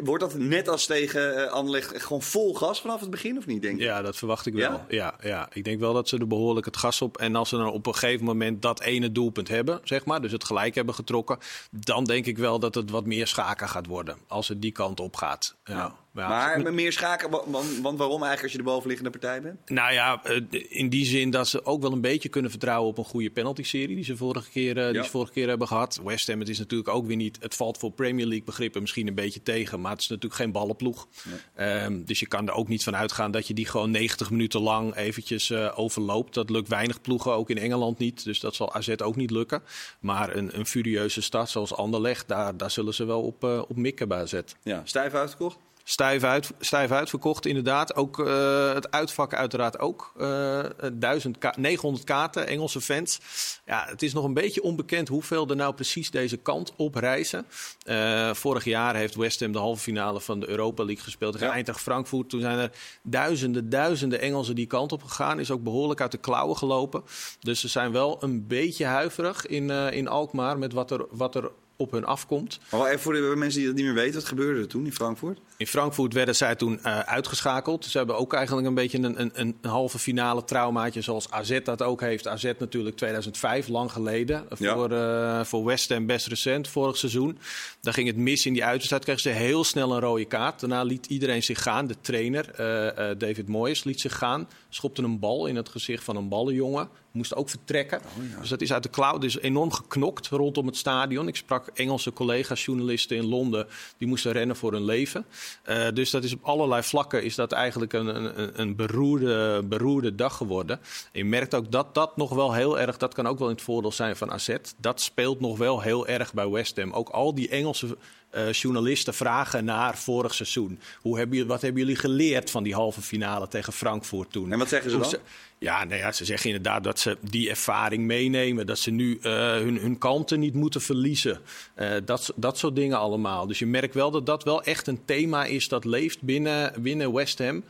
Wordt 0.03 0.23
dat 0.23 0.33
net 0.37 0.67
als 0.67 0.85
tegen 0.85 1.35
eh 1.45 1.51
Anderlecht 1.51 2.03
gewoon 2.03 2.21
vol 2.21 2.53
gas 2.53 2.81
vanaf 2.81 2.99
het 2.99 3.09
begin 3.09 3.37
of 3.37 3.45
niet, 3.45 3.61
denk 3.61 3.77
je? 3.77 3.83
Ja, 3.83 4.01
dat 4.01 4.15
verwacht 4.17 4.45
ik 4.45 4.53
wel. 4.53 4.71
Ja? 4.71 4.85
Ja? 4.89 5.13
Ja, 5.21 5.49
ik 5.53 5.63
denk 5.63 5.79
wel 5.79 5.93
dat 5.93 6.09
ze 6.09 6.17
er 6.17 6.27
behoorlijk 6.27 6.65
het 6.65 6.77
gas 6.77 7.01
op. 7.01 7.17
En 7.17 7.35
als 7.35 7.49
ze 7.49 7.57
dan 7.57 7.71
op 7.71 7.85
een 7.87 7.93
gegeven 7.95 8.25
moment 8.25 8.61
dat 8.61 8.81
ene 8.81 9.11
doelpunt 9.11 9.47
hebben, 9.47 9.79
zeg 9.83 10.05
maar, 10.05 10.21
dus 10.21 10.31
het 10.31 10.43
gelijk 10.43 10.75
hebben 10.75 10.95
getrokken, 10.95 11.37
dan 11.71 12.03
denk 12.03 12.25
ik 12.25 12.37
wel 12.37 12.59
dat 12.59 12.75
het 12.75 12.89
wat 12.89 13.05
meer 13.05 13.27
schaken 13.27 13.69
gaat 13.69 13.85
worden. 13.85 14.17
Als 14.27 14.47
het 14.47 14.61
die 14.61 14.71
kant 14.71 14.99
op 14.99 15.15
gaat. 15.15 15.55
Ja. 15.63 15.73
Ja, 15.75 15.95
maar 16.11 16.61
met 16.61 16.73
meer 16.73 16.91
schaken, 16.91 17.29
wa- 17.29 17.43
want, 17.47 17.79
want 17.81 17.97
waarom 17.97 18.23
eigenlijk 18.23 18.41
als 18.43 18.51
je 18.51 18.57
de 18.57 18.63
bovenliggende 18.63 19.09
partij 19.11 19.41
bent? 19.41 19.69
Nou 19.69 19.93
ja, 19.93 20.23
eh, 20.23 20.41
in 20.69 20.89
die 20.89 21.05
zin 21.05 21.29
dat 21.29 21.47
ze 21.47 21.65
ook 21.65 21.81
wel 21.81 21.91
een 21.91 22.01
beetje 22.01 22.29
kunnen 22.29 22.51
vertrouwen 22.51 22.89
op 22.89 22.97
een 22.97 23.03
goede 23.03 23.29
penalty-serie 23.29 23.95
die 23.95 24.03
ze 24.05 24.17
vorige 24.17 24.49
keer, 24.49 24.77
eh, 24.77 24.91
die 24.93 25.03
ze 25.03 25.09
vorige 25.09 25.31
keer 25.31 25.47
hebben 25.47 25.67
gehad. 25.67 25.99
West 26.03 26.27
Ham, 26.27 26.39
het 26.39 26.49
is 26.49 26.57
natuurlijk 26.59 26.89
ook 26.89 27.05
weer 27.05 27.15
niet. 27.15 27.37
Het 27.39 27.55
valt 27.55 27.77
voor 27.77 27.91
Premier 27.91 28.25
League 28.25 28.45
begrippen 28.45 28.81
misschien 28.81 29.07
een 29.07 29.15
beetje 29.15 29.43
tegen, 29.43 29.81
maar 29.81 29.91
het 29.91 30.01
is 30.01 30.07
natuurlijk 30.07 30.41
geen 30.41 30.51
ballenploeg. 30.51 31.07
Ehm, 31.55 32.03
dus 32.03 32.19
je 32.19 32.27
kan 32.27 32.47
er 32.47 32.53
ook 32.53 32.67
niet 32.67 32.83
van 32.83 32.95
uitgaan 32.95 33.31
dat 33.31 33.47
je 33.47 33.53
die 33.53 33.65
gewoon 33.65 33.91
90 33.91 34.29
minuten 34.31 34.61
lang 34.61 34.95
eventjes 34.95 35.49
eh, 35.49 35.71
overloopt. 35.75 36.33
Dat 36.33 36.49
lukt 36.49 36.67
weinig 36.67 37.01
ploegen, 37.01 37.31
ook 37.33 37.49
in 37.49 37.57
Engeland 37.57 37.97
niet. 37.97 38.23
Dus 38.23 38.39
dat 38.39 38.55
zal 38.55 38.73
AZ 38.73 38.89
ook 38.97 39.15
niet 39.15 39.31
lukken. 39.31 39.63
Maar 39.99 40.35
een, 40.35 40.57
een 40.59 40.65
furieuze 40.65 41.21
stad 41.21 41.49
zoals 41.49 41.73
Anderlecht, 41.73 42.27
daar, 42.27 42.57
daar 42.57 42.71
zullen 42.71 42.93
ze 42.93 43.05
wel 43.05 43.21
op, 43.21 43.43
op 43.43 43.75
mikken 43.75 44.07
bij 44.07 44.21
AZ. 44.21 44.39
Ja, 44.63 44.81
stijf 44.83 45.13
uitgekocht? 45.13 45.57
Stijf, 45.91 46.23
uit, 46.23 46.51
stijf 46.59 46.91
uitverkocht, 46.91 47.45
inderdaad. 47.45 47.95
Ook 47.95 48.19
eh, 48.27 48.73
het 48.73 48.91
uitvak 48.91 49.33
uiteraard 49.33 49.79
ook. 49.79 50.11
Eh, 50.17 50.59
1000 50.93 51.37
ka- 51.37 51.53
900 51.57 52.03
kaarten, 52.05 52.47
Engelse 52.47 52.81
fans. 52.81 53.19
Ja, 53.65 53.85
het 53.89 54.01
is 54.01 54.13
nog 54.13 54.23
een 54.23 54.33
beetje 54.33 54.63
onbekend 54.63 55.07
hoeveel 55.07 55.47
er 55.49 55.55
nou 55.55 55.73
precies 55.73 56.11
deze 56.11 56.37
kant 56.37 56.73
op 56.75 56.95
reizen. 56.95 57.45
Eh, 57.85 58.33
vorig 58.33 58.63
jaar 58.63 58.95
heeft 58.95 59.15
West 59.15 59.39
Ham 59.39 59.51
de 59.51 59.57
halve 59.57 59.81
finale 59.81 60.21
van 60.21 60.39
de 60.39 60.49
Europa 60.49 60.83
League 60.85 61.03
gespeeld 61.03 61.33
tegen 61.37 61.63
Ja. 61.65 61.73
Frankfurt. 61.73 62.29
Toen 62.29 62.41
zijn 62.41 62.57
er 62.59 62.71
duizenden, 63.03 63.69
duizenden 63.69 64.19
Engelsen 64.21 64.55
die 64.55 64.67
kant 64.67 64.91
op 64.91 65.03
gegaan. 65.03 65.39
Is 65.39 65.51
ook 65.51 65.63
behoorlijk 65.63 66.01
uit 66.01 66.11
de 66.11 66.17
klauwen 66.17 66.57
gelopen. 66.57 67.03
Dus 67.39 67.59
ze 67.59 67.67
zijn 67.67 67.91
wel 67.91 68.17
een 68.23 68.47
beetje 68.47 68.85
huiverig 68.85 69.45
in, 69.47 69.69
eh, 69.69 69.91
in 69.91 70.07
Alkmaar 70.07 70.57
met 70.57 70.73
wat 70.73 70.91
er, 70.91 71.05
wat 71.09 71.35
er 71.35 71.51
op 71.75 71.91
hun 71.91 72.05
afkomt. 72.05 72.59
Maar 72.71 72.87
even 72.87 72.99
voor 72.99 73.13
de 73.13 73.33
mensen 73.37 73.59
die 73.59 73.67
dat 73.67 73.75
niet 73.77 73.85
meer 73.85 73.93
weten, 73.93 74.13
wat 74.13 74.25
gebeurde 74.25 74.59
er 74.61 74.67
toen 74.67 74.85
in 74.85 74.93
Frankfurt? 74.93 75.39
In 75.61 75.67
Frankfurt 75.67 76.13
werden 76.13 76.35
zij 76.35 76.55
toen 76.55 76.83
eh, 76.83 76.99
uitgeschakeld. 76.99 77.85
Ze 77.85 77.97
hebben 77.97 78.17
ook 78.17 78.33
eigenlijk 78.33 78.67
een 78.67 78.73
beetje 78.73 78.97
een, 78.97 79.21
een, 79.21 79.31
een 79.33 79.55
halve 79.61 79.99
finale 79.99 80.43
traumaatje 80.43 81.01
zoals 81.01 81.31
AZ 81.31 81.59
dat 81.63 81.81
ook 81.81 82.01
heeft. 82.01 82.27
AZ 82.27 82.51
natuurlijk 82.59 82.95
2005, 82.95 83.67
lang 83.67 83.91
geleden. 83.91 84.45
Ja. 84.57 84.73
Voor, 84.73 84.91
eh, 84.91 85.43
voor 85.43 85.65
West 85.65 85.89
Ham 85.89 86.05
best 86.05 86.27
recent, 86.27 86.67
vorig 86.67 86.97
seizoen. 86.97 87.37
Daar 87.81 87.93
ging 87.93 88.07
het 88.07 88.17
mis 88.17 88.45
in 88.45 88.53
die 88.53 88.63
uitwedstrijd. 88.63 89.03
Kregen 89.03 89.21
ze 89.21 89.29
heel 89.29 89.63
snel 89.63 89.91
een 89.93 89.99
rode 89.99 90.25
kaart. 90.25 90.59
Daarna 90.59 90.83
liet 90.83 91.05
iedereen 91.05 91.43
zich 91.43 91.61
gaan. 91.61 91.87
De 91.87 91.95
trainer, 92.01 92.49
eh, 92.49 93.17
David 93.17 93.47
Moyes, 93.47 93.83
liet 93.83 94.01
zich 94.01 94.17
gaan. 94.17 94.47
Schopte 94.69 95.03
een 95.03 95.19
bal 95.19 95.45
in 95.45 95.55
het 95.55 95.69
gezicht 95.69 96.03
van 96.03 96.15
een 96.15 96.29
ballenjongen. 96.29 96.89
Moest 97.11 97.35
ook 97.35 97.49
vertrekken. 97.49 98.01
Dus 98.39 98.49
dat 98.49 98.61
is 98.61 98.73
uit 98.73 98.83
de 98.83 98.89
klauw. 98.89 99.17
Dus 99.17 99.39
enorm 99.39 99.71
geknokt 99.71 100.27
rondom 100.27 100.65
het 100.65 100.77
stadion. 100.77 101.27
Ik 101.27 101.35
sprak 101.35 101.67
Engelse 101.73 102.13
collega's, 102.13 102.65
journalisten 102.65 103.17
in 103.17 103.25
Londen. 103.25 103.67
Die 103.97 104.07
moesten 104.07 104.31
rennen 104.31 104.55
voor 104.55 104.71
hun 104.71 104.85
leven. 104.85 105.25
Eh, 105.63 105.87
dus 105.93 106.09
dat 106.09 106.23
is 106.23 106.33
op 106.33 106.43
allerlei 106.43 106.83
vlakken 106.83 107.23
is 107.23 107.35
dat 107.35 107.51
eigenlijk 107.51 107.93
een, 107.93 108.39
een, 108.39 108.61
een 108.61 108.75
beroerde, 108.75 109.63
beroerde 109.63 110.15
dag 110.15 110.37
geworden. 110.37 110.77
En 110.77 111.19
je 111.19 111.25
merkt 111.25 111.55
ook 111.55 111.71
dat 111.71 111.93
dat 111.93 112.17
nog 112.17 112.29
wel 112.29 112.53
heel 112.53 112.79
erg... 112.79 112.97
Dat 112.97 113.13
kan 113.13 113.27
ook 113.27 113.39
wel 113.39 113.47
in 113.47 113.55
het 113.55 113.63
voordeel 113.63 113.91
zijn 113.91 114.15
van 114.15 114.31
AZ. 114.31 114.55
Dat 114.77 115.01
speelt 115.01 115.39
nog 115.39 115.57
wel 115.57 115.81
heel 115.81 116.07
erg 116.07 116.33
bij 116.33 116.49
West 116.49 116.77
Ham. 116.77 116.91
Ook 116.91 117.09
al 117.09 117.35
die 117.35 117.49
Engelse 117.49 117.97
eh, 118.31 118.51
journalisten 118.51 119.13
vragen 119.13 119.65
naar 119.65 119.97
vorig 119.97 120.33
seizoen. 120.33 120.79
Hoe 121.01 121.17
hebben, 121.17 121.35
jullie- 121.35 121.51
wat 121.51 121.61
hebben 121.61 121.81
jullie 121.81 121.95
geleerd 121.95 122.51
van 122.51 122.63
die 122.63 122.73
halve 122.73 123.01
finale 123.01 123.47
tegen 123.47 123.73
Frankfurt 123.73 124.31
toen? 124.31 124.51
En 124.51 124.59
wat 124.59 124.69
zeggen 124.69 124.91
ze 124.91 124.97
dan? 124.97 125.13
ja, 125.59 125.83
nou 125.83 125.99
ja, 125.99 126.11
ze 126.11 126.25
zeggen 126.25 126.49
inderdaad 126.49 126.83
dat 126.83 126.99
ze 126.99 127.17
die 127.21 127.49
ervaring 127.49 128.03
meenemen. 128.05 128.65
Dat 128.65 128.79
ze 128.79 128.91
nu 128.91 129.19
eh, 129.21 129.31
hun, 129.53 129.77
hun 129.77 129.97
kanten 129.97 130.39
niet 130.39 130.53
moeten 130.53 130.81
verliezen. 130.81 131.39
Eh, 131.73 131.91
dat, 132.05 132.33
dat 132.35 132.57
soort 132.57 132.75
dingen 132.75 132.97
allemaal. 132.97 133.47
Dus 133.47 133.59
je 133.59 133.65
merkt 133.65 133.93
wel 133.93 134.11
dat 134.11 134.25
dat 134.25 134.43
wel 134.43 134.63
echt 134.63 134.87
een 134.87 135.05
thema 135.05 135.45
is 135.45 135.67
dat 135.67 135.85
leeft 135.85 136.21
binnen, 136.21 136.73
binnen 136.81 137.13
West 137.13 137.39
Ham. 137.39 137.63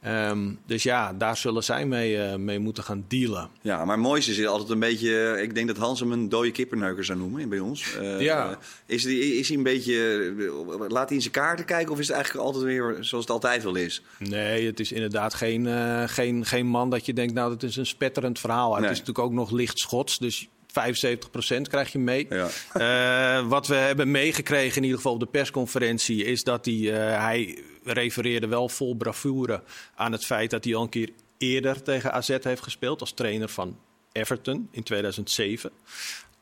Ehm, 0.00 0.50
dus 0.66 0.82
ja, 0.82 1.12
daar 1.12 1.36
zullen 1.36 1.64
zij 1.64 1.86
mee, 1.86 2.22
eh, 2.22 2.36
mee 2.36 2.58
moeten 2.58 2.84
gaan 2.84 3.04
dealen. 3.08 3.48
Ja, 3.62 3.84
maar 3.84 3.98
mooiste 3.98 4.30
is 4.30 4.46
altijd 4.46 4.70
een 4.70 4.78
beetje... 4.78 5.38
Ik 5.42 5.54
denk 5.54 5.66
dat 5.66 5.76
Hans 5.76 6.00
hem 6.00 6.12
een 6.12 6.28
dode 6.28 6.50
kipperneuker 6.50 7.04
zou 7.04 7.18
noemen 7.18 7.48
bij 7.48 7.58
ons. 7.58 7.96
Eh, 7.96 8.20
Ja. 8.20 8.50
eh, 8.50 8.56
is, 8.86 9.02
die, 9.02 9.34
is 9.38 9.48
hij 9.48 9.56
een 9.56 9.62
beetje... 9.62 10.18
eh, 10.38 10.88
Laat 10.88 11.06
hij 11.08 11.16
in 11.16 11.20
zijn 11.22 11.32
kaarten 11.34 11.64
kijken 11.64 11.92
of 11.92 11.98
is 11.98 12.06
het 12.06 12.16
eigenlijk 12.16 12.46
altijd 12.46 12.64
weer 12.64 12.96
zoals 13.00 13.24
het 13.24 13.32
altijd 13.32 13.62
wel 13.62 13.74
is? 13.74 14.02
Nee, 14.18 14.66
het 14.66 14.80
is 14.80 14.92
inderdaad 14.92 15.34
geen, 15.34 15.66
eh, 15.66 16.02
geen, 16.06 16.44
geen 16.44 16.66
man 16.66 16.90
dat 16.90 17.06
je 17.06 17.12
denkt, 17.12 17.34
nou, 17.34 17.50
dat 17.50 17.62
is 17.62 17.76
een 17.76 17.86
spetterend 17.86 18.38
verhaal. 18.38 18.74
Het 18.74 18.84
is 18.84 18.90
natuurlijk 18.90 19.18
ook 19.18 19.32
nog 19.32 19.50
licht 19.50 19.78
schots, 19.78 20.18
dus 20.18 20.48
75% 20.76 21.60
krijg 21.68 21.92
je 21.92 21.98
mee. 21.98 22.26
Ja. 22.28 22.48
Eh, 22.72 23.48
wat 23.48 23.66
we 23.66 23.74
hebben 23.74 24.10
meegekregen, 24.10 24.76
in 24.76 24.82
ieder 24.82 24.96
geval 24.96 25.12
op 25.12 25.20
de 25.20 25.26
persconferentie, 25.26 26.24
is 26.24 26.44
dat 26.44 26.64
hij, 26.64 26.74
eh, 26.74 27.22
hij 27.24 27.58
refereerde 27.84 28.46
wel 28.46 28.68
vol 28.68 28.94
bravoure 28.94 29.62
aan 29.94 30.12
het 30.12 30.24
feit 30.24 30.50
dat 30.50 30.64
hij 30.64 30.74
al 30.74 30.82
een 30.82 30.88
keer 30.88 31.10
eerder 31.38 31.82
tegen 31.82 32.12
AZ 32.12 32.36
heeft 32.42 32.62
gespeeld 32.62 33.00
als 33.00 33.12
trainer 33.12 33.48
van 33.48 33.78
Everton 34.12 34.68
in 34.70 34.82
2007. 34.82 35.70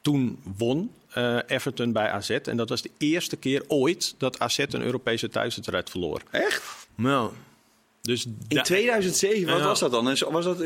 Toen 0.01 0.39
won 0.57 0.91
eh, 1.11 1.39
Everton 1.47 1.93
bij 1.93 2.11
AZ 2.11 2.31
en 2.31 2.57
dat 2.57 2.69
was 2.69 2.83
de 2.83 2.91
eerste 2.99 3.37
keer 3.37 3.63
ooit 3.67 4.15
dat 4.19 4.39
AZ 4.39 4.59
een 4.59 4.83
Europese 4.83 5.29
thuiswedstrijd 5.29 5.91
verloor. 5.91 6.23
Echt? 6.31 6.63
Nou, 6.95 7.33
dus 8.05 8.25
In 8.25 8.37
da- 8.49 8.63
2007, 8.63 9.53
wat 9.53 9.63
was 9.63 9.81
dat 9.81 9.91
dan? 9.91 10.05
Was 10.31 10.45
dat, 10.45 10.61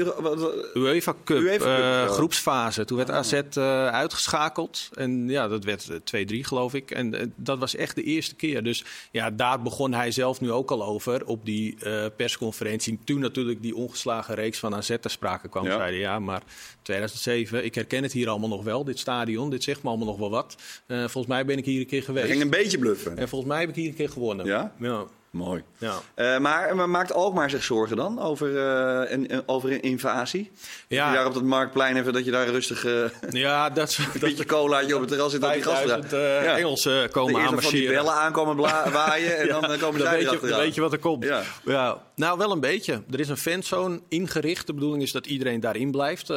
UEFA 0.74 1.14
Cup, 1.24 1.38
UEFA 1.38 1.76
Cup, 1.76 2.08
eh, 2.08 2.14
groepsfase. 2.14 2.84
Toen 2.84 2.96
werd 2.96 3.10
AZ 3.10 3.32
eh, 3.32 3.86
uitgeschakeld. 3.88 4.88
En 4.94 5.28
ja, 5.28 5.48
dat 5.48 5.64
werd 5.64 5.88
eh, 5.88 5.96
2-3 6.40 6.44
geloof 6.44 6.74
ik. 6.74 6.90
En 6.90 7.14
eh, 7.14 7.26
dat 7.36 7.58
was 7.58 7.74
echt 7.74 7.94
de 7.94 8.02
eerste 8.02 8.34
keer. 8.34 8.62
Dus 8.62 8.84
ja, 9.10 9.30
daar 9.30 9.62
begon 9.62 9.92
hij 9.92 10.10
zelf 10.10 10.40
nu 10.40 10.50
ook 10.52 10.70
al 10.70 10.84
over 10.84 11.26
op 11.26 11.44
die 11.44 11.76
eh, 11.80 12.04
persconferentie. 12.16 12.98
Toen 13.04 13.20
natuurlijk 13.20 13.62
die 13.62 13.76
ongeslagen 13.76 14.34
reeks 14.34 14.58
van 14.58 14.74
AZ 14.74 14.96
ter 15.00 15.10
sprake 15.10 15.48
kwam. 15.48 15.64
Ja. 15.64 15.76
Zeiden 15.76 16.00
ja, 16.00 16.18
maar 16.18 16.42
2007, 16.82 17.64
ik 17.64 17.74
herken 17.74 18.02
het 18.02 18.12
hier 18.12 18.28
allemaal 18.28 18.48
nog 18.48 18.64
wel. 18.64 18.84
Dit 18.84 18.98
stadion, 18.98 19.50
dit 19.50 19.62
zegt 19.62 19.82
me 19.82 19.88
allemaal 19.88 20.06
nog 20.06 20.18
wel 20.18 20.30
wat. 20.30 20.56
Eh, 20.86 20.98
volgens 20.98 21.26
mij 21.26 21.44
ben 21.44 21.58
ik 21.58 21.64
hier 21.64 21.80
een 21.80 21.86
keer 21.86 22.02
geweest. 22.02 22.26
ging 22.30 22.42
een 22.42 22.50
beetje 22.50 22.78
bluffen. 22.78 23.16
En 23.18 23.28
volgens 23.28 23.50
mij 23.50 23.60
heb 23.60 23.68
ik 23.68 23.74
hier 23.74 23.88
een 23.88 23.94
keer 23.94 24.10
gewonnen. 24.10 24.46
Ja? 24.46 24.72
Ja. 24.80 25.04
Mooi. 25.30 25.62
ja. 25.78 25.94
Eh, 26.14 26.38
maar, 26.38 26.76
maar 26.76 26.88
maakt 26.88 27.12
Alkmaar 27.12 27.50
zich 27.50 27.62
zorgen 27.64 27.96
dan 27.96 28.20
over, 28.20 28.56
eh, 28.58 29.10
een, 29.10 29.32
een- 29.34 29.42
over 29.46 29.72
een 29.72 29.82
invasie? 29.82 30.50
Ja. 30.88 31.02
Dat 31.04 31.10
je 31.12 31.18
daar 31.18 31.26
op 31.26 31.34
dat 31.34 31.42
marktplein 31.42 31.96
even, 31.96 32.12
dat 32.12 32.24
je 32.24 32.30
daar 32.30 32.46
rustig 32.48 32.84
eh, 32.84 32.92
Ja, 33.30 33.70
dat, 33.70 33.96
een 33.98 34.04
dat 34.12 34.20
beetje 34.20 34.44
colaatje 34.44 34.94
op 34.94 35.00
het 35.00 35.10
terras 35.10 35.30
zit. 35.32 35.40
dat 35.40 35.52
die 35.52 35.62
gasten 35.62 35.88
5000 35.88 36.10
daar- 36.10 36.44
Ja. 36.44 36.56
Engelsen 36.56 37.02
De 37.02 37.08
komen 37.08 37.34
eerste 37.40 37.48
van 37.48 37.56
die 37.72 37.88
aanmarcheren. 37.88 37.94
bellen 38.04 38.14
aankomen 38.20 38.56
waaien 38.92 39.38
en 39.38 39.48
dan 39.48 39.78
komen 39.78 40.00
zij 40.00 40.10
weet, 40.18 40.30
je, 40.40 40.48
dan 40.48 40.58
weet 40.58 40.74
je 40.74 40.80
wat 40.80 40.92
er 40.92 40.98
komt. 40.98 41.24
Ja. 41.24 41.42
Ja. 41.64 42.02
Nou, 42.14 42.38
wel 42.38 42.52
een 42.52 42.60
beetje. 42.60 43.02
Er 43.10 43.20
is 43.20 43.28
een 43.28 43.36
fanzone 43.36 44.00
ingericht. 44.08 44.66
De 44.66 44.74
bedoeling 44.74 45.02
is 45.02 45.12
dat 45.12 45.26
iedereen 45.26 45.60
daarin 45.60 45.90
blijft. 45.90 46.30
in 46.30 46.36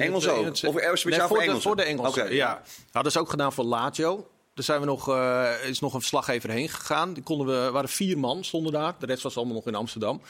Engels 0.00 0.24
het, 0.24 0.32
ook? 0.32 0.38
in 0.40 0.44
het- 0.44 0.64
Of 0.64 0.74
speciaal 0.98 1.28
voor 1.28 1.36
de, 1.36 1.42
Engelsen? 1.42 1.62
Voor 1.62 1.76
de 1.76 1.82
Engelsen, 1.82 2.22
Oké. 2.22 2.32
ja. 2.32 2.62
Hadden 2.92 3.12
ze 3.12 3.18
ook 3.20 3.30
gedaan 3.30 3.52
voor 3.52 3.64
Lazio. 3.64 4.26
Daar 4.58 4.66
zijn 4.66 4.80
we 4.80 4.86
nog, 4.86 5.08
eh, 5.08 5.50
is 5.64 5.80
nog 5.80 5.94
een 5.94 6.00
verslaggever 6.00 6.50
heen 6.50 6.68
gegaan. 6.68 7.12
Die 7.12 7.22
konden 7.22 7.46
we, 7.46 7.70
waren 7.70 7.88
vier 7.88 8.18
man, 8.18 8.44
stonden 8.44 8.72
daar. 8.72 8.94
De 8.98 9.06
rest 9.06 9.22
was 9.22 9.36
allemaal 9.36 9.54
nog 9.54 9.66
in 9.66 9.74
Amsterdam. 9.74 10.20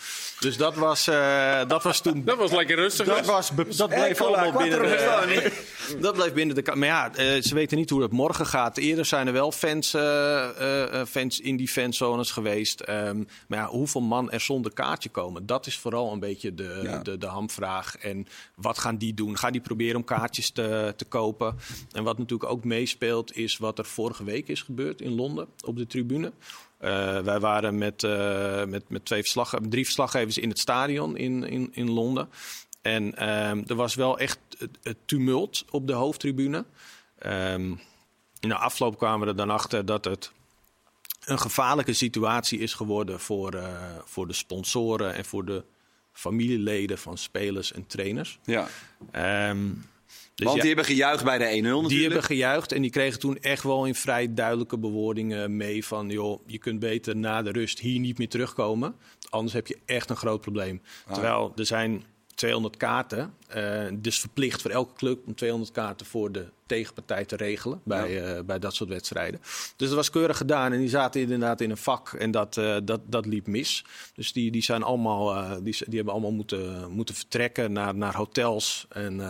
Dus 0.41 0.57
dat 0.57 0.75
was, 0.75 1.07
eh, 1.07 1.61
dat 1.67 1.83
was 1.83 2.01
toen... 2.01 2.25
Dat 2.29 2.37
was 2.39 2.51
lekker 2.51 2.77
rustig. 2.77 3.07
Dat, 3.07 3.19
dus. 3.19 3.27
was, 3.27 3.51
dat 3.77 3.89
bleef 3.89 4.21
allemaal 4.21 4.53
binnen 4.53 4.79
de, 4.81 5.53
dat 6.01 6.15
bleef 6.15 6.33
binnen 6.33 6.55
de... 6.65 6.73
Maar 6.75 6.89
ja, 6.89 7.15
eh, 7.15 7.43
ze 7.43 7.55
weten 7.55 7.77
niet 7.77 7.91
hoe 7.91 8.03
het 8.03 8.13
morgen 8.13 8.47
gaat. 8.47 8.77
Eerder 8.77 9.05
zijn 9.05 9.27
er 9.27 9.33
wel 9.33 9.53
fans, 9.53 9.95
eh, 9.95 10.03
eh, 10.49 11.01
eh, 11.01 11.07
fans 11.07 11.41
in 11.41 11.57
die 11.57 11.69
fanzones 11.69 12.31
geweest. 12.31 12.81
Ehm, 12.81 13.25
maar 13.47 13.59
ja, 13.59 13.67
hoeveel 13.67 14.01
man 14.01 14.31
er 14.31 14.41
zonder 14.41 14.73
kaartje 14.73 15.09
komen? 15.09 15.47
Dat 15.47 15.67
is 15.67 15.79
vooral 15.79 16.13
een 16.13 16.21
beetje 16.21 16.55
de, 16.55 16.81
Ja. 16.83 16.99
de, 16.99 17.19
de 17.19 17.27
hamvraag. 17.27 17.97
En 17.97 18.27
wat 18.55 18.79
gaan 18.79 18.97
die 18.97 19.15
doen? 19.15 19.39
Gaan 19.39 19.53
die 19.53 19.61
proberen 19.61 19.97
om 19.97 20.05
kaartjes 20.05 20.51
te, 20.51 20.95
te 20.97 21.05
kopen? 21.05 21.57
En 21.93 22.05
wat 22.05 22.19
natuurlijk 22.19 22.51
ook 22.51 22.65
meespeelt, 22.65 23.37
is 23.37 23.57
wat 23.57 23.79
er 23.79 23.85
vorige 23.85 24.18
week 24.25 24.49
is 24.49 24.63
gebeurd 24.63 25.01
in 25.01 25.15
Londen 25.15 25.49
op 25.65 25.77
de 25.77 25.87
tribune. 25.87 26.33
Eh, 26.79 27.21
wij 27.21 27.41
waren 27.41 27.79
met, 27.79 28.03
eh, 28.03 28.65
met, 28.65 28.89
met 28.89 29.05
twee 29.05 29.21
verslag, 29.21 29.55
drie 29.69 29.85
verslaggevers 29.85 30.39
in 30.39 30.49
het 30.49 30.59
stadion 30.59 31.17
in, 31.17 31.45
in, 31.45 31.69
in 31.73 31.91
Londen. 31.91 32.29
En 32.83 33.17
ehm, 33.17 33.63
er 33.67 33.75
was 33.75 33.95
wel 33.95 34.19
echt 34.19 34.39
het, 34.59 34.79
het 34.83 34.97
tumult 35.05 35.65
op 35.71 35.87
de 35.87 35.93
hoofdtribune. 35.93 36.65
Ehm, 37.19 37.75
in 38.41 38.49
de 38.49 38.55
afloop 38.55 38.99
kwamen 38.99 39.21
we 39.21 39.27
er 39.27 39.37
dan 39.37 39.51
achter 39.51 39.87
dat 39.87 40.05
het 40.05 40.33
een 41.25 41.39
gevaarlijke 41.39 41.93
situatie 41.93 42.59
is 42.59 42.75
geworden 42.75 43.21
voor, 43.21 43.55
eh, 43.55 43.97
voor 44.05 44.27
de 44.27 44.33
sponsoren 44.33 45.15
en 45.15 45.25
voor 45.25 45.45
de 45.45 45.65
familieleden 46.13 46.99
van 46.99 47.19
spelers 47.19 47.73
en 47.73 47.87
trainers. 47.87 48.39
Ja. 48.45 48.69
Ehm, 49.11 49.67
dus 50.39 50.47
Want 50.47 50.57
ja, 50.57 50.63
die 50.63 50.75
hebben 50.75 50.95
gejuicht 50.95 51.25
bij 51.25 51.39
de 51.39 51.45
1-0 51.45 51.49
natuurlijk. 51.49 51.89
die 51.89 52.03
hebben 52.03 52.23
gejuicht 52.23 52.73
en 52.73 52.83
die 52.83 52.91
kregen 52.91 53.19
toen 53.19 53.39
echt 53.39 53.63
wel 53.63 53.85
in 53.85 53.95
vrij 53.95 54.35
duidelijke 54.35 54.79
bewoordingen 54.79 55.57
mee 55.57 55.85
van... 55.85 56.09
joh, 56.09 56.41
je 56.47 56.59
kunt 56.59 56.79
beter 56.79 57.17
na 57.17 57.43
de 57.43 57.51
rust 57.51 57.79
hier 57.79 58.01
niet 58.01 58.19
meer 58.19 58.29
terugkomen. 58.29 58.95
Anders 59.29 59.53
heb 59.53 59.67
je 59.67 59.79
echt 59.85 60.11
een 60.11 60.17
groot 60.17 60.41
probleem. 60.41 60.83
Ah. 61.07 61.13
Terwijl 61.13 61.53
er 61.57 61.67
zijn 61.67 62.05
200 62.35 62.77
kaarten. 62.77 63.35
eh, 63.49 63.87
dus 63.93 64.21
verplicht 64.21 64.63
voor 64.63 64.71
elke 64.71 64.95
club 64.95 65.27
om 65.27 65.35
200 65.35 65.73
kaarten 65.73 66.07
voor 66.07 66.33
de 66.33 66.49
tegenpartij 66.67 67.25
te 67.25 67.37
regelen 67.37 67.81
bij, 67.85 68.37
eh, 68.37 68.45
bij 68.45 68.59
dat 68.59 68.75
soort 68.75 68.91
wedstrijden. 68.91 69.41
Dus 69.77 69.89
dat 69.89 69.97
was 69.97 70.11
keurig 70.11 70.37
gedaan 70.37 70.73
en 70.73 70.79
die 70.79 70.89
zaten 70.89 71.21
inderdaad 71.21 71.61
in 71.61 71.71
een 71.71 71.77
vak 71.77 72.13
en 72.13 72.31
dat, 72.31 72.57
eh, 72.57 72.77
dat, 72.85 73.01
dat 73.07 73.27
liep 73.27 73.47
mis. 73.47 73.85
Dus 74.15 74.33
die, 74.33 74.51
die, 74.51 74.63
zijn 74.63 74.83
allemaal, 74.83 75.49
die, 75.63 75.77
die 75.87 75.97
hebben 75.97 76.13
allemaal 76.13 76.33
moeten, 76.33 76.91
moeten 76.91 77.15
vertrekken 77.15 77.73
naar, 77.73 77.95
naar 77.95 78.17
hotels. 78.17 78.87
En, 78.89 79.21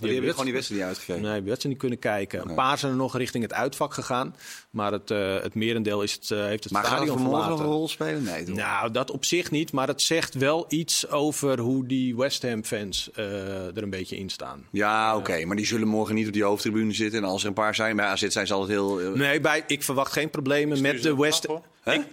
Die 0.00 0.12
hebben 0.12 0.30
gewoon 0.30 0.44
die 0.44 0.54
wedstrijd 0.54 0.80
niet 0.80 0.90
uitgegeven. 0.90 1.30
Nee, 1.30 1.42
we 1.42 1.50
had 1.50 1.60
ze 1.60 1.68
niet 1.68 1.78
kunnen 1.78 1.98
kijken. 1.98 2.48
Een 2.48 2.54
paar 2.54 2.78
zijn 2.78 2.92
er 2.92 2.98
nog 2.98 3.16
richting 3.16 3.42
het 3.42 3.52
uitvak 3.52 3.94
gegaan. 3.94 4.34
Maar 4.70 4.92
het, 4.92 5.10
eh, 5.10 5.40
het 5.40 5.54
merendeel 5.54 6.02
is 6.02 6.12
het, 6.12 6.30
eh, 6.30 6.44
heeft 6.44 6.64
het 6.64 6.72
maar 6.72 6.84
gaat 6.84 6.92
stadion 6.92 7.16
vanmorgen 7.16 7.38
nog 7.38 7.46
verlaten. 7.48 7.72
een 7.72 7.78
rol 7.78 7.88
spelen? 7.88 8.22
Nee, 8.22 8.44
toch? 8.44 8.56
Nou, 8.56 8.90
dat 8.90 9.10
op 9.10 9.24
zich 9.24 9.50
niet. 9.50 9.72
Maar 9.72 9.88
het 9.88 10.02
zegt 10.02 10.34
wel 10.34 10.64
iets 10.68 11.08
over 11.08 11.58
hoe 11.58 11.86
die 11.86 12.16
West 12.16 12.42
Ham 12.42 12.64
fans 12.64 13.10
eh, 13.14 13.76
er 13.76 13.82
een 13.82 13.90
beetje 13.90 14.16
in 14.16 14.28
staan. 14.28 14.66
Ja, 14.70 15.16
oké. 15.16 15.44
Maar 15.44 15.56
die 15.56 15.66
zullen 15.66 15.88
morgen 15.88 16.14
niet 16.14 16.26
op 16.26 16.32
die 16.32 16.44
hoofdtribune 16.44 16.92
zitten. 16.92 17.22
En 17.22 17.28
als 17.28 17.42
er 17.42 17.48
een 17.48 17.54
paar 17.54 17.74
zijn, 17.74 17.96
bij 17.96 18.06
AZ 18.06 18.26
zijn 18.26 18.46
ze 18.46 18.54
altijd 18.54 18.78
heel... 18.78 18.96
Nee, 19.14 19.40
bij, 19.40 19.64
ik 19.66 19.82
verwacht 19.82 20.12
geen 20.12 20.30
problemen 20.30 20.80
met 20.80 21.02
de 21.02 21.16
West? 21.16 21.46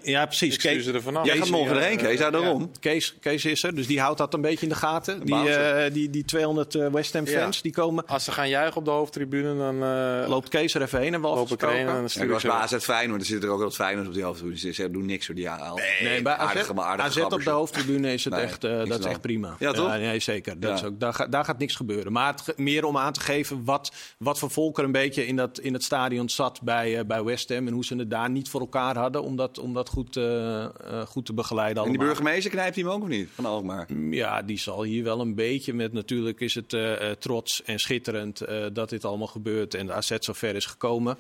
Ja, 0.02 0.26
precies. 0.26 0.58
Kees, 0.58 0.84
ze 0.84 0.92
er 0.94 1.02
vanaf. 1.02 1.26
Jij 1.26 1.38
gaat 1.38 1.50
morgen 1.50 1.76
Ja, 1.76 1.82
erheen, 1.82 1.98
Kees. 1.98 2.20
Ja, 2.20 2.30
daarom. 2.30 2.72
Kees, 2.80 3.16
Kees 3.20 3.46
is 3.46 3.64
er, 3.64 3.76
dus 3.76 3.88
die 3.88 4.00
houdt 4.00 4.18
dat 4.18 4.34
een 4.34 4.42
beetje 4.42 4.64
in 4.64 4.70
de 4.70 4.76
gaten. 4.76 5.26
Die, 5.26 5.50
eh, 5.50 5.94
die, 5.94 6.10
die 6.10 6.26
200 6.26 6.76
eh, 6.76 6.88
West 6.88 7.14
Ham 7.14 7.26
Ja. 7.26 7.40
fans, 7.42 7.62
die 7.62 7.72
komen... 7.72 8.06
Als 8.08 8.24
ze 8.24 8.32
gaan 8.32 8.50
juichen 8.50 8.78
op 8.78 8.86
de 8.86 8.92
hoofdtribune, 8.92 9.58
dan 9.58 9.84
eh 9.84 10.30
Loopt 10.30 10.50
Kees 10.50 10.74
er 10.74 10.82
even 10.82 11.00
heen 11.00 11.14
en 11.14 11.22
wel 11.22 11.36
loop 11.36 11.50
ik 11.52 11.62
erheen 11.62 11.80
en 11.88 11.94
dan 11.94 12.02
Ja, 12.02 12.08
stuur 12.08 12.22
ik 12.22 12.28
ik 12.28 12.34
was 12.34 12.42
ze 12.42 12.48
bij 12.48 12.56
weg. 12.60 12.74
AZ 12.74 12.84
Feyenoord. 12.84 13.22
Er 13.22 13.28
zitten 13.28 13.50
er 13.50 13.56
ook 13.56 13.62
wat 13.62 13.76
Feyenoord 13.76 14.08
op 14.08 14.14
die 14.14 14.24
hoofdtribune. 14.24 14.60
Dus 14.62 14.76
ze 14.76 14.92
doen 14.92 15.06
niks 15.06 15.28
hoor, 15.28 15.36
die 15.36 15.48
haal. 15.48 15.80
Nee, 16.02 16.22
bij 16.22 16.34
AZ, 16.34 16.48
Aardige, 16.50 16.74
maar 16.74 16.86
aardige 16.86 17.26
AZ 17.26 17.34
op 17.34 17.44
de 17.44 17.50
hoofdtribune 17.50 18.14
is 18.14 18.24
het 18.24 18.34
Nee, 18.34 18.44
echt, 18.44 18.64
eh, 18.64 18.72
niks 18.78 18.90
dat 18.90 19.00
is 19.00 19.06
echt 19.06 19.22
prima. 19.22 19.56
Ja, 19.60 19.72
toch? 19.72 19.90
nee, 19.98 20.20
zeker. 20.20 20.60
Dat 20.60 20.70
Ja. 20.70 20.76
is 20.76 20.84
ook, 20.84 21.00
daar, 21.00 21.14
ga- 21.14 21.28
daar 21.28 21.46
gaat 21.46 21.58
niks 21.60 21.76
gebeuren. 21.76 22.12
Maar 22.12 22.34
het, 22.46 22.58
meer 22.58 22.86
om 22.86 22.98
aan 22.98 23.14
te 23.14 23.20
geven 23.20 23.64
wat, 23.66 23.92
wat 24.18 24.40
voor 24.40 24.50
volk 24.52 24.78
er 24.78 24.84
een 24.84 24.92
beetje 24.92 25.26
in, 25.28 25.36
dat, 25.36 25.60
in 25.60 25.74
het 25.74 25.84
stadion 25.84 26.30
zat 26.30 26.62
bij, 26.62 27.06
bij 27.06 27.24
West 27.24 27.50
Ham. 27.50 27.68
En 27.68 27.74
hoe 27.74 27.86
ze 27.86 27.96
het 27.96 28.10
daar 28.10 28.30
niet 28.30 28.50
voor 28.50 28.60
elkaar 28.60 28.98
hadden 28.98 29.24
om 29.24 29.36
dat, 29.36 29.58
om 29.68 29.74
dat 29.74 29.90
goed, 29.90 30.18
eh, 30.18 30.64
eh, 30.64 30.70
goed 31.08 31.26
te 31.26 31.34
begeleiden 31.34 31.84
En 31.84 31.90
die 31.90 32.00
allemaal. 32.00 32.16
burgemeester 32.16 32.52
knijpt 32.52 32.76
hij 32.76 32.84
hem 32.84 32.94
ook 32.94 33.02
of 33.02 33.08
niet? 33.08 33.30
Van 33.34 33.46
Alkmaar. 33.46 33.88
Ja, 34.10 34.42
die 34.42 34.60
zal 34.60 34.84
hier 34.84 35.04
wel 35.04 35.20
een 35.20 35.36
beetje 35.36 35.74
met. 35.74 35.94
Natuurlijk 35.94 36.40
is 36.40 36.56
het 36.56 36.74
eh, 36.74 37.12
trots 37.20 37.64
en 37.64 37.80
schitterend 37.80 38.42
dat 38.74 38.90
dit 38.90 39.06
allemaal 39.06 39.28
gebeurt 39.28 39.74
en 39.74 39.86
de 39.86 39.94
AZ 39.94 40.16
zover 40.20 40.56
is 40.56 40.66
gekomen. 40.66 41.18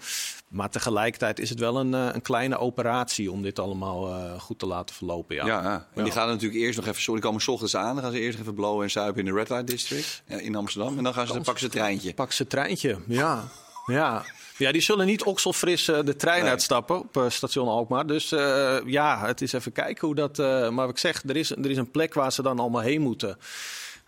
Maar 0.47 0.69
tegelijkertijd 0.69 1.39
is 1.39 1.49
het 1.49 1.59
wel 1.59 1.77
een, 1.77 1.93
een 1.93 2.21
kleine 2.21 2.57
operatie 2.57 3.31
om 3.31 3.41
dit 3.41 3.59
allemaal 3.59 4.39
goed 4.39 4.59
te 4.59 4.65
laten 4.65 4.95
verlopen. 4.95 5.35
Ja. 5.35 5.45
Ja, 5.45 5.63
ja. 5.63 5.87
En 5.93 6.03
die 6.03 6.13
gaan 6.13 6.27
natuurlijk 6.27 6.61
eerst 6.61 6.77
nog 6.77 6.87
even... 6.87 7.01
Sorry, 7.01 7.19
die 7.19 7.29
komen 7.29 7.41
's 7.41 7.47
ochtends 7.47 7.75
aan. 7.75 7.93
Dan 7.93 8.03
gaan 8.03 8.13
ze 8.13 8.19
eerst 8.19 8.39
even 8.39 8.53
blowen 8.53 8.83
en 8.83 8.89
suipen 8.89 9.19
in 9.19 9.25
de 9.25 9.33
Red 9.33 9.49
Light 9.49 9.67
District 9.67 10.23
in 10.27 10.55
Amsterdam. 10.55 10.97
En 10.97 11.03
dan 11.03 11.13
gaan 11.13 11.27
ze, 11.27 11.33
pakken 11.33 11.57
ze 11.57 11.63
het 11.63 11.73
treintje. 11.73 12.13
Pak 12.13 12.31
ze 12.31 12.47
treintje, 12.47 12.97
ja. 13.07 13.43
ja. 13.85 14.25
Ja, 14.57 14.71
die 14.71 14.81
zullen 14.81 15.05
niet 15.05 15.23
okselfris 15.23 15.87
eh, 15.87 15.99
de 16.03 16.15
trein 16.15 16.41
Nee. 16.41 16.49
uitstappen 16.51 16.99
op 16.99 17.17
eh, 17.17 17.23
station 17.29 17.67
Alkmaar. 17.67 18.05
Dus 18.07 18.31
eh, 18.31 18.77
ja, 18.85 19.25
het 19.25 19.41
is 19.41 19.53
even 19.53 19.71
kijken 19.71 20.05
hoe 20.07 20.15
dat... 20.15 20.39
eh, 20.39 20.45
maar 20.69 20.85
wat 20.85 20.89
ik 20.89 20.97
zeg, 20.97 21.23
er 21.27 21.35
is, 21.35 21.51
er 21.51 21.69
is 21.69 21.77
een 21.77 21.91
plek 21.91 22.13
waar 22.13 22.31
ze 22.31 22.41
dan 22.41 22.59
allemaal 22.59 22.81
heen 22.81 23.01
moeten. 23.01 23.37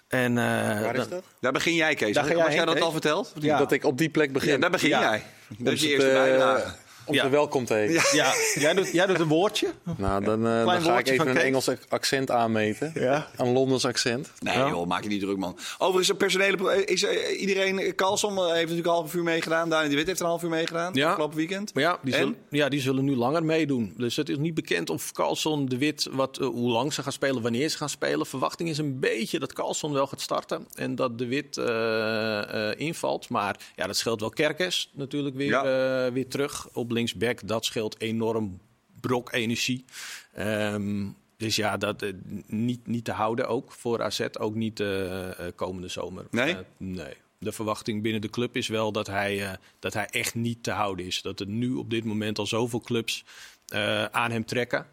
En, 0.08 0.38
eh, 0.38 0.44
Waar 0.44 0.96
is 0.96 1.00
dan- 1.02 1.10
dat? 1.10 1.24
Daar 1.42 1.52
begin 1.52 1.74
jij, 1.74 1.96
Kees. 1.96 2.14
Daar 2.16 2.36
jij 2.38 2.50
heen, 2.56 2.66
dat 2.66 2.82
al 2.82 2.92
verteld? 2.92 3.34
Ja. 3.40 3.58
Dat 3.58 3.72
ik 3.72 3.84
op 3.86 3.98
die 3.98 4.10
plek 4.10 4.34
begin. 4.34 4.52
Ja, 4.52 4.58
daar 4.58 4.70
begin 4.70 4.90
Ja. 4.90 5.02
jij. 5.02 5.24
Dat 5.58 5.74
is 5.74 5.82
je 5.82 5.88
eerste 5.90 6.08
bijdrage. 6.10 6.74
Om 7.10 7.16
Ja. 7.16 7.24
ze 7.24 7.30
welkom 7.30 7.66
te 7.66 7.74
heten. 7.74 8.18
Ja, 8.18 8.34
jij 8.56 8.74
doet, 8.74 8.92
jij 8.92 9.06
doet 9.06 9.20
een 9.20 9.28
woordje. 9.28 9.68
Nou, 9.98 10.24
dan, 10.24 10.48
eh, 10.48 10.66
dan 10.66 10.82
ga 10.82 11.00
ik 11.00 11.08
even 11.08 11.28
een. 11.28 11.38
Engels 11.38 11.70
accent 11.90 12.32
aanmeten. 12.32 12.92
Ja. 12.96 13.28
Een 13.38 13.52
Londens 13.54 13.86
accent. 13.86 14.32
Nee 14.40 14.58
Ja. 14.58 14.70
joh, 14.70 14.88
maak 14.88 15.04
je 15.04 15.10
niet 15.10 15.22
druk 15.22 15.38
man. 15.38 15.58
Overigens, 15.78 16.10
een 16.10 16.18
personele... 16.18 16.58
pro- 16.58 16.68
Is 16.70 17.04
eh, 17.04 17.42
iedereen... 17.42 17.96
Carlson 17.96 18.38
heeft 18.38 18.54
natuurlijk 18.62 18.86
een 18.88 18.94
half 18.94 19.14
uur 19.14 19.24
meegedaan. 19.24 19.70
Daniel 19.70 19.90
de 19.90 19.96
Wit 19.96 20.08
heeft 20.08 20.20
er 20.20 20.26
een 20.26 20.32
half 20.32 20.44
uur 20.44 20.50
meegedaan. 20.50 20.94
Ja. 20.94 21.08
Afgelopen 21.10 21.38
weekend. 21.38 21.74
Maar 21.74 21.84
ja 21.84 22.00
die, 22.04 22.14
En? 22.14 22.20
zullen, 22.20 22.36
ja, 22.50 22.70
die 22.70 22.82
zullen 22.82 23.04
nu 23.06 23.16
langer 23.16 23.44
meedoen. 23.46 23.94
Dus 23.98 24.16
het 24.16 24.30
is 24.30 24.38
niet 24.38 24.54
bekend 24.54 24.90
of 24.90 25.12
Carlson 25.12 25.66
de 25.66 25.78
Wit, 25.78 26.08
wat, 26.12 26.38
eh, 26.38 26.48
hoe 26.48 26.70
lang 26.72 26.94
ze 26.94 27.04
gaan 27.04 27.12
spelen, 27.12 27.42
wanneer 27.42 27.70
ze 27.70 27.78
gaan 27.78 27.90
spelen. 27.90 28.26
Verwachting 28.26 28.70
is 28.70 28.78
een 28.78 29.00
beetje 29.00 29.40
dat 29.40 29.54
Carlson 29.54 29.94
wel 29.94 30.08
gaat 30.08 30.22
starten 30.22 30.68
en 30.76 30.96
dat 30.96 31.18
de 31.18 31.26
Wit 31.28 31.58
eh, 31.58 32.70
eh, 32.70 32.80
invalt. 32.80 33.30
Maar 33.30 33.60
ja, 33.76 33.88
dat 33.88 33.98
scheelt 33.98 34.20
wel 34.20 34.30
Kerkers 34.30 34.90
natuurlijk 34.94 35.36
weer, 35.36 35.48
Ja. 35.50 35.64
eh, 36.06 36.12
weer 36.14 36.28
terug 36.28 36.68
op 36.74 36.92
linksback. 37.00 37.48
Dat 37.48 37.66
scheelt 37.66 38.02
enorm 38.02 38.60
brok 39.00 39.32
energie. 39.34 39.86
Ehm, 40.34 41.08
dus 41.38 41.56
ja, 41.56 41.78
dat 41.78 42.02
eh, 42.02 42.14
niet, 42.48 42.88
niet 42.88 43.06
te 43.06 43.12
houden 43.12 43.48
ook 43.48 43.72
voor 43.72 44.02
AZ, 44.04 44.26
ook 44.40 44.56
niet 44.56 44.80
eh, 44.80 45.30
eh, 45.48 45.54
komende 45.56 45.88
zomer. 45.88 46.26
Nee? 46.32 46.56
Nee. 46.78 47.14
De 47.40 47.52
verwachting 47.52 48.02
binnen 48.02 48.22
de 48.22 48.30
club 48.30 48.56
is 48.56 48.68
wel 48.68 48.92
dat 48.92 49.08
hij, 49.08 49.46
eh, 49.46 49.54
dat 49.80 49.94
hij 49.94 50.06
echt 50.06 50.36
niet 50.36 50.64
te 50.64 50.72
houden 50.72 51.06
is. 51.06 51.22
Dat 51.22 51.40
er 51.40 51.48
nu 51.48 51.74
op 51.74 51.90
dit 51.90 52.04
moment 52.04 52.40
al 52.40 52.46
zoveel 52.46 52.82
clubs 52.82 53.24
eh, 53.68 54.06
aan 54.06 54.32
hem 54.32 54.46
trekken. 54.46 54.86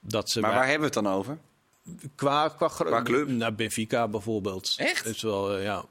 Dat 0.00 0.30
ze 0.30 0.40
Maar 0.40 0.50
waar 0.54 0.68
hebben 0.68 0.90
we 0.90 0.94
het 0.94 1.04
dan 1.04 1.14
over? 1.14 1.38
qua, 2.14 2.48
qua, 2.48 2.68
Qua 2.68 3.02
club? 3.02 3.28
Naar 3.28 3.54
Benfica 3.54 4.08
bijvoorbeeld. 4.08 4.74
Echt? 4.76 5.06
Is 5.06 5.22
wel, 5.22 5.58
ja. 5.58 5.84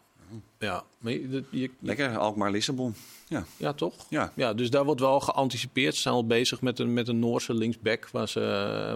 Ja, 0.60 0.84
maar 1.00 1.12
je, 1.12 1.44
je- 1.50 1.72
Lekker, 1.80 2.18
Alkmaar-Lissabon. 2.18 2.96
Ja. 3.28 3.46
ja, 3.58 3.74
toch? 3.74 3.94
Ja. 4.10 4.32
Ja, 4.36 4.54
dus 4.54 4.70
daar 4.70 4.86
wordt 4.86 5.02
wel 5.02 5.20
geanticipeerd. 5.20 5.96
Ze 5.96 6.02
zijn 6.02 6.14
al 6.14 6.26
bezig 6.28 6.62
met 6.62 6.80
een, 6.80 6.94
met 6.94 7.08
een 7.08 7.20
Noorse 7.20 7.54
linksback 7.54 8.10
waar 8.12 8.28
ze, 8.30 8.40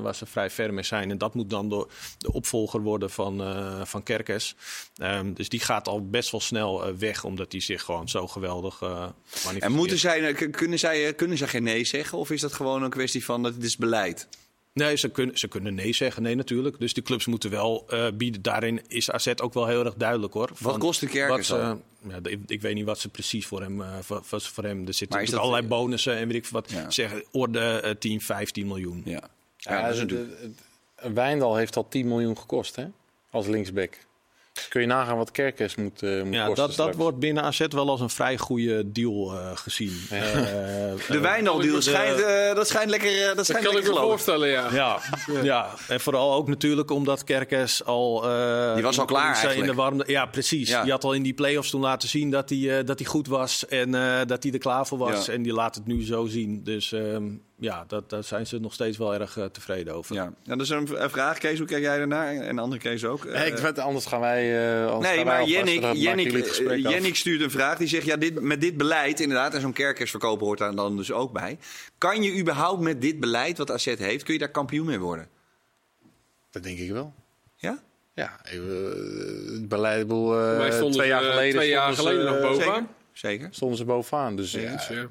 waar 0.02 0.16
ze 0.16 0.26
vrij 0.26 0.50
ver 0.50 0.74
mee 0.74 0.84
zijn. 0.84 1.10
En 1.12 1.18
dat 1.18 1.34
moet 1.34 1.50
dan 1.50 1.70
door 1.70 1.92
de 2.18 2.32
opvolger 2.34 2.82
worden 2.82 3.10
van, 3.10 3.42
eh 3.42 3.82
van 3.86 4.04
Kerkers. 4.04 4.56
Ehm, 4.96 5.34
dus 5.34 5.50
die 5.50 5.60
gaat 5.60 5.88
al 5.88 6.10
best 6.10 6.32
wel 6.32 6.40
snel 6.42 6.86
eh, 6.86 6.94
weg, 6.94 7.24
omdat 7.24 7.52
hij 7.52 7.62
zich 7.62 7.82
gewoon 7.84 8.10
zo 8.10 8.28
geweldig 8.28 8.82
manifesteert. 8.82 9.62
En 9.62 9.72
moeten 9.72 9.98
zij, 10.00 10.34
kunnen, 10.34 10.80
zij, 10.80 11.14
kunnen 11.14 11.38
zij 11.38 11.48
geen 11.48 11.64
nee 11.64 11.84
zeggen? 11.86 12.18
Of 12.18 12.32
is 12.32 12.42
dat 12.42 12.54
gewoon 12.54 12.84
een 12.84 12.90
kwestie 12.90 13.26
van 13.26 13.44
dat 13.44 13.54
het 13.54 13.64
is 13.64 13.78
beleid? 13.78 14.28
Nee, 14.74 14.96
ze 14.96 15.10
kunnen, 15.10 15.38
ze 15.38 15.48
kunnen 15.48 15.74
nee 15.74 15.94
zeggen. 15.94 16.24
Nee, 16.24 16.36
natuurlijk. 16.36 16.80
Dus 16.80 16.94
de 16.94 17.02
clubs 17.02 17.26
moeten 17.26 17.50
wel 17.50 17.86
eh, 17.90 18.08
bieden. 18.14 18.42
Daarin 18.42 18.82
is 18.88 19.12
AZ 19.12 19.28
ook 19.42 19.54
wel 19.54 19.68
heel 19.68 19.86
erg 19.86 19.94
duidelijk 19.96 20.34
hoor. 20.34 20.50
Wat 20.60 20.78
kost 20.78 21.00
de 21.00 21.08
Kerkers 21.08 21.50
wat 21.50 21.78
ja, 22.08 22.20
ik, 22.24 22.40
ik 22.48 22.62
weet 22.62 22.74
niet 22.76 22.86
wat 22.86 23.00
ze 23.00 23.10
precies 23.10 23.46
voor 23.46 23.62
hem... 23.62 23.82
eh, 23.82 23.88
voor, 24.02 24.22
voor, 24.24 24.64
hem. 24.64 24.88
Er 24.88 24.94
zitten 24.94 25.26
dat- 25.26 25.40
allerlei 25.40 25.68
bonussen 25.68 26.16
en 26.16 26.28
weet 26.28 26.36
ik 26.38 26.48
wat. 26.48 26.72
Ja. 26.72 26.90
Zeggen, 26.90 27.24
orde 27.32 27.60
eh, 27.60 27.92
10, 27.96 28.22
15 28.22 28.68
miljoen. 28.68 29.02
Ja. 29.06 29.12
Ja, 29.58 29.74
Ja, 29.74 29.82
dat 29.82 29.92
is 29.92 29.96
de- 30.00 30.04
natuurlijk... 30.06 30.42
de- 30.42 30.52
de- 31.02 31.14
Wijndal 31.14 31.56
heeft 31.56 31.76
al 31.76 31.88
10 31.88 32.08
miljoen 32.08 32.38
gekost, 32.38 32.76
hè? 32.76 32.86
Als 33.30 33.48
linksback. 33.48 33.98
Kun 34.70 34.82
je 34.82 34.88
nagaan 34.88 35.18
wat 35.18 35.32
Kerkers 35.32 35.76
moet, 35.76 36.04
eh 36.04 36.22
moet 36.24 36.34
Ja, 36.34 36.46
kosten 36.46 36.68
dat, 36.68 36.76
dat 36.76 36.96
wordt 36.96 37.20
binnen 37.20 37.44
AZ 37.44 37.66
wel 37.70 37.90
als 37.90 38.02
een 38.02 38.10
vrij 38.10 38.38
goede 38.38 38.92
deal 38.92 39.34
eh, 39.38 39.52
gezien. 39.54 40.00
Eh, 40.10 40.20
De 40.34 40.96
eh, 41.10 41.20
Wijndal-deal 41.20 41.76
de- 41.76 41.82
schijnt, 41.82 42.22
eh, 42.22 42.56
dat 42.56 42.68
schijnt 42.68 42.90
lekker, 42.90 43.20
eh, 43.22 43.26
dat 43.28 43.36
Dat 43.36 43.46
schijnt 43.46 43.66
kan 43.66 43.78
ik 43.78 43.84
me 43.84 43.94
voorstellen, 43.94 44.48
ja. 44.50 44.74
Ja, 44.74 45.00
ja, 45.44 45.70
en 45.88 46.00
vooral 46.00 46.34
ook 46.34 46.48
natuurlijk 46.48 46.92
omdat 46.92 47.24
Kerkers 47.24 47.86
al... 47.86 48.30
eh, 48.30 48.74
Die 48.74 48.84
was 48.84 49.00
al 49.00 49.06
klaar 49.06 49.36
in 49.36 49.42
de 49.42 49.48
eigenlijk. 49.48 49.74
warmte, 49.78 50.12
ja, 50.12 50.26
precies. 50.26 50.70
Ja. 50.70 50.82
Die 50.84 50.92
had 50.92 51.04
al 51.04 51.14
in 51.14 51.24
die 51.24 51.34
play-offs 51.34 51.70
toen 51.70 51.82
laten 51.82 52.10
zien 52.10 52.30
dat 52.32 52.50
hij, 52.50 52.80
eh, 52.80 52.86
dat 52.86 53.00
hij 53.00 53.08
goed 53.08 53.28
was 53.28 53.68
en 53.68 53.96
eh, 53.96 54.20
dat 54.28 54.44
hij 54.44 54.52
er 54.52 54.60
klaar 54.60 54.88
voor 54.88 54.98
was. 54.98 55.26
Ja. 55.26 55.34
En 55.34 55.42
die 55.42 55.54
laat 55.54 55.76
het 55.76 55.86
nu 55.88 56.04
zo 56.04 56.26
zien. 56.26 56.64
Dus 56.64 56.92
ehm, 56.92 57.24
ja, 57.62 57.84
dat, 57.88 58.10
daar 58.10 58.24
zijn 58.24 58.48
ze 58.48 58.60
nog 58.60 58.74
steeds 58.74 58.98
wel 58.98 59.14
erg 59.14 59.38
eh, 59.38 59.46
tevreden 59.46 59.94
over. 59.96 60.16
Ja. 60.16 60.34
ja, 60.44 60.56
dat 60.56 60.62
is 60.62 60.70
een, 60.70 60.88
vraag. 60.88 61.38
Kees, 61.38 61.58
hoe 61.58 61.68
kijk 61.68 61.82
jij 61.82 61.98
daarnaar? 61.98 62.34
En 62.36 62.60
andere 62.60 62.82
Kees 62.82 63.06
ook. 63.06 63.26
Nee, 63.26 63.46
ik 63.46 63.58
Eh, 63.58 63.64
weet, 63.64 63.80
anders 63.80 64.06
gaan 64.06 64.20
wij. 64.20 64.74
eh, 64.82 64.88
anders 64.92 65.08
Nee, 65.08 65.18
gaan 65.18 65.26
maar 65.26 65.44
Jennik, 65.46 65.84
Jennik. 65.94 66.32
Jennik 66.78 67.16
stuurt 67.16 67.42
een 67.42 67.52
vraag. 67.52 67.78
Die 67.78 67.88
zegt, 67.88 68.06
ja, 68.06 68.16
dit, 68.18 68.42
met 68.42 68.62
dit 68.62 68.78
beleid, 68.78 69.20
inderdaad, 69.20 69.54
en 69.54 69.62
zo'n 69.62 69.74
kerkersverkoper 69.74 70.46
hoort 70.46 70.60
daar 70.60 70.76
dan 70.76 70.98
dus 70.98 71.12
ook 71.12 71.32
bij. 71.32 71.58
Kan 71.98 72.24
je 72.24 72.40
überhaupt 72.40 72.82
met 72.82 73.02
dit 73.02 73.20
beleid 73.20 73.58
wat 73.58 73.72
AZ 73.72 73.86
heeft, 73.86 74.24
kun 74.24 74.34
je 74.34 74.40
daar 74.40 74.52
kampioen 74.52 74.86
mee 74.86 75.00
worden? 75.00 75.28
Dat 76.52 76.64
denk 76.64 76.78
ik 76.80 76.92
wel. 76.92 77.14
Ja? 77.56 77.80
Ja, 78.14 78.40
eh, 78.44 78.54
het 79.54 79.68
beleid. 79.68 80.10
eh, 80.12 80.72
stonden 80.72 80.92
twee 80.92 81.08
jaar 81.08 81.24
geleden, 81.24 81.56
twee 81.56 81.70
jaar 81.70 81.94
stonden 81.94 82.14
geleden 82.16 82.42
nog 82.42 82.52
bovenaan. 82.52 82.90
Zeker. 83.14 83.48
stonden 83.52 83.78
ze 83.78 83.86
bovenaan. 83.86 84.36
Dus 84.36 84.52
ja, 84.52 84.62
ja. 84.90 85.08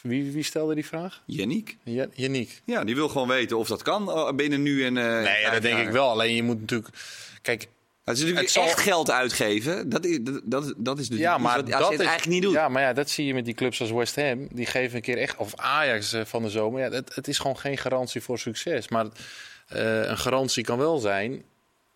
Wie, 0.00 0.32
wie 0.32 0.42
stelde 0.42 0.74
die 0.74 0.86
vraag? 0.86 1.22
Jennik? 1.26 1.76
Ja, 1.84 2.06
Yannick. 2.14 2.62
Ja, 2.64 2.84
die 2.84 2.94
wil 2.94 3.08
gewoon 3.08 3.28
weten 3.28 3.58
of 3.58 3.68
dat 3.68 3.82
kan 3.82 4.10
eh, 4.10 4.32
binnen 4.32 4.62
nu 4.62 4.84
en... 4.84 4.96
eh, 4.96 5.22
Nee, 5.22 5.40
ja, 5.40 5.50
dat 5.50 5.62
denk 5.62 5.78
ik 5.78 5.88
wel. 5.90 6.08
Alleen 6.08 6.34
je 6.34 6.42
moet 6.42 6.60
natuurlijk. 6.60 6.94
Kijk, 7.42 7.60
Het 8.04 8.14
is 8.16 8.20
natuurlijk 8.20 8.40
Het 8.40 8.50
zal- 8.50 8.64
echt 8.64 8.80
geld 8.80 9.10
uitgeven. 9.10 9.88
Dat 9.88 10.04
is, 10.04 10.18
dat, 10.22 10.40
dat, 10.44 10.74
dat 10.76 10.98
is 10.98 11.08
de 11.08 11.16
ja, 11.16 11.38
maar 11.38 11.56
wat 11.64 11.72
AZ 11.72 11.80
dat 11.80 11.92
is 11.92 11.98
eigenlijk 11.98 12.28
niet 12.28 12.42
doet. 12.42 12.52
Ja, 12.52 12.68
maar 12.68 12.82
ja, 12.82 12.92
dat 12.92 13.10
zie 13.10 13.26
je 13.26 13.34
met 13.34 13.44
die 13.44 13.54
clubs 13.54 13.80
als 13.80 13.90
West 13.90 14.16
Ham. 14.16 14.48
Die 14.52 14.66
geven 14.66 14.96
een 14.96 15.02
keer 15.02 15.18
echt. 15.18 15.36
Of 15.36 15.56
Ajax 15.56 16.12
eh, 16.12 16.24
van 16.24 16.42
de 16.42 16.50
zomer. 16.50 16.80
Ja, 16.80 16.90
het, 16.90 17.14
het 17.14 17.28
is 17.28 17.38
gewoon 17.38 17.58
geen 17.58 17.78
garantie 17.78 18.20
voor 18.20 18.38
succes. 18.38 18.88
Maar 18.88 19.06
een 19.68 20.18
garantie 20.18 20.64
kan 20.64 20.78
wel 20.78 20.98
zijn. 20.98 21.42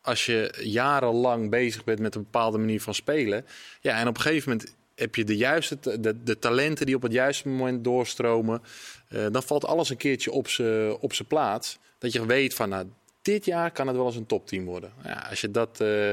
Als 0.02 0.26
je 0.26 0.54
jarenlang 0.62 1.50
bezig 1.50 1.84
bent 1.84 1.98
met 1.98 2.14
een 2.14 2.22
bepaalde 2.22 2.58
manier 2.58 2.80
van 2.80 2.94
spelen. 2.94 3.46
Ja, 3.80 3.98
en 3.98 4.08
op 4.08 4.16
een 4.16 4.22
gegeven 4.22 4.50
moment 4.50 4.74
heb 4.96 5.14
je 5.14 5.24
de 5.24 5.36
juiste 5.36 5.78
de, 6.00 6.22
de 6.22 6.38
talenten 6.38 6.86
die 6.86 6.94
op 6.94 7.02
het 7.02 7.12
juiste 7.12 7.48
moment 7.48 7.84
doorstromen. 7.84 8.62
eh, 9.08 9.26
dan 9.30 9.42
valt 9.42 9.64
alles 9.64 9.90
een 9.90 9.96
keertje 9.96 10.30
op 10.32 10.48
zijn 10.48 10.90
op 10.96 11.12
z'n 11.12 11.24
plaats. 11.24 11.78
Dat 11.98 12.12
je 12.12 12.26
weet 12.26 12.54
van, 12.54 12.68
nou, 12.68 12.86
dit 13.22 13.44
jaar 13.44 13.70
kan 13.70 13.86
het 13.86 13.96
wel 13.96 14.06
eens 14.06 14.16
een 14.16 14.26
topteam 14.26 14.64
worden. 14.64 14.92
Ja, 15.04 15.26
als 15.30 15.40
je 15.40 15.50
dat. 15.50 15.80
eh, 15.80 16.10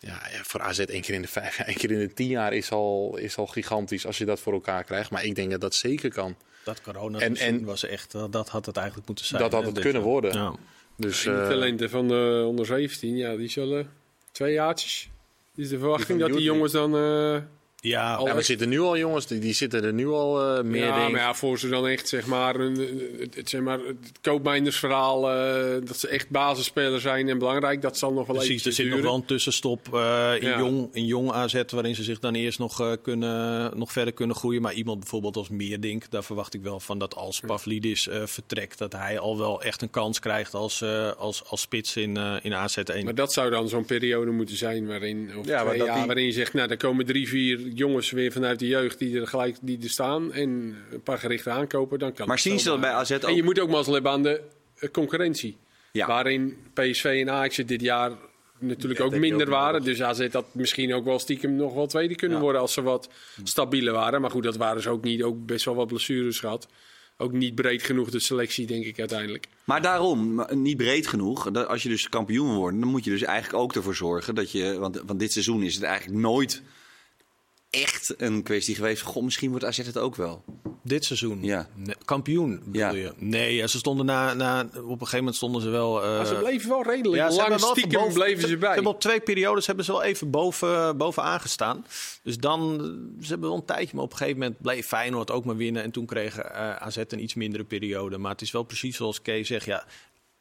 ja, 0.00 0.20
ja, 0.32 0.42
voor 0.42 0.60
AZ 0.60 0.78
één 0.78 1.00
keer 1.02 1.14
in 1.14 1.22
de 1.22 1.28
vijf, 1.28 1.58
één 1.66 1.76
keer 1.76 1.90
in 1.90 1.98
de 1.98 2.12
tien 2.14 2.28
jaar 2.28 2.52
is 2.52 2.70
al, 2.70 3.16
is 3.16 3.36
al 3.36 3.46
gigantisch 3.46 4.06
als 4.06 4.18
je 4.18 4.24
dat 4.24 4.40
voor 4.40 4.52
elkaar 4.52 4.84
krijgt. 4.84 5.10
Maar 5.10 5.24
ik 5.24 5.34
denk 5.34 5.50
dat 5.50 5.60
dat 5.60 5.74
zeker 5.74 6.10
kan. 6.12 6.36
Dat 6.64 6.80
corona 6.82 7.18
En- 7.18 7.36
en- 7.36 7.64
was 7.64 7.84
echt, 7.84 8.14
eh, 8.14 8.24
dat 8.30 8.48
had 8.48 8.66
het 8.66 8.76
eigenlijk 8.76 9.06
moeten 9.06 9.24
zijn. 9.26 9.42
Dat 9.42 9.52
had 9.52 9.66
het 9.66 9.78
kunnen 9.78 10.02
worden. 10.02 10.32
Ja. 10.32 10.54
Dus 10.96 11.26
eh, 11.26 11.48
talenten 11.48 11.90
van 11.90 12.08
de 12.08 12.44
onder 12.46 12.66
17, 12.66 13.16
ja, 13.16 13.36
die 13.36 13.48
zullen 13.48 13.90
twee 14.32 14.52
jaartjes. 14.52 15.08
Is 15.54 15.68
de 15.68 15.78
verwachting 15.78 16.20
dat 16.20 16.32
die 16.32 16.42
jongens 16.42 16.72
dan 16.72 16.96
eh, 16.96 17.36
Ja, 17.80 18.14
Al 18.14 18.22
Ja, 18.24 18.28
maar 18.28 18.36
er 18.38 18.44
zitten 18.44 18.68
nu 18.68 18.80
al 18.80 18.96
jongens, 18.98 19.26
die, 19.26 19.38
die 19.38 19.52
zitten 19.52 19.84
er 19.84 19.92
nu 19.92 20.06
al 20.08 20.56
eh, 20.56 20.62
meer 20.64 20.84
ja, 20.84 20.94
denk 20.94 21.06
ik. 21.06 21.12
maar 21.12 21.20
ja, 21.20 21.34
voor 21.34 21.58
ze 21.58 21.68
dan 21.68 21.86
echt 21.86 22.08
zeg 22.08 22.26
maar, 22.26 22.54
een, 22.56 22.76
het, 23.18 23.34
het- 23.34 23.48
zeg 23.48 23.60
maar 23.60 23.78
het 23.78 24.20
eh, 24.22 25.86
dat 25.86 25.98
ze 25.98 26.08
echt 26.08 26.30
basisspeler 26.30 27.00
zijn 27.00 27.28
en 27.28 27.38
belangrijk, 27.38 27.82
dat 27.82 27.98
zal 27.98 28.12
nog 28.12 28.26
wel 28.26 28.36
Precies, 28.36 28.54
even 28.58 28.66
er 28.70 28.76
zit 28.76 28.88
nog 28.88 29.00
wel 29.00 29.14
een 29.14 29.24
tussenstop 29.24 29.94
eh, 29.94 30.32
in, 30.40 30.48
Ja. 30.48 30.58
jong, 30.58 30.88
in 30.92 31.04
jong 31.06 31.32
AZ... 31.32 31.62
waarin 31.68 31.94
ze 31.94 32.02
zich 32.02 32.18
dan 32.18 32.34
eerst 32.34 32.58
nog, 32.58 32.80
eh, 32.80 32.92
kunnen, 33.02 33.78
nog 33.78 33.92
verder 33.92 34.14
kunnen 34.14 34.36
groeien. 34.36 34.62
Maar 34.62 34.72
iemand 34.74 34.98
bijvoorbeeld 34.98 35.36
als 35.36 35.48
Meerdink... 35.48 36.10
daar 36.10 36.24
verwacht 36.24 36.54
ik 36.54 36.62
wel 36.62 36.80
van 36.80 36.98
dat 36.98 37.14
als 37.14 37.40
Pavlidis 37.46 38.08
eh, 38.08 38.22
vertrekt... 38.26 38.78
dat 38.78 38.92
hij 38.92 39.18
al 39.18 39.38
wel 39.38 39.62
echt 39.62 39.82
een 39.82 39.90
kans 39.90 40.18
krijgt 40.18 40.54
als, 40.54 40.80
eh, 40.80 41.10
als, 41.12 41.42
als 41.46 41.60
spits 41.60 41.96
in, 41.96 42.16
eh 42.16 42.34
in 42.42 42.52
AZ1. 42.52 43.04
Maar 43.04 43.14
dat 43.14 43.32
zou 43.32 43.50
dan 43.50 43.68
zo'n 43.68 43.84
periode 43.84 44.30
moeten 44.30 44.56
zijn 44.56 44.86
waarin, 44.86 45.30
of 45.38 45.46
Ja, 45.46 45.56
maar 45.56 45.64
twee 45.66 45.78
dat 45.78 45.86
jaar, 45.86 45.96
die- 45.96 46.06
waarin 46.06 46.24
je 46.24 46.32
zegt, 46.32 46.52
nou, 46.52 46.70
er 46.70 46.76
komen 46.76 47.06
drie, 47.06 47.28
vier 47.28 47.66
jongens 47.74 48.10
weer 48.10 48.32
vanuit 48.32 48.58
de 48.58 48.66
jeugd 48.66 48.98
die 48.98 49.20
er 49.20 49.26
gelijk 49.26 49.56
die 49.62 49.82
er 49.82 49.90
staan 49.90 50.32
en 50.32 50.76
een 50.90 51.02
paar 51.02 51.18
gerichte 51.18 51.50
aankopen, 51.50 51.98
dan 51.98 52.12
kan 52.12 52.28
Maar 52.28 52.38
zien 52.38 52.58
ze 52.60 52.68
dat 52.68 52.80
bij 52.80 52.90
AZ 52.90 53.12
ook? 53.12 53.22
En 53.22 53.34
je 53.34 53.42
moet 53.42 53.60
ook 53.60 53.68
mazzel 53.70 53.92
hebben 53.92 54.12
aan 54.12 54.22
de 54.22 54.40
eh, 54.78 54.90
concurrentie. 54.90 55.56
Ja. 55.92 56.06
Waarin 56.06 56.56
PSV 56.74 57.04
en 57.04 57.30
Ajax 57.30 57.56
dit 57.56 57.80
jaar 57.80 58.12
natuurlijk 58.58 59.00
Ja, 59.00 59.06
ook 59.06 59.16
minder 59.16 59.46
ook 59.46 59.52
waren. 59.52 59.82
Dus 59.82 60.02
AZ 60.02 60.28
had 60.32 60.54
misschien 60.54 60.94
ook 60.94 61.04
wel 61.04 61.18
stiekem 61.18 61.56
nog 61.56 61.74
wel 61.74 61.86
tweede 61.86 62.14
kunnen 62.14 62.36
Ja. 62.36 62.42
worden 62.42 62.60
als 62.60 62.72
ze 62.72 62.82
wat 62.82 63.08
stabieler 63.44 63.92
waren. 63.92 64.20
Maar 64.20 64.30
goed, 64.30 64.42
dat 64.42 64.56
waren 64.56 64.82
ze 64.82 64.90
ook 64.90 65.04
niet. 65.04 65.22
Ook 65.22 65.46
best 65.46 65.64
wel 65.64 65.74
wat 65.74 65.86
blessures 65.86 66.40
gehad. 66.40 66.68
Ook 67.16 67.32
niet 67.32 67.54
breed 67.54 67.82
genoeg 67.82 68.10
de 68.10 68.18
selectie, 68.20 68.66
denk 68.66 68.84
ik 68.84 68.98
uiteindelijk. 68.98 69.46
Maar 69.64 69.82
daarom, 69.82 70.34
maar 70.34 70.56
niet 70.56 70.76
breed 70.76 71.06
genoeg. 71.06 71.50
Dat 71.50 71.66
als 71.66 71.82
je 71.82 71.88
dus 71.88 72.08
kampioen 72.08 72.54
wordt, 72.54 72.80
dan 72.80 72.88
moet 72.88 73.04
je 73.04 73.10
dus 73.10 73.22
eigenlijk 73.22 73.62
ook 73.62 73.74
ervoor 73.74 73.94
zorgen 73.94 74.34
dat 74.34 74.52
je. 74.52 74.78
Want, 74.78 75.02
want 75.06 75.18
dit 75.18 75.32
seizoen 75.32 75.62
is 75.62 75.74
het 75.74 75.82
eigenlijk 75.82 76.20
nooit 76.20 76.62
echt 77.70 78.14
een 78.16 78.42
kwestie 78.42 78.74
geweest. 78.74 79.02
Goh, 79.02 79.22
misschien 79.22 79.50
wordt 79.50 79.64
AZ 79.64 79.76
het 79.76 79.98
ook 79.98 80.16
wel. 80.16 80.44
Dit 80.82 81.04
seizoen? 81.04 81.42
Ja. 81.42 81.68
Nee, 81.74 81.94
kampioen 82.04 82.58
bedoel 82.64 82.72
Ja. 82.80 82.90
je? 82.90 83.12
Nee, 83.16 83.54
ja, 83.54 83.66
ze 83.66 83.78
stonden 83.78 84.06
na, 84.06 84.34
na, 84.34 84.60
op 84.60 84.70
een 84.74 84.98
gegeven 84.98 85.18
moment 85.18 85.36
stonden 85.36 85.62
ze 85.62 85.68
wel... 85.68 86.02
eh, 86.04 86.16
Maar 86.16 86.26
ze 86.26 86.34
bleven 86.34 86.68
wel 86.68 86.82
redelijk 86.82 87.22
Ja, 87.22 87.30
ze 87.30 87.36
lang 87.36 87.48
hebben 87.48 87.66
wel 87.66 87.76
stiekem 87.76 87.98
boven- 88.00 88.14
bleven 88.14 88.48
ze 88.48 88.56
bij. 88.56 88.74
hebben 88.74 88.92
op 88.92 89.00
twee 89.00 89.20
periodes 89.20 89.66
hebben 89.66 89.84
ze 89.84 89.92
wel 89.92 90.02
even 90.02 90.30
boven, 90.30 90.96
bovenaan 90.96 91.40
gestaan. 91.40 91.86
Dus 92.22 92.38
dan, 92.38 92.72
eh, 92.80 93.22
ze 93.22 93.28
hebben 93.28 93.48
wel 93.48 93.58
een 93.58 93.64
tijdje, 93.64 93.94
maar 93.94 94.04
op 94.04 94.10
een 94.10 94.16
gegeven 94.16 94.38
moment 94.40 94.60
bleef 94.60 94.86
Feyenoord 94.86 95.30
ook 95.30 95.44
maar 95.44 95.56
winnen. 95.56 95.82
En 95.82 95.90
toen 95.90 96.06
kreeg 96.06 96.38
eh, 96.38 96.76
AZ 96.76 96.96
een 97.08 97.22
iets 97.22 97.34
mindere 97.34 97.64
periode. 97.64 98.18
Maar 98.18 98.32
het 98.32 98.42
is 98.42 98.50
wel 98.50 98.62
precies 98.62 98.96
zoals 98.96 99.22
Kees 99.22 99.46
zegt, 99.46 99.64
ja, 99.66 99.84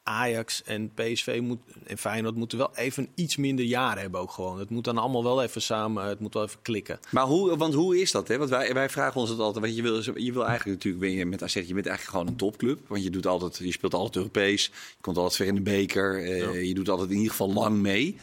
Ajax 0.07 0.63
en 0.63 0.91
PSV 0.93 1.39
moet, 1.41 1.59
en 1.85 1.97
Feyenoord 1.97 2.35
moeten 2.35 2.57
wel 2.57 2.71
even 2.75 3.07
iets 3.15 3.35
minder 3.35 3.65
jaar 3.65 3.99
hebben 3.99 4.19
ook 4.19 4.31
gewoon. 4.31 4.59
Het 4.59 4.69
moet 4.69 4.83
dan 4.83 4.97
allemaal 4.97 5.23
wel 5.23 5.43
even 5.43 5.61
samen, 5.61 6.05
het 6.05 6.19
moet 6.19 6.33
wel 6.33 6.43
even 6.43 6.61
klikken. 6.61 6.99
Maar 7.11 7.23
hoe, 7.25 7.57
want 7.57 7.73
hoe 7.73 7.99
is 8.01 8.11
dat? 8.11 8.27
Hè? 8.27 8.37
Want 8.37 8.49
wij, 8.49 8.73
wij 8.73 8.89
vragen 8.89 9.21
ons 9.21 9.29
het 9.29 9.39
altijd. 9.39 9.63
Want 9.65 9.75
je 9.75 9.81
wil, 9.81 9.95
je 10.23 10.31
wil 10.33 10.45
eigenlijk 10.45 10.65
natuurlijk 10.77 11.03
ben 11.03 11.11
je 11.13 11.25
met 11.25 11.43
AZ, 11.43 11.53
je 11.53 11.73
bent 11.73 11.85
eigenlijk 11.87 12.03
gewoon 12.09 12.27
een 12.27 12.35
topclub. 12.35 12.79
Want 12.87 13.03
je, 13.03 13.09
doet 13.09 13.27
altijd, 13.27 13.57
je 13.57 13.71
speelt 13.71 13.93
altijd 13.93 14.15
Europees. 14.15 14.65
Je 14.65 14.71
komt 15.01 15.17
altijd 15.17 15.35
ver 15.35 15.45
in 15.45 15.55
de 15.55 15.61
beker. 15.61 16.23
eh, 16.23 16.63
Je 16.67 16.73
doet 16.73 16.89
altijd 16.89 17.09
in 17.09 17.15
ieder 17.15 17.31
geval 17.31 17.53
lang 17.53 17.77
mee. 17.77 18.15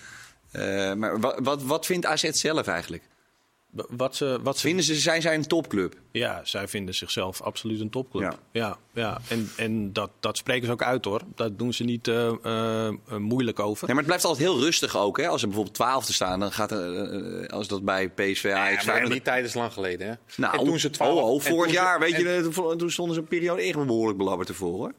Eh, 0.51 0.93
maar 0.95 1.21
wat, 1.21 1.39
wat, 1.43 1.63
wat 1.63 1.87
vindt 1.87 2.07
AZ 2.07 2.31
zelf 2.31 2.67
eigenlijk? 2.67 3.03
Wat 3.89 4.17
ze, 4.17 4.39
wat 4.43 4.59
ze 4.59 4.67
Vinden 4.67 4.85
ze, 4.85 4.95
zijn 4.95 5.23
zij 5.23 5.35
een 5.35 5.47
topclub? 5.47 5.95
Ja, 6.11 6.41
zij 6.45 6.69
vinden 6.69 6.95
zichzelf 6.95 7.43
absoluut 7.43 7.81
een 7.81 7.91
topclub. 7.91 8.23
Ja. 8.23 8.37
Ja, 8.53 8.77
ja, 8.95 9.21
En, 9.29 9.51
en 9.57 9.93
dat, 9.93 10.11
dat 10.21 10.37
spreken 10.37 10.67
ze 10.67 10.73
ook 10.73 10.83
uit 10.83 11.05
hoor. 11.05 11.21
Daar 11.35 11.57
doen 11.57 11.73
ze 11.73 11.85
niet 11.85 12.09
eh, 12.09 12.27
eh, 12.43 12.87
eh, 12.87 12.95
moeilijk 13.19 13.59
over. 13.61 13.87
Nee, 13.87 13.97
maar 13.97 13.97
het 13.97 14.07
blijft 14.07 14.25
altijd 14.25 14.47
heel 14.49 14.61
rustig 14.61 14.97
ook. 14.97 15.17
Hè? 15.19 15.29
Als 15.29 15.41
er 15.41 15.47
bijvoorbeeld 15.47 15.77
12 15.77 16.05
te 16.05 16.13
staan, 16.13 16.41
dan 16.41 16.53
gaat 16.53 16.71
er, 16.71 17.49
als 17.49 17.69
dat 17.69 17.85
bij 17.85 18.09
PSV 18.09 18.43
Ja, 18.43 18.57
Ajax 18.59 18.75
maar 18.75 18.85
Feyenoord- 18.85 19.13
die 19.13 19.23
tijd 19.23 19.45
is 19.45 19.55
lang 19.55 19.73
geleden. 19.73 20.07
Hè? 20.09 20.15
Nou, 20.37 20.59
en 20.59 20.65
toen 20.65 20.79
ze 20.79 20.91
12, 20.91 21.19
oh, 21.21 21.31
oh, 21.31 21.41
vorig 21.41 21.71
ze- 21.71 21.77
jaar, 21.77 21.99
weet 22.01 22.13
en- 22.15 22.23
je, 22.23 22.49
toen- 22.53 22.79
toen 22.79 22.91
stonden 22.91 23.15
ze 23.15 23.21
een 23.21 23.29
periode 23.29 23.63
echt 23.63 23.87
behoorlijk 23.87 24.19
belabberd 24.19 24.49
ervoor 24.49 24.73
hoor. 24.73 24.93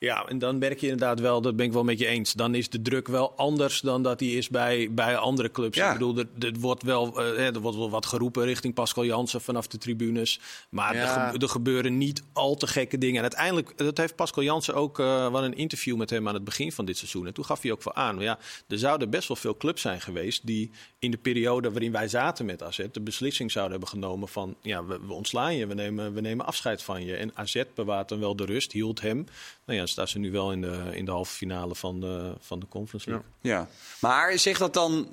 Ja, 0.00 0.24
en 0.26 0.38
dan 0.38 0.58
merk 0.58 0.80
je 0.80 0.86
inderdaad 0.88 1.20
wel, 1.20 1.40
dat 1.40 1.56
ben 1.56 1.66
ik 1.66 1.72
wel 1.72 1.84
met 1.84 1.98
je 1.98 2.06
eens. 2.06 2.32
Dan 2.32 2.54
is 2.54 2.70
de 2.70 2.82
druk 2.82 3.08
wel 3.08 3.32
anders 3.36 3.80
dan 3.80 4.02
dat 4.02 4.18
die 4.18 4.36
is 4.36 4.48
bij, 4.48 4.88
bij 4.92 5.16
andere 5.16 5.50
clubs. 5.50 5.76
Ja. 5.76 5.86
Ik 5.86 5.92
bedoel, 5.98 6.16
er, 6.18 6.26
er, 6.38 6.52
wordt 6.60 6.82
wel, 6.82 7.22
eh, 7.22 7.46
er 7.54 7.60
wordt 7.60 7.76
wel 7.76 7.90
wat 7.90 8.06
geroepen 8.06 8.44
richting 8.44 8.74
Pascal 8.74 9.04
Jansen 9.04 9.40
vanaf 9.40 9.66
de 9.66 9.78
tribunes. 9.78 10.40
Maar 10.70 10.94
Ja. 10.94 11.00
er, 11.26 11.32
gebe- 11.32 11.48
gebeuren 11.48 11.98
niet 11.98 12.22
al 12.32 12.54
te 12.54 12.66
gekke 12.66 12.98
dingen. 12.98 13.16
En 13.16 13.22
uiteindelijk, 13.22 13.78
dat 13.78 13.96
heeft 13.96 14.16
Pascal 14.16 14.42
Jansen 14.42 14.74
ook 14.74 14.98
uh, 14.98 15.06
wel 15.32 15.44
een 15.44 15.56
interview 15.56 15.96
met 15.96 16.10
hem 16.10 16.28
aan 16.28 16.34
het 16.34 16.44
begin 16.44 16.72
van 16.72 16.84
dit 16.84 16.96
seizoen. 16.96 17.26
En 17.26 17.34
toen 17.34 17.44
gaf 17.44 17.62
hij 17.62 17.72
ook 17.72 17.82
wel 17.84 17.94
aan, 17.94 18.18
ja, 18.18 18.38
er 18.68 18.78
zouden 18.78 19.10
best 19.10 19.28
wel 19.28 19.36
veel 19.36 19.56
clubs 19.56 19.82
zijn 19.82 20.00
geweest 20.00 20.46
die 20.46 20.70
in 20.98 21.10
de 21.10 21.16
periode 21.16 21.70
waarin 21.70 21.92
wij 21.92 22.08
zaten 22.08 22.46
met 22.46 22.62
AZ 22.62 22.80
de 22.92 23.00
beslissing 23.00 23.50
zouden 23.52 23.78
hebben 23.78 24.00
genomen 24.00 24.28
van, 24.28 24.56
ja, 24.62 24.84
we, 24.84 24.98
we 25.06 25.12
ontslaan 25.12 25.56
je, 25.56 25.66
we 25.66 25.74
nemen, 25.74 26.14
we 26.14 26.20
nemen 26.20 26.46
afscheid 26.46 26.82
van 26.82 27.04
je. 27.04 27.16
En 27.16 27.30
AZ 27.34 27.62
bewaart 27.74 28.08
dan 28.08 28.20
wel 28.20 28.36
de 28.36 28.44
rust, 28.44 28.72
hield 28.72 29.00
hem. 29.00 29.26
Nou 29.64 29.78
ja, 29.78 29.86
staan 29.88 30.08
ze 30.08 30.18
nu 30.18 30.30
wel 30.30 30.52
in 30.52 30.60
de, 30.60 30.90
in 30.92 31.04
de 31.04 31.10
halve 31.10 31.34
finale 31.34 31.74
van 31.74 32.00
de, 32.00 32.34
van 32.40 32.60
de 32.60 32.68
Conference 32.68 33.10
League. 33.10 33.28
Ja. 33.40 33.68
Maar 34.00 34.38
zegt 34.38 34.58
dat 34.58 34.74
dan, 34.74 35.08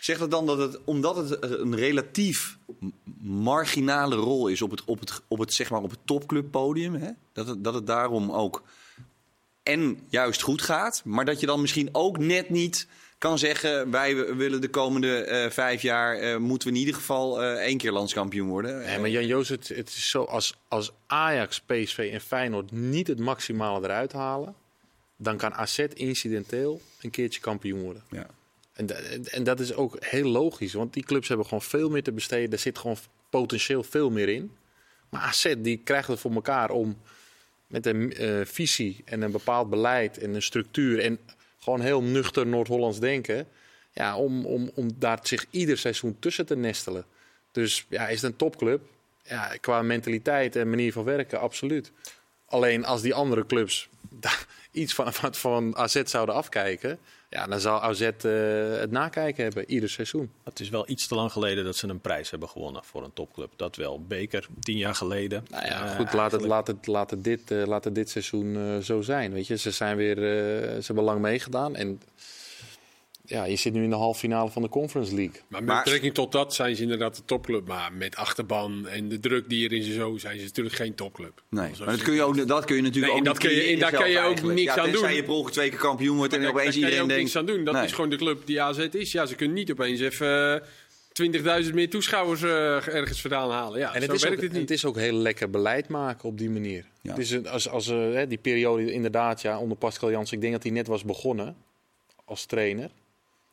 zegt 0.00 0.18
dat, 0.20 0.30
dan 0.30 0.46
dat 0.46 0.58
het, 0.58 0.78
omdat 0.84 1.16
het 1.16 1.42
een 1.42 1.76
relatief 1.76 2.58
marginale 3.22 4.14
rol 4.16 4.48
is 4.48 4.62
op 4.62 4.70
het, 4.70 4.84
op 4.84 5.00
het, 5.00 5.22
op 5.28 5.38
het, 5.38 5.54
zeg 5.54 5.70
maar 5.70 5.82
op 5.82 5.90
het 5.90 6.00
topclubpodium, 6.04 6.94
hè? 6.94 7.10
Dat, 7.32 7.46
het, 7.46 7.64
dat 7.64 7.74
het 7.74 7.86
daarom 7.86 8.30
ook 8.30 8.62
en 9.64 10.00
juist 10.08 10.42
goed 10.42 10.62
gaat, 10.62 11.02
maar 11.04 11.24
dat 11.24 11.40
je 11.40 11.46
dan 11.46 11.60
misschien 11.60 11.88
ook 11.92 12.18
net 12.18 12.50
niet 12.50 12.86
kan 13.24 13.38
zeggen: 13.38 13.90
wij 13.90 14.34
willen 14.36 14.60
de 14.60 14.68
komende 14.68 15.16
eh, 15.16 15.50
vijf 15.50 15.82
jaar 15.82 16.16
eh, 16.18 16.36
moeten 16.36 16.68
we 16.68 16.74
in 16.74 16.80
ieder 16.80 16.94
geval 16.94 17.42
eh, 17.42 17.52
één 17.52 17.78
keer 17.78 17.92
landskampioen 17.92 18.48
worden. 18.48 18.78
Nee, 18.78 18.98
maar 18.98 19.08
Jan 19.08 19.26
Joos, 19.26 19.48
het, 19.48 19.68
het 19.68 19.88
is 19.88 20.10
zo, 20.10 20.22
als, 20.22 20.54
als 20.68 20.92
Ajax, 21.06 21.60
PSV 21.60 22.10
en 22.12 22.20
Feyenoord 22.20 22.72
niet 22.72 23.06
het 23.06 23.18
maximale 23.18 23.84
eruit 23.84 24.12
halen, 24.12 24.54
dan 25.16 25.36
kan 25.36 25.54
AZ 25.54 25.78
incidenteel 25.78 26.80
een 27.00 27.10
keertje 27.10 27.40
kampioen 27.40 27.80
worden. 27.80 28.02
Ja. 28.10 28.26
En, 28.72 28.88
en 29.30 29.44
dat 29.44 29.60
is 29.60 29.74
ook 29.74 29.96
heel 30.00 30.28
logisch, 30.28 30.72
want 30.72 30.92
die 30.92 31.04
clubs 31.04 31.28
hebben 31.28 31.46
gewoon 31.46 31.62
veel 31.62 31.90
meer 31.90 32.02
te 32.02 32.12
besteden. 32.12 32.52
Er 32.52 32.58
zit 32.58 32.78
gewoon 32.78 32.96
potentieel 33.30 33.82
veel 33.82 34.10
meer 34.10 34.28
in. 34.28 34.52
Maar 35.08 35.20
AZ 35.20 35.54
die 35.58 35.80
krijgt 35.84 36.08
het 36.08 36.20
voor 36.20 36.34
elkaar 36.34 36.70
om 36.70 36.96
met 37.66 37.86
een 37.86 38.14
visie 38.46 39.02
en 39.04 39.22
een 39.22 39.32
bepaald 39.32 39.70
beleid 39.70 40.18
en 40.18 40.34
een 40.34 40.42
structuur 40.42 41.00
en 41.00 41.18
gewoon 41.64 41.80
heel 41.80 42.02
nuchter 42.02 42.46
Noord-Hollands 42.46 42.98
denken, 42.98 43.48
ja, 43.92 44.16
om, 44.16 44.46
om, 44.46 44.70
om 44.74 44.90
daar 44.98 45.18
zich 45.22 45.46
ieder 45.50 45.78
seizoen 45.78 46.16
tussen 46.18 46.46
te 46.46 46.56
nestelen. 46.56 47.04
Dus 47.52 47.86
ja, 47.88 48.08
is 48.08 48.22
het 48.22 48.30
een 48.30 48.36
topclub? 48.36 48.82
Ja, 49.22 49.56
qua 49.60 49.82
mentaliteit 49.82 50.56
en 50.56 50.70
manier 50.70 50.92
van 50.92 51.04
werken, 51.04 51.40
absoluut. 51.40 51.92
Alleen 52.46 52.84
als 52.84 53.02
die 53.02 53.14
andere 53.14 53.46
clubs 53.46 53.88
daar 54.10 54.46
iets 54.70 54.94
van, 54.94 55.12
van, 55.12 55.34
van 55.34 55.76
AZ 55.76 56.02
zouden 56.04 56.34
afkijken, 56.34 56.98
ja, 57.34 57.46
dan 57.46 57.60
zou 57.60 57.82
AZ 57.82 58.00
eh, 58.00 58.10
het 58.80 58.90
nakijken 58.90 59.42
hebben, 59.42 59.70
ieder 59.70 59.88
seizoen. 59.88 60.30
Het 60.44 60.60
is 60.60 60.68
wel 60.68 60.88
iets 60.88 61.06
te 61.06 61.14
lang 61.14 61.32
geleden 61.32 61.64
dat 61.64 61.76
ze 61.76 61.88
een 61.88 62.00
prijs 62.00 62.30
hebben 62.30 62.48
gewonnen 62.48 62.84
voor 62.84 63.04
een 63.04 63.12
topclub. 63.12 63.52
Dat 63.56 63.76
wel. 63.76 64.02
Beker, 64.02 64.46
tien 64.60 64.76
jaar 64.76 64.94
geleden. 64.94 65.44
Nou 65.50 65.66
ja, 65.66 65.84
Eh, 65.84 65.96
goed, 65.96 66.12
laat 66.12 66.32
het, 66.32 66.42
laat 66.44 66.66
het, 66.66 66.86
laat 66.86 67.10
het, 67.10 67.24
dit, 67.24 67.50
eh, 67.50 67.66
laat 67.66 67.84
het 67.84 67.94
dit 67.94 68.10
seizoen 68.10 68.82
zo 68.82 69.00
zijn. 69.00 69.32
Weet 69.32 69.46
je, 69.46 69.56
ze 69.56 69.70
zijn 69.70 69.96
weer, 69.96 70.16
ze 70.16 70.82
hebben 70.86 71.04
lang 71.04 71.20
meegedaan. 71.20 71.76
En 71.76 72.00
ja, 73.26 73.44
je 73.44 73.56
zit 73.56 73.72
nu 73.72 73.82
in 73.82 73.90
de 73.90 73.96
halve 73.96 74.18
finale 74.18 74.50
van 74.50 74.62
de 74.62 74.68
Conference 74.68 75.14
League. 75.14 75.40
Maar 75.48 75.64
met 75.64 75.76
betrekking 75.84 76.14
tot 76.14 76.32
dat 76.32 76.54
zijn 76.54 76.76
ze 76.76 76.82
inderdaad 76.82 77.16
de 77.16 77.22
topclub. 77.24 77.66
Maar 77.66 77.92
met 77.92 78.16
achterban 78.16 78.88
en 78.88 79.08
de 79.08 79.20
druk 79.20 79.48
die 79.48 79.64
er 79.68 79.72
in 79.72 79.82
ze 79.82 79.92
zo 79.92 80.16
zijn 80.18 80.38
ze 80.38 80.44
natuurlijk 80.44 80.76
geen 80.76 80.94
topclub. 80.94 81.42
Nee, 81.48 81.70
maar 81.78 81.86
dat 81.86 82.02
kun 82.02 82.14
je, 82.14 82.22
ook, 82.22 82.46
dat 82.48 82.64
kun 82.64 82.76
je 82.76 82.82
natuurlijk 82.82 83.12
Nee, 83.12 83.20
ook 83.20 83.26
dat 83.26 83.38
niet 83.42 83.52
kun 83.52 83.68
je- 83.70 83.76
daar 83.76 83.92
kan 83.92 84.10
je 84.10 84.18
ook 84.18 84.24
eigenlijk. 84.24 84.58
niks 84.58 84.74
ja, 84.74 84.80
aan 84.82 84.90
tenzij 84.90 85.06
doen. 85.08 85.16
je 85.16 85.22
per 85.22 85.32
ongeluk 85.32 85.52
twee 85.52 85.68
keer 85.70 85.78
kampioen 85.78 86.16
wordt 86.16 86.32
en 86.32 86.40
Kijk, 86.40 86.50
opeens 86.50 86.64
daar 86.64 86.72
kan 86.74 86.80
je 86.82 86.86
iedereen 86.86 87.02
ook 87.02 87.08
denkt... 87.08 87.22
niks 87.34 87.36
aan 87.36 87.46
doen. 87.56 87.64
Dat 87.64 87.74
Nee. 87.74 87.84
is 87.84 87.92
gewoon 87.92 88.10
de 88.10 88.16
club 88.16 88.46
die 88.46 88.62
AZ 88.62 88.78
is. 88.90 89.12
Ja, 89.12 89.26
ze 89.26 89.34
kunnen 89.34 89.56
niet 89.56 89.70
opeens 89.70 90.00
even 90.00 90.54
eh, 90.54 91.62
20.000 91.66 91.74
meer 91.74 91.90
toeschouwers 91.90 92.42
eh, 92.42 92.74
ergens 92.94 93.20
vandaan 93.20 93.50
halen. 93.50 93.78
Ja, 93.78 93.94
En 93.94 94.00
het 94.00 94.10
zo 94.10 94.16
is, 94.16 94.22
werkt 94.22 94.36
ook, 94.36 94.42
het 94.42 94.52
niet. 94.52 94.60
het 94.60 94.70
is 94.70 94.84
ook 94.84 94.96
heel 94.96 95.12
lekker 95.16 95.50
beleid 95.50 95.88
maken 95.88 96.28
op 96.28 96.38
die 96.38 96.50
manier. 96.50 96.84
Ja. 97.00 97.10
Het 97.10 97.18
is 97.18 97.30
een- 97.30 97.48
als, 97.48 97.68
als, 97.68 97.88
eh, 97.88 97.96
hè, 97.96 98.26
die 98.26 98.38
periode 98.38 98.92
inderdaad, 98.92 99.42
ja, 99.42 99.58
onder 99.58 99.76
Pascal 99.76 100.10
Jansen, 100.10 100.34
ik 100.36 100.40
denk 100.40 100.52
dat 100.52 100.62
hij 100.62 100.72
net 100.72 100.86
was 100.86 101.04
begonnen 101.04 101.56
als 102.24 102.44
trainer. 102.44 102.90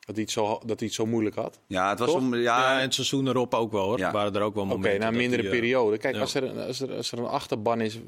Dat 0.05 0.15
hij 0.15 0.23
het 0.23 0.31
zo, 0.31 0.59
dat 0.65 0.79
hij 0.79 0.87
het 0.87 0.93
zo 0.93 1.05
moeilijk 1.05 1.35
had. 1.35 1.59
Ja, 1.67 1.89
het 1.89 1.99
was 1.99 2.07
Toch? 2.07 2.17
om, 2.17 2.35
Ja, 2.35 2.41
ja, 2.41 2.75
en 2.75 2.81
het 2.81 2.93
seizoen 2.93 3.27
erop 3.27 3.53
ook 3.53 3.71
wel 3.71 3.83
hoor. 3.83 3.97
Ja. 3.97 4.11
Waren 4.11 4.35
er 4.35 4.41
ook 4.41 4.55
wel 4.55 4.63
Oké, 4.63 4.73
momenten. 4.73 4.99
na 4.99 5.07
een 5.07 5.15
mindere 5.15 5.41
die, 5.41 5.51
eh, 5.51 5.57
periode. 5.57 5.97
Kijk, 5.97 6.15
ja. 6.15 6.21
als, 6.21 6.33
er, 6.33 6.59
als, 6.59 6.79
er, 6.79 6.93
als 6.93 7.11
er 7.11 7.19
een 7.19 7.25
achterban 7.25 7.81
is 7.81 7.99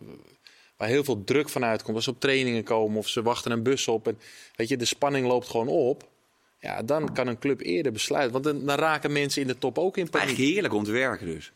waar 0.78 0.88
heel 0.88 1.04
veel 1.04 1.24
druk 1.24 1.50
van 1.50 1.64
uitkomt, 1.64 1.96
als 1.96 2.06
ze 2.06 2.10
op 2.10 2.20
trainingen 2.20 2.64
komen 2.64 2.98
of 2.98 3.08
ze 3.08 3.22
wachten 3.22 3.52
een 3.52 3.64
bus 3.64 3.88
op 3.88 4.08
en 4.08 4.20
weet 4.56 4.70
je, 4.70 4.78
de 4.78 4.86
spanning 4.86 5.28
loopt 5.28 5.48
gewoon 5.48 5.68
op. 5.68 6.12
Ja, 6.60 6.82
dan 6.82 7.14
kan 7.14 7.28
een 7.28 7.40
club 7.40 7.62
eerder 7.62 7.92
besluiten. 7.92 8.32
Want 8.32 8.44
dan, 8.44 8.66
dan 8.66 8.78
raken 8.78 9.12
mensen 9.12 9.42
in 9.42 9.48
de 9.48 9.58
top 9.58 9.78
ook 9.78 9.98
in 9.98 10.10
paniek. 10.10 10.26
eigenlijk 10.28 10.52
heerlijk 10.52 10.74
om 10.74 10.84
te 10.84 10.92
werken 10.92 11.26
dus. 11.26 11.52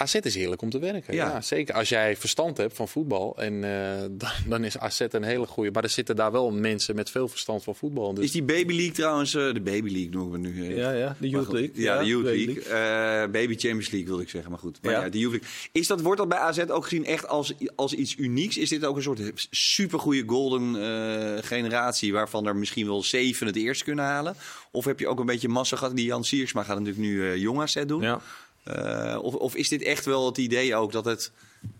AZ 0.00 0.14
is 0.14 0.34
heerlijk 0.34 0.62
om 0.62 0.70
te 0.70 0.78
werken. 0.78 1.14
Ja. 1.14 1.26
Ja. 1.26 1.40
zeker. 1.40 1.74
Als 1.74 1.88
jij 1.88 2.16
verstand 2.16 2.56
hebt 2.56 2.76
van 2.76 2.88
voetbal. 2.88 3.36
En 3.38 3.64
eh, 3.64 4.00
dan, 4.10 4.30
dan 4.46 4.64
is 4.64 4.78
AZ 4.78 5.00
een 5.10 5.22
hele 5.22 5.46
goede. 5.46 5.70
Maar 5.70 5.82
er 5.82 5.88
zitten 5.88 6.16
daar 6.16 6.32
wel 6.32 6.50
mensen 6.50 6.94
met 6.94 7.10
veel 7.10 7.28
verstand 7.28 7.62
van 7.62 7.74
voetbal. 7.74 8.14
Dus 8.14 8.24
Is 8.24 8.30
die 8.30 8.42
Baby 8.42 8.74
League 8.74 8.92
trouwens, 8.92 9.34
eh, 9.34 9.52
de 9.54 9.60
Baby 9.60 9.90
League 9.90 10.10
noemen 10.10 10.40
we 10.40 10.48
nu. 10.48 10.76
Ja, 10.76 10.90
ja, 10.92 11.16
de 11.18 11.28
Youth 11.28 11.52
League. 11.52 11.70
Ja, 11.74 11.98
de 11.98 12.06
Youth 12.06 12.24
Baby 12.24 12.46
League. 12.46 12.62
Eh, 12.62 13.30
Baby 13.30 13.56
Champions 13.56 13.90
League 13.90 14.08
wilde 14.08 14.22
ik 14.22 14.28
zeggen, 14.28 14.50
maar 14.50 14.60
goed. 14.60 14.78
Maar 14.82 14.92
ja. 14.92 15.00
Ja. 15.04 15.08
de 15.08 15.18
Youth 15.18 15.32
League. 15.32 15.48
Is 15.72 15.86
dat, 15.86 16.00
wordt 16.00 16.18
dat 16.18 16.28
bij 16.28 16.38
AZ 16.38 16.58
ook 16.68 16.84
gezien 16.84 17.04
echt 17.04 17.28
als, 17.28 17.54
als 17.76 17.92
iets 17.92 18.16
unieks? 18.16 18.56
Is 18.56 18.68
dit 18.68 18.84
ook 18.84 18.96
een 18.96 19.02
soort 19.02 19.20
supergoeie 19.50 20.22
golden 20.26 20.82
eh, 20.82 21.42
generatie... 21.42 22.12
waarvan 22.12 22.46
er 22.46 22.56
misschien 22.56 22.86
wel 22.86 23.02
zeven 23.02 23.46
het 23.46 23.56
eerst 23.56 23.84
kunnen 23.84 24.04
halen? 24.04 24.34
Of 24.70 24.84
heb 24.84 24.98
je 24.98 25.08
ook 25.08 25.20
een 25.20 25.26
beetje 25.26 25.48
massa 25.48 25.76
gehad? 25.76 25.96
Die 25.96 26.06
Jan 26.06 26.24
Siersma 26.24 26.62
gaat 26.62 26.78
natuurlijk 26.78 27.04
nu 27.04 27.30
eh 27.30 27.36
jong 27.36 27.60
AZ 27.60 27.84
doen. 27.84 28.02
Ja. 28.02 28.20
Eh, 28.68 29.18
of, 29.22 29.34
of 29.34 29.54
is 29.54 29.68
dit 29.68 29.82
echt 29.82 30.04
wel 30.04 30.26
het 30.26 30.38
idee 30.38 30.76
ook 30.76 30.92
dat 30.92 31.04
het... 31.04 31.32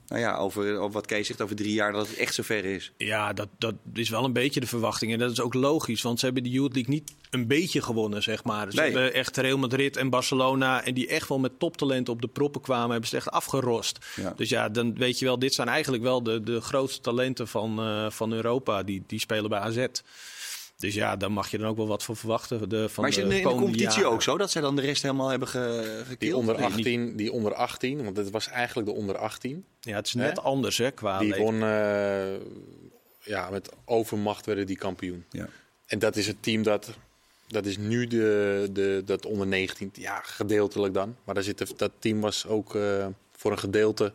Nou 0.06 0.20
ja, 0.20 0.36
over, 0.36 0.76
over 0.78 0.90
wat 0.92 1.06
Kees 1.06 1.26
zegt, 1.26 1.40
over 1.40 1.56
drie 1.56 1.72
jaar 1.72 1.92
dat 1.92 2.08
het 2.08 2.16
echt 2.16 2.34
zover 2.34 2.64
is. 2.64 2.92
Ja, 2.96 3.32
dat, 3.32 3.48
dat 3.58 3.74
is 3.94 4.08
wel 4.08 4.24
een 4.24 4.32
beetje 4.32 4.60
de 4.60 4.66
verwachting. 4.66 5.12
En 5.12 5.18
dat 5.18 5.30
is 5.30 5.40
ook 5.40 5.54
logisch, 5.54 6.02
want 6.02 6.18
ze 6.18 6.24
hebben 6.24 6.42
de 6.42 6.50
Youth 6.50 6.74
League 6.74 6.94
niet 6.94 7.12
een 7.30 7.46
beetje 7.46 7.82
gewonnen, 7.82 8.22
zeg 8.22 8.44
maar. 8.44 8.70
Ze 8.70 8.76
Nee. 8.80 8.84
hebben 8.92 9.12
echt 9.14 9.36
Real 9.36 9.58
Madrid 9.58 9.96
en 9.96 10.10
Barcelona, 10.10 10.84
en 10.84 10.94
die 10.94 11.08
echt 11.08 11.28
wel 11.28 11.38
met 11.38 11.58
toptalenten 11.58 12.12
op 12.12 12.20
de 12.20 12.28
proppen 12.28 12.60
kwamen, 12.60 12.90
hebben 12.90 13.08
ze 13.08 13.16
echt 13.16 13.30
afgerost. 13.30 13.98
Ja. 14.16 14.32
Dus 14.36 14.48
ja, 14.48 14.68
dan 14.68 14.94
weet 14.94 15.18
je 15.18 15.24
wel, 15.24 15.38
dit 15.38 15.54
zijn 15.54 15.68
eigenlijk 15.68 16.02
wel 16.02 16.22
de, 16.22 16.40
de 16.42 16.60
grootste 16.60 17.00
talenten 17.00 17.48
van, 17.48 17.78
eh, 17.78 18.10
van 18.10 18.32
Europa, 18.32 18.82
die, 18.82 19.02
die 19.06 19.20
spelen 19.20 19.50
bij 19.50 19.58
AZ. 19.58 19.86
Dus 20.78 20.94
ja, 20.94 21.16
daar 21.16 21.32
mag 21.32 21.50
je 21.50 21.58
dan 21.58 21.68
ook 21.68 21.76
wel 21.76 21.86
wat 21.86 22.04
van 22.04 22.16
verwachten. 22.16 22.68
De, 22.68 22.88
van 22.88 23.02
maar 23.02 23.12
is 23.12 23.16
het 23.18 23.30
in 23.30 23.30
de, 23.36 23.42
competitie 23.42 23.84
jaren. 23.88 24.10
ook 24.10 24.22
zo 24.22 24.38
dat 24.38 24.50
zij 24.50 24.62
dan 24.62 24.76
de 24.76 24.82
rest 24.82 25.02
helemaal 25.02 25.28
hebben 25.28 25.48
ge, 25.48 25.92
gekild? 25.98 26.20
die 26.20 26.36
onder, 26.36 26.54
Nee, 26.54 26.64
niet. 26.66 26.76
18, 26.76 27.16
die 27.16 27.32
onder 27.32 27.54
18, 27.54 28.04
want 28.04 28.16
het 28.16 28.30
was 28.30 28.48
eigenlijk 28.48 28.88
de 28.88 28.94
onder 28.94 29.16
18. 29.16 29.64
Ja, 29.80 29.96
het 29.96 30.06
is 30.06 30.14
net 30.14 30.36
Hè? 30.36 30.42
anders 30.42 30.76
hè, 30.78 30.90
qua 30.90 31.18
Die 31.18 31.34
won 31.34 31.62
eh, 31.62 32.34
ja, 33.22 33.50
met 33.50 33.68
overmacht 33.84 34.46
werden 34.46 34.66
die 34.66 34.76
kampioen. 34.76 35.24
Ja. 35.30 35.48
En 35.86 35.98
dat 35.98 36.16
is 36.16 36.26
het 36.26 36.36
team 36.42 36.62
dat, 36.62 36.90
dat 37.46 37.66
is 37.66 37.76
nu 37.78 38.06
de, 38.06 38.68
de, 38.72 39.02
dat 39.04 39.26
onder 39.26 39.46
19, 39.46 39.90
ja, 39.94 40.20
gedeeltelijk 40.24 40.94
dan. 40.94 41.16
Maar 41.24 41.34
daar 41.34 41.44
zit, 41.44 41.58
de- 41.58 41.72
dat 41.76 41.90
team 41.98 42.20
was 42.20 42.46
ook 42.46 42.74
eh, 42.74 43.06
voor 43.36 43.52
een 43.52 43.58
gedeelte 43.58 44.12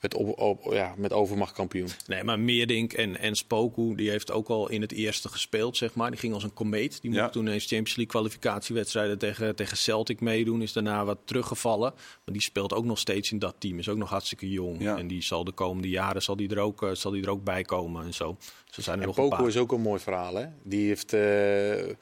met, 0.00 0.14
op, 0.14 0.38
op- 0.38 0.72
ja, 0.72 0.94
met 0.96 1.12
overmacht 1.12 1.52
kampioen. 1.52 1.88
Nee, 2.06 2.24
maar 2.24 2.38
Meerdink 2.38 2.92
en, 2.92 3.18
en 3.18 3.34
Spoku, 3.36 3.94
die 3.94 4.10
heeft 4.10 4.30
ook 4.30 4.48
al 4.48 4.68
in 4.68 4.80
het 4.80 4.92
eerste 4.92 5.28
gespeeld, 5.28 5.76
zeg 5.76 5.94
maar. 5.94 6.10
Die 6.10 6.20
ging 6.20 6.34
als 6.34 6.42
een 6.42 6.54
komeet. 6.54 6.98
Die 7.02 7.12
Ja. 7.12 7.20
mocht 7.20 7.32
toen 7.32 7.48
eens 7.48 7.62
Champions 7.66 7.96
League 7.96 8.06
kwalificatiewedstrijden 8.14 9.18
tegen, 9.18 9.56
tegen 9.56 9.76
Celtic 9.76 10.20
meedoen. 10.20 10.62
Is 10.62 10.72
daarna 10.72 11.04
wat 11.04 11.18
teruggevallen. 11.24 11.92
Maar 12.24 12.34
die 12.34 12.42
speelt 12.42 12.72
ook 12.74 12.84
nog 12.84 12.98
steeds 12.98 13.32
in 13.32 13.38
dat 13.38 13.54
team. 13.58 13.78
Is 13.78 13.88
ook 13.88 13.96
nog 13.96 14.10
hartstikke 14.10 14.50
jong. 14.50 14.82
Ja. 14.82 14.96
En 14.96 15.06
die 15.06 15.22
zal 15.22 15.44
de 15.44 15.52
komende 15.52 15.88
jaren 15.88 16.22
zal 16.22 16.36
die 16.36 16.48
er, 16.50 16.58
ook, 16.58 16.82
eh, 16.82 16.90
zal 16.92 17.10
die 17.10 17.22
er 17.22 17.30
ook 17.30 17.44
bij 17.44 17.62
komen 17.62 18.04
en 18.04 18.14
zo. 18.14 18.36
Zo 18.70 18.82
zijn 18.82 18.96
er 18.96 19.02
En 19.02 19.08
nog 19.08 19.16
een 19.16 19.22
Poco 19.24 19.36
paar. 19.36 19.46
is 19.46 19.56
ook 19.56 19.72
een 19.72 19.80
mooi 19.80 20.00
verhaal. 20.00 20.34
Hè? 20.34 20.46
Die 20.62 20.86
heeft 20.86 21.12
eh, 21.12 21.94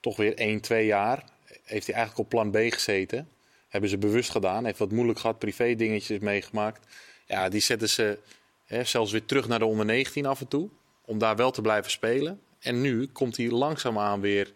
toch 0.00 0.16
weer 0.16 0.34
1, 0.38 0.60
2 0.60 0.86
jaar. 0.86 1.24
Heeft 1.64 1.86
hij 1.86 1.94
eigenlijk 1.96 2.18
op 2.18 2.28
plan 2.28 2.50
B 2.50 2.72
gezeten. 2.72 3.28
Hebben 3.68 3.90
ze 3.90 3.98
bewust 3.98 4.30
gedaan. 4.30 4.64
Heeft 4.64 4.78
wat 4.78 4.90
moeilijk 4.90 5.18
gehad. 5.18 5.38
Privé 5.38 5.74
dingetjes 5.74 6.18
meegemaakt. 6.18 6.86
Ja, 7.32 7.48
die 7.48 7.60
zetten 7.60 7.88
ze 7.88 8.18
hè, 8.64 8.84
zelfs 8.84 9.12
weer 9.12 9.24
terug 9.24 9.48
naar 9.48 9.58
de 9.58 9.64
onder 9.64 9.86
19 9.86 10.26
af 10.26 10.40
en 10.40 10.48
toe. 10.48 10.68
Om 11.04 11.18
daar 11.18 11.36
wel 11.36 11.50
te 11.50 11.60
blijven 11.60 11.90
spelen. 11.90 12.40
En 12.58 12.80
nu 12.80 13.06
komt 13.06 13.36
hij 13.36 13.50
langzaamaan 13.50 14.20
weer 14.20 14.52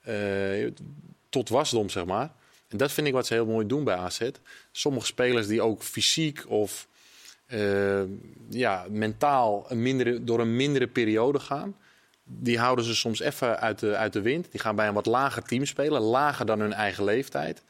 eh, 0.00 0.70
tot 1.28 1.48
wasdom, 1.48 1.88
zeg 1.90 2.04
maar. 2.04 2.32
En 2.68 2.76
dat 2.76 2.92
vind 2.92 3.06
ik 3.06 3.12
wat 3.12 3.26
ze 3.26 3.34
heel 3.34 3.46
mooi 3.46 3.66
doen 3.66 3.84
bij 3.84 3.96
AZ. 3.96 4.30
Sommige 4.72 5.06
spelers 5.06 5.46
die 5.46 5.62
ook 5.62 5.82
fysiek 5.82 6.44
of 6.48 6.88
eh, 7.46 8.02
ja, 8.48 8.86
mentaal 8.90 9.64
een 9.68 9.82
mindere, 9.82 10.24
door 10.24 10.40
een 10.40 10.56
mindere 10.56 10.86
periode 10.86 11.40
gaan. 11.40 11.76
Die 12.24 12.58
houden 12.58 12.84
ze 12.84 12.94
soms 12.94 13.20
even 13.20 13.60
uit 13.60 13.78
de, 13.78 13.96
uit 13.96 14.12
de 14.12 14.20
wind. 14.20 14.50
Die 14.50 14.60
gaan 14.60 14.76
bij 14.76 14.88
een 14.88 14.94
wat 14.94 15.06
lager 15.06 15.42
team 15.42 15.64
spelen, 15.64 16.00
lager 16.00 16.46
dan 16.46 16.60
hun 16.60 16.72
eigen 16.72 17.04
leeftijd. 17.04 17.62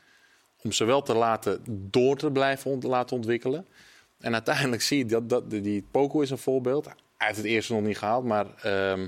Om 0.62 0.72
ze 0.72 0.84
wel 0.84 1.02
te 1.02 1.14
laten 1.14 1.60
door 1.66 2.16
te 2.16 2.30
blijven 2.30 2.78
laten 2.80 3.16
ontwikkelen. 3.16 3.66
En 4.20 4.32
uiteindelijk 4.32 4.82
zie 4.82 4.98
je 4.98 5.06
dat, 5.06 5.28
dat 5.30 5.50
die 5.50 5.84
Poco 5.90 6.20
is 6.20 6.30
een 6.30 6.38
voorbeeld. 6.38 6.84
Hij 6.84 7.26
heeft 7.26 7.36
het 7.36 7.46
eerste 7.46 7.72
nog 7.72 7.82
niet 7.82 7.98
gehaald, 7.98 8.24
maar 8.24 8.46
ehm 8.62 8.98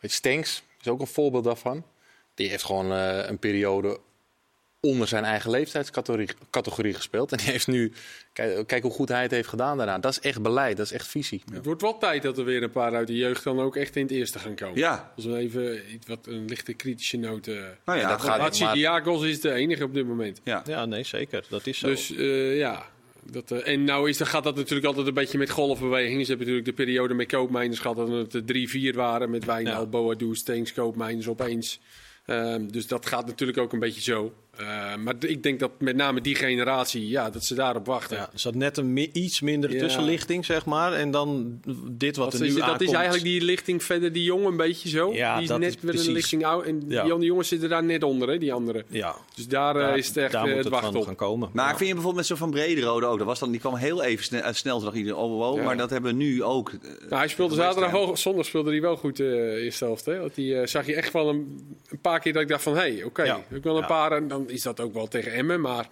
weet 0.00 0.10
je, 0.10 0.16
Stenks 0.16 0.62
is 0.80 0.88
ook 0.88 1.00
een 1.00 1.06
voorbeeld 1.06 1.44
daarvan. 1.44 1.84
Die 2.34 2.48
heeft 2.48 2.64
gewoon 2.64 2.92
eh, 2.92 3.18
een 3.28 3.38
periode 3.38 3.98
onder 4.80 5.08
zijn 5.08 5.24
eigen 5.24 5.50
leeftijdscategorie 5.50 6.28
categorie 6.50 6.94
gespeeld. 6.94 7.30
En 7.32 7.38
die 7.38 7.46
heeft 7.50 7.66
nu, 7.66 7.92
kijk, 8.32 8.66
kijk 8.66 8.82
hoe 8.82 8.92
goed 8.92 9.08
hij 9.08 9.22
het 9.22 9.30
heeft 9.30 9.48
gedaan 9.48 9.76
daarna. 9.76 9.98
Dat 9.98 10.10
is 10.12 10.20
echt 10.20 10.42
beleid, 10.42 10.76
dat 10.76 10.86
is 10.86 10.92
echt 10.92 11.06
visie. 11.06 11.42
Het 11.52 11.64
wordt 11.64 11.82
wel 11.82 11.98
tijd 11.98 12.22
dat 12.22 12.38
er 12.38 12.44
weer 12.44 12.62
een 12.62 12.70
paar 12.70 12.94
uit 12.94 13.06
de 13.06 13.16
jeugd 13.16 13.44
dan 13.44 13.60
ook 13.60 13.76
echt 13.76 13.96
in 13.96 14.02
het 14.02 14.10
eerste 14.10 14.38
gaan 14.38 14.54
komen. 14.54 14.78
Ja. 14.78 15.12
Als 15.16 15.24
we 15.24 15.36
even 15.36 15.92
iets 15.92 16.06
wat 16.06 16.26
een 16.26 16.44
lichte 16.44 16.72
kritische 16.72 17.16
noot. 17.16 17.46
eh 17.46 17.54
Nou 17.84 17.98
ja, 17.98 18.08
dat 18.08 18.20
gaat- 18.22 18.38
Hatsidiakos 18.38 19.22
is 19.24 19.40
de 19.40 19.52
enige 19.52 19.84
op 19.84 19.94
dit 19.94 20.06
moment. 20.06 20.40
ja. 20.44 20.62
Ja, 20.66 20.84
nee, 20.84 21.04
zeker. 21.04 21.44
Dat 21.48 21.66
is 21.66 21.78
zo. 21.78 21.86
Dus 21.86 22.14
eh, 22.14 22.56
ja. 22.58 22.86
Dat, 23.30 23.50
eh, 23.50 23.72
en 23.72 23.84
nou 23.84 24.08
is, 24.08 24.16
dan 24.16 24.26
gaat 24.26 24.44
dat 24.44 24.56
natuurlijk 24.56 24.86
altijd 24.86 25.06
een 25.06 25.14
beetje 25.14 25.38
met 25.38 25.50
golfbewegingen. 25.50 26.24
Ze 26.24 26.28
hebben 26.28 26.46
natuurlijk 26.46 26.76
de 26.76 26.84
periode 26.84 27.14
met 27.14 27.26
koopmijners 27.26 27.78
gehad 27.78 27.96
dat 27.96 28.08
het 28.08 28.34
er 28.34 28.44
drie, 28.44 28.68
vier 28.68 28.94
waren. 28.94 29.30
Met 29.30 29.44
Wijnald, 29.44 29.78
Ja. 29.78 29.86
Boadu, 29.86 30.34
Steens, 30.34 30.72
koopmijners 30.72 31.28
opeens. 31.28 31.80
Ehm, 32.26 32.66
dus 32.68 32.86
dat 32.86 33.06
gaat 33.06 33.26
natuurlijk 33.26 33.58
ook 33.58 33.72
een 33.72 33.78
beetje 33.78 34.00
zo. 34.00 34.32
Eh, 34.58 34.96
maar 34.96 35.14
ik 35.20 35.42
denk 35.42 35.60
dat 35.60 35.70
met 35.78 35.96
name 35.96 36.20
die 36.20 36.34
generatie, 36.34 37.08
ja, 37.08 37.30
dat 37.30 37.44
ze 37.44 37.54
daarop 37.54 37.86
wachten. 37.86 38.16
ja, 38.16 38.22
er 38.32 38.38
zat 38.38 38.54
net 38.54 38.76
een 38.76 38.92
mi- 38.92 39.10
iets 39.12 39.40
mindere 39.40 39.72
Ja. 39.72 39.78
tussenlichting, 39.78 40.44
zeg 40.44 40.64
maar. 40.66 40.92
En 40.92 41.10
dan 41.10 41.60
dit 41.90 42.16
wat 42.16 42.32
Wat 42.32 42.40
er 42.40 42.46
is, 42.46 42.52
nu 42.52 42.56
het- 42.56 42.56
dat 42.64 42.68
aankomt. 42.72 42.88
is 42.88 42.94
eigenlijk 42.94 43.24
die 43.24 43.40
lichting 43.42 43.82
verder, 43.82 44.12
die 44.12 44.22
jongen 44.22 44.46
een 44.50 44.56
beetje 44.56 44.88
zo. 44.88 45.12
Ja, 45.12 45.32
die 45.34 45.42
is 45.42 45.48
dat 45.48 45.58
net 45.58 45.68
is 45.76 45.80
weer 45.82 46.06
een 46.06 46.12
lichting 46.12 46.44
oud. 46.44 46.64
En 46.64 46.74
Ja. 46.88 47.02
die 47.02 47.12
andere 47.12 47.24
jongens 47.30 47.48
zitten 47.48 47.68
daar 47.68 47.84
net 47.84 48.02
onder, 48.02 48.28
hè, 48.28 48.38
die 48.38 48.52
andere. 48.52 48.84
Ja, 48.88 49.16
Dus 49.34 49.46
daar, 49.48 49.76
eh, 49.76 49.82
daar, 49.82 49.98
is 49.98 50.06
het 50.08 50.16
echt 50.16 50.32
daar 50.32 50.40
eh, 50.40 50.46
moet 50.46 50.56
het 50.56 50.64
het 50.64 50.72
wachten 50.72 50.92
van 50.92 51.00
op. 51.00 51.06
gaan 51.06 51.16
komen. 51.16 51.50
Maar 51.52 51.64
Ja. 51.64 51.70
ik 51.70 51.76
vind 51.76 51.88
je 51.88 51.94
bijvoorbeeld 51.94 52.28
met 52.28 52.38
zo 52.38 52.44
van 52.44 52.50
Brederode 52.50 53.06
ook. 53.06 53.18
Dat 53.18 53.26
was 53.26 53.38
dan, 53.38 53.50
die 53.50 53.60
kwam 53.60 53.74
heel 53.74 54.02
even 54.02 54.24
snel, 54.24 54.42
snel. 54.52 54.80
Dacht 54.80 54.96
iedereen, 54.96 55.18
oh 55.18 55.38
wow. 55.38 55.56
Ja. 55.56 55.62
Maar 55.64 55.76
dat 55.76 55.90
hebben 55.90 56.10
we 56.10 56.16
nu 56.24 56.42
ook. 56.42 56.72
Nou, 56.82 57.14
hij 57.16 57.28
speelde 57.28 57.54
de 57.54 57.60
zaterdag 57.60 57.90
wel, 57.90 58.16
zondag 58.16 58.44
speelde 58.46 58.70
hij 58.70 58.80
wel 58.80 58.96
goed 58.96 59.20
eh 59.20 59.26
eerste 59.64 59.84
helft. 59.84 60.04
Hè? 60.04 60.18
Want 60.20 60.34
die 60.34 60.66
zag 60.66 60.86
je 60.86 60.94
echt 60.94 61.12
wel 61.12 61.28
een, 61.28 61.60
een 61.88 62.00
paar 62.00 62.20
keer 62.20 62.32
dat 62.32 62.42
ik 62.42 62.48
dacht 62.48 62.62
van... 62.62 62.72
hé, 62.74 62.78
hey, 62.80 63.02
oké, 63.04 63.44
ik 63.50 63.62
wel 63.62 63.74
een 63.74 63.80
Ja. 63.80 63.86
paar 63.86 64.12
en 64.12 64.28
dan 64.28 64.41
is 64.48 64.62
dat 64.62 64.80
ook 64.80 64.94
wel 64.94 65.08
tegen 65.08 65.32
Emmen. 65.32 65.60
Maar 65.60 65.88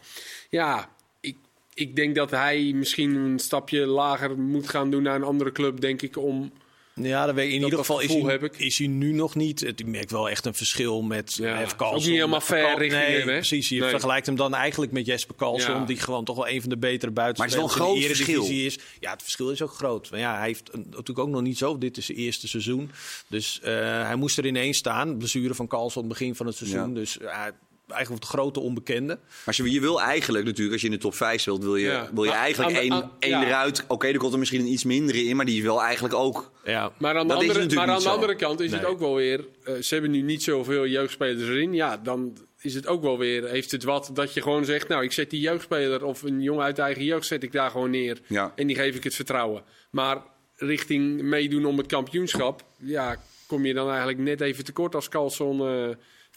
ja, 0.51 0.88
ik, 1.20 1.36
ik 1.74 1.96
denk 1.96 2.14
dat 2.14 2.30
hij 2.30 2.72
misschien 2.74 3.14
een 3.14 3.38
stapje 3.38 3.86
lager 3.86 4.38
moet 4.38 4.68
gaan 4.68 4.90
doen 4.90 5.03
naar 5.03 5.14
een 5.16 5.22
andere 5.22 5.53
club, 5.53 5.80
denk 5.80 6.03
ik, 6.03 6.16
om... 6.16 6.53
Ja, 6.94 7.26
dat 7.26 7.34
weet 7.34 7.46
ik. 7.46 7.53
in 7.53 7.61
Dat- 7.61 7.70
ieder 7.70 7.84
geval 7.84 8.01
is 8.01 8.14
hij, 8.14 8.51
is 8.57 8.78
nu 8.78 9.12
nog 9.12 9.34
niet. 9.34 9.61
Het- 9.61 9.80
Ik 9.80 9.86
merk 9.86 10.11
wel 10.11 10.28
echt 10.30 10.44
een 10.46 10.55
verschil 10.55 11.03
met 11.03 11.34
Ja, 11.34 11.48
ja, 11.48 11.61
is 11.61 11.72
ook 11.78 11.94
niet 11.94 12.05
helemaal 12.05 12.40
fair 12.40 12.78
richting 12.78 13.03
Nee, 13.03 13.18
hem, 13.18 13.28
hè? 13.28 13.34
precies. 13.34 13.68
Je 13.68 13.80
Nee. 13.80 13.90
vergelijkt 13.90 14.26
hem 14.26 14.36
dan 14.36 14.55
eigenlijk 14.55 14.92
met 14.92 15.07
Jesper 15.07 15.34
Karlsson, 15.34 15.74
Ja. 15.74 15.84
die 15.84 15.96
gewoon 15.96 16.24
toch 16.24 16.36
wel 16.36 16.48
een 16.48 16.61
van 16.61 16.70
de 16.70 16.76
betere 16.78 17.12
Maar 17.12 17.26
het 17.26 17.38
is 17.38 17.55
wel 17.55 17.66
buitenspelers 17.66 18.20
een 18.20 18.26
in 18.26 18.32
de 18.32 18.34
groot 18.34 18.46
Eredivisie 18.46 18.66
is. 18.66 18.78
Ja, 19.01 19.11
het 19.11 19.22
verschil 19.22 19.51
is 19.51 19.62
ook 19.62 19.72
groot. 19.72 20.11
Maar 20.11 20.20
ja, 20.20 20.36
hij 20.36 20.46
heeft 20.46 20.70
natuurlijk 20.74 21.18
ook 21.18 21.28
nog 21.28 21.42
niet 21.42 21.59
zo. 21.59 21.78
Dit 21.78 21.96
is 21.96 22.07
zijn 22.07 22.18
eerste 22.18 22.48
seizoen. 22.48 22.90
Dus 23.26 23.61
eh, 23.62 23.72
hij 24.07 24.16
moest 24.16 24.38
er 24.38 24.46
ineens 24.46 24.76
staan. 24.76 25.16
Blessure 25.16 25.55
van 25.55 25.66
Karlsson 25.66 26.09
begin 26.09 26.34
van 26.34 26.46
het 26.46 26.57
seizoen. 26.57 26.88
Ja. 26.88 26.94
Dus 26.94 27.18
uh, 27.18 27.44
eigenlijk 27.93 28.22
de 28.22 28.28
grote 28.28 28.61
onbekende. 28.61 29.18
Maar 29.45 29.55
je, 29.57 29.70
je 29.70 29.80
wil 29.80 30.01
eigenlijk 30.01 30.45
natuurlijk, 30.45 30.72
als 30.72 30.80
je 30.80 30.86
in 30.86 30.93
de 30.95 31.01
top 31.01 31.14
5 31.14 31.41
speelt, 31.41 31.62
wil 31.64 31.76
je, 31.76 31.86
Ja. 31.86 32.11
wil 32.14 32.24
je 32.24 32.30
Maar 32.30 32.38
eigenlijk 32.38 32.76
één 32.76 33.11
één 33.18 33.41
ja. 33.41 33.47
eruit. 33.47 33.84
Oké, 33.88 34.07
er 34.07 34.18
komt 34.18 34.32
er 34.32 34.38
misschien 34.38 34.61
een 34.61 34.66
iets 34.72 34.84
mindere 34.84 35.24
in, 35.24 35.36
maar 35.36 35.45
die 35.45 35.62
wil 35.62 35.82
eigenlijk 35.82 36.14
ook. 36.14 36.51
Ja, 36.64 36.93
Maar 36.99 37.16
aan 37.16 37.28
de, 37.28 37.34
is 37.34 37.41
andere, 37.41 37.74
maar 37.74 37.88
aan 37.88 38.03
de 38.03 38.09
andere 38.09 38.36
kant 38.36 38.61
is 38.61 38.72
het 38.72 38.84
ook 38.84 38.99
wel 38.99 39.14
weer... 39.14 39.45
eh, 39.64 39.74
ze 39.74 39.95
hebben 39.95 40.11
nu 40.11 40.20
niet 40.20 40.43
zoveel 40.43 40.86
jeugdspelers 40.86 41.49
erin. 41.49 41.74
Ja, 41.74 41.97
dan 41.97 42.36
is 42.61 42.74
het 42.74 42.86
ook 42.86 43.03
wel 43.03 43.18
weer... 43.18 43.49
Heeft 43.49 43.70
het 43.70 43.84
wat 43.84 44.11
dat 44.12 44.34
je 44.34 44.43
gewoon 44.43 44.64
zegt... 44.64 44.88
Nou, 44.88 45.03
ik 45.03 45.12
zet 45.12 45.30
die 45.30 45.41
jeugdspeler 45.41 46.05
of 46.05 46.22
een 46.22 46.43
jongen 46.43 46.64
uit 46.64 46.76
de 46.76 46.82
eigen 46.82 47.05
jeugd 47.05 47.26
zet 47.26 47.43
ik 47.43 47.53
daar 47.53 47.70
gewoon 47.70 47.91
neer. 47.91 48.18
Ja. 48.26 48.53
En 48.57 48.66
die 48.66 48.76
geef 48.76 48.95
ik 48.97 49.05
het 49.05 49.14
vertrouwen. 49.14 49.62
Maar 49.91 50.22
richting 50.57 51.22
meedoen 51.22 51.64
om 51.64 51.78
het 51.78 51.86
kampioenschap... 51.86 52.62
Ja, 52.78 53.16
kom 53.47 53.66
je 53.66 53.74
dan 53.74 53.88
eigenlijk 53.88 54.18
net 54.18 54.41
even 54.41 54.64
tekort 54.64 54.95
als 54.95 55.09
Carlson... 55.09 55.61
eh 55.61 55.88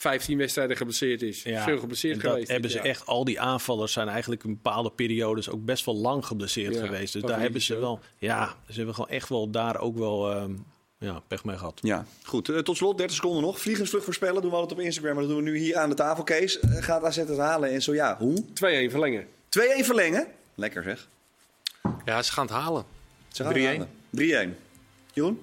15 0.03 0.37
wedstrijden 0.37 0.77
geblesseerd 0.77 1.21
is. 1.21 1.43
Ja, 1.43 1.63
Veel 1.63 1.79
geblesseerd 1.79 2.19
geweest. 2.19 2.47
hebben 2.47 2.69
ze 2.69 2.79
echt, 2.79 3.05
al 3.05 3.23
die 3.25 3.39
aanvallers 3.39 3.93
zijn 3.93 4.07
eigenlijk 4.07 4.43
in 4.43 4.49
bepaalde 4.53 4.91
periodes 4.91 5.49
ook 5.49 5.65
best 5.65 5.85
wel 5.85 5.95
lang 5.95 6.25
geblesseerd 6.25 6.73
Ja, 6.75 6.85
geweest. 6.85 7.13
Dus 7.13 7.21
daar 7.21 7.39
hebben 7.39 7.61
ze 7.61 7.79
wel, 7.79 7.99
ja, 8.17 8.55
ze 8.67 8.73
hebben 8.75 8.95
gewoon 8.95 9.09
echt 9.09 9.29
wel 9.29 9.49
daar 9.49 9.79
ook 9.79 9.97
wel 9.97 10.31
ehm, 10.31 10.51
ja, 10.97 11.21
pech 11.27 11.43
mee 11.43 11.57
gehad. 11.57 11.79
Ja, 11.81 12.05
goed. 12.23 12.49
Eh, 12.49 12.57
tot 12.57 12.77
slot, 12.77 12.97
30 12.97 13.15
seconden 13.15 13.41
nog. 13.41 13.59
Vliegensvlucht 13.59 14.03
voorspellen 14.05 14.41
doen 14.41 14.51
we 14.51 14.57
altijd 14.57 14.79
op 14.79 14.85
Instagram. 14.85 15.13
Maar 15.13 15.23
dat 15.23 15.31
doen 15.33 15.43
we 15.43 15.49
nu 15.49 15.57
hier 15.57 15.77
aan 15.77 15.89
de 15.89 15.95
tafel. 15.95 16.23
Kees, 16.23 16.59
eh, 16.59 16.83
gaat 16.83 17.03
AZ 17.03 17.15
het 17.15 17.37
halen? 17.37 17.71
En 17.71 17.81
zo 17.81 17.93
ja, 17.93 18.17
hoe? 18.19 18.45
2-1 18.53 18.89
verlengen. 18.91 19.27
2-1 19.49 19.85
verlengen. 19.85 20.27
Lekker 20.55 20.83
zeg. 20.83 21.07
Ja, 22.05 22.21
ze 22.21 22.31
gaan 22.31 22.45
het 22.45 22.55
halen. 22.55 22.83
Ze 23.27 23.43
gaan 23.43 23.53
3-1. 23.53 23.65
halen. 23.65 23.89
3-1. 24.09 24.57
Jeroen? 25.13 25.39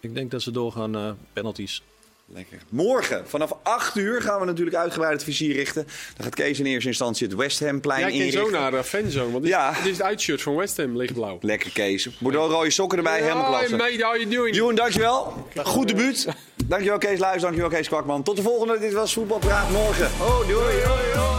Ik 0.00 0.14
denk 0.14 0.30
dat 0.30 0.42
ze 0.42 0.50
doorgaan 0.50 0.94
eh 0.96 1.10
penalties. 1.32 1.82
Lekker. 2.34 2.58
Morgen 2.68 3.22
vanaf 3.28 3.52
8 3.62 3.96
uur 3.96 4.20
gaan 4.22 4.40
we 4.40 4.46
natuurlijk 4.46 4.76
uitgebreid 4.76 5.12
het 5.12 5.22
vizier 5.24 5.54
richten. 5.54 5.84
Dan 6.16 6.24
gaat 6.24 6.34
Kees 6.34 6.58
in 6.58 6.66
eerste 6.66 6.88
instantie 6.88 7.26
het 7.26 7.36
West 7.36 7.60
Ham 7.60 7.80
plein 7.80 8.00
Jij 8.00 8.10
kent 8.10 8.32
zo 8.32 8.38
inrichten. 8.38 8.60
naar 8.60 8.72
uh, 8.72 8.82
fanzone, 8.82 9.30
want 9.30 9.42
dit, 9.42 9.52
Ja. 9.52 9.72
dit 9.72 9.84
is 9.84 9.90
het 9.90 10.02
uitshirt 10.02 10.42
van 10.42 10.56
West 10.56 10.76
Ham, 10.76 10.96
lichtblauw. 10.96 11.38
Lekker 11.40 11.70
Kees. 11.72 12.08
Bordeaux 12.18 12.52
rode 12.52 12.70
sokken 12.70 12.98
erbij, 12.98 13.20
helemaal 13.22 13.44
Hi, 13.44 13.66
klasse. 13.66 13.76
mate, 13.76 14.04
how 14.04 14.16
you 14.16 14.28
doing? 14.28 14.56
Joen, 14.56 14.74
dankjewel. 14.74 15.46
Goed 15.64 15.88
debuut. 15.88 16.26
Dankjewel 16.66 16.98
Kees 16.98 17.18
Luijs, 17.18 17.42
dankjewel 17.42 17.68
Kees 17.70 17.88
Kwakman. 17.88 18.22
Tot 18.22 18.36
de 18.36 18.42
volgende. 18.42 18.78
Dit 18.78 18.92
was 18.92 19.12
Voetbalpraat 19.12 19.70
morgen. 19.70 20.10
Oh, 20.20 20.38
doei. 20.48 20.54
Hoi, 20.82 21.14
hoi. 21.16 21.37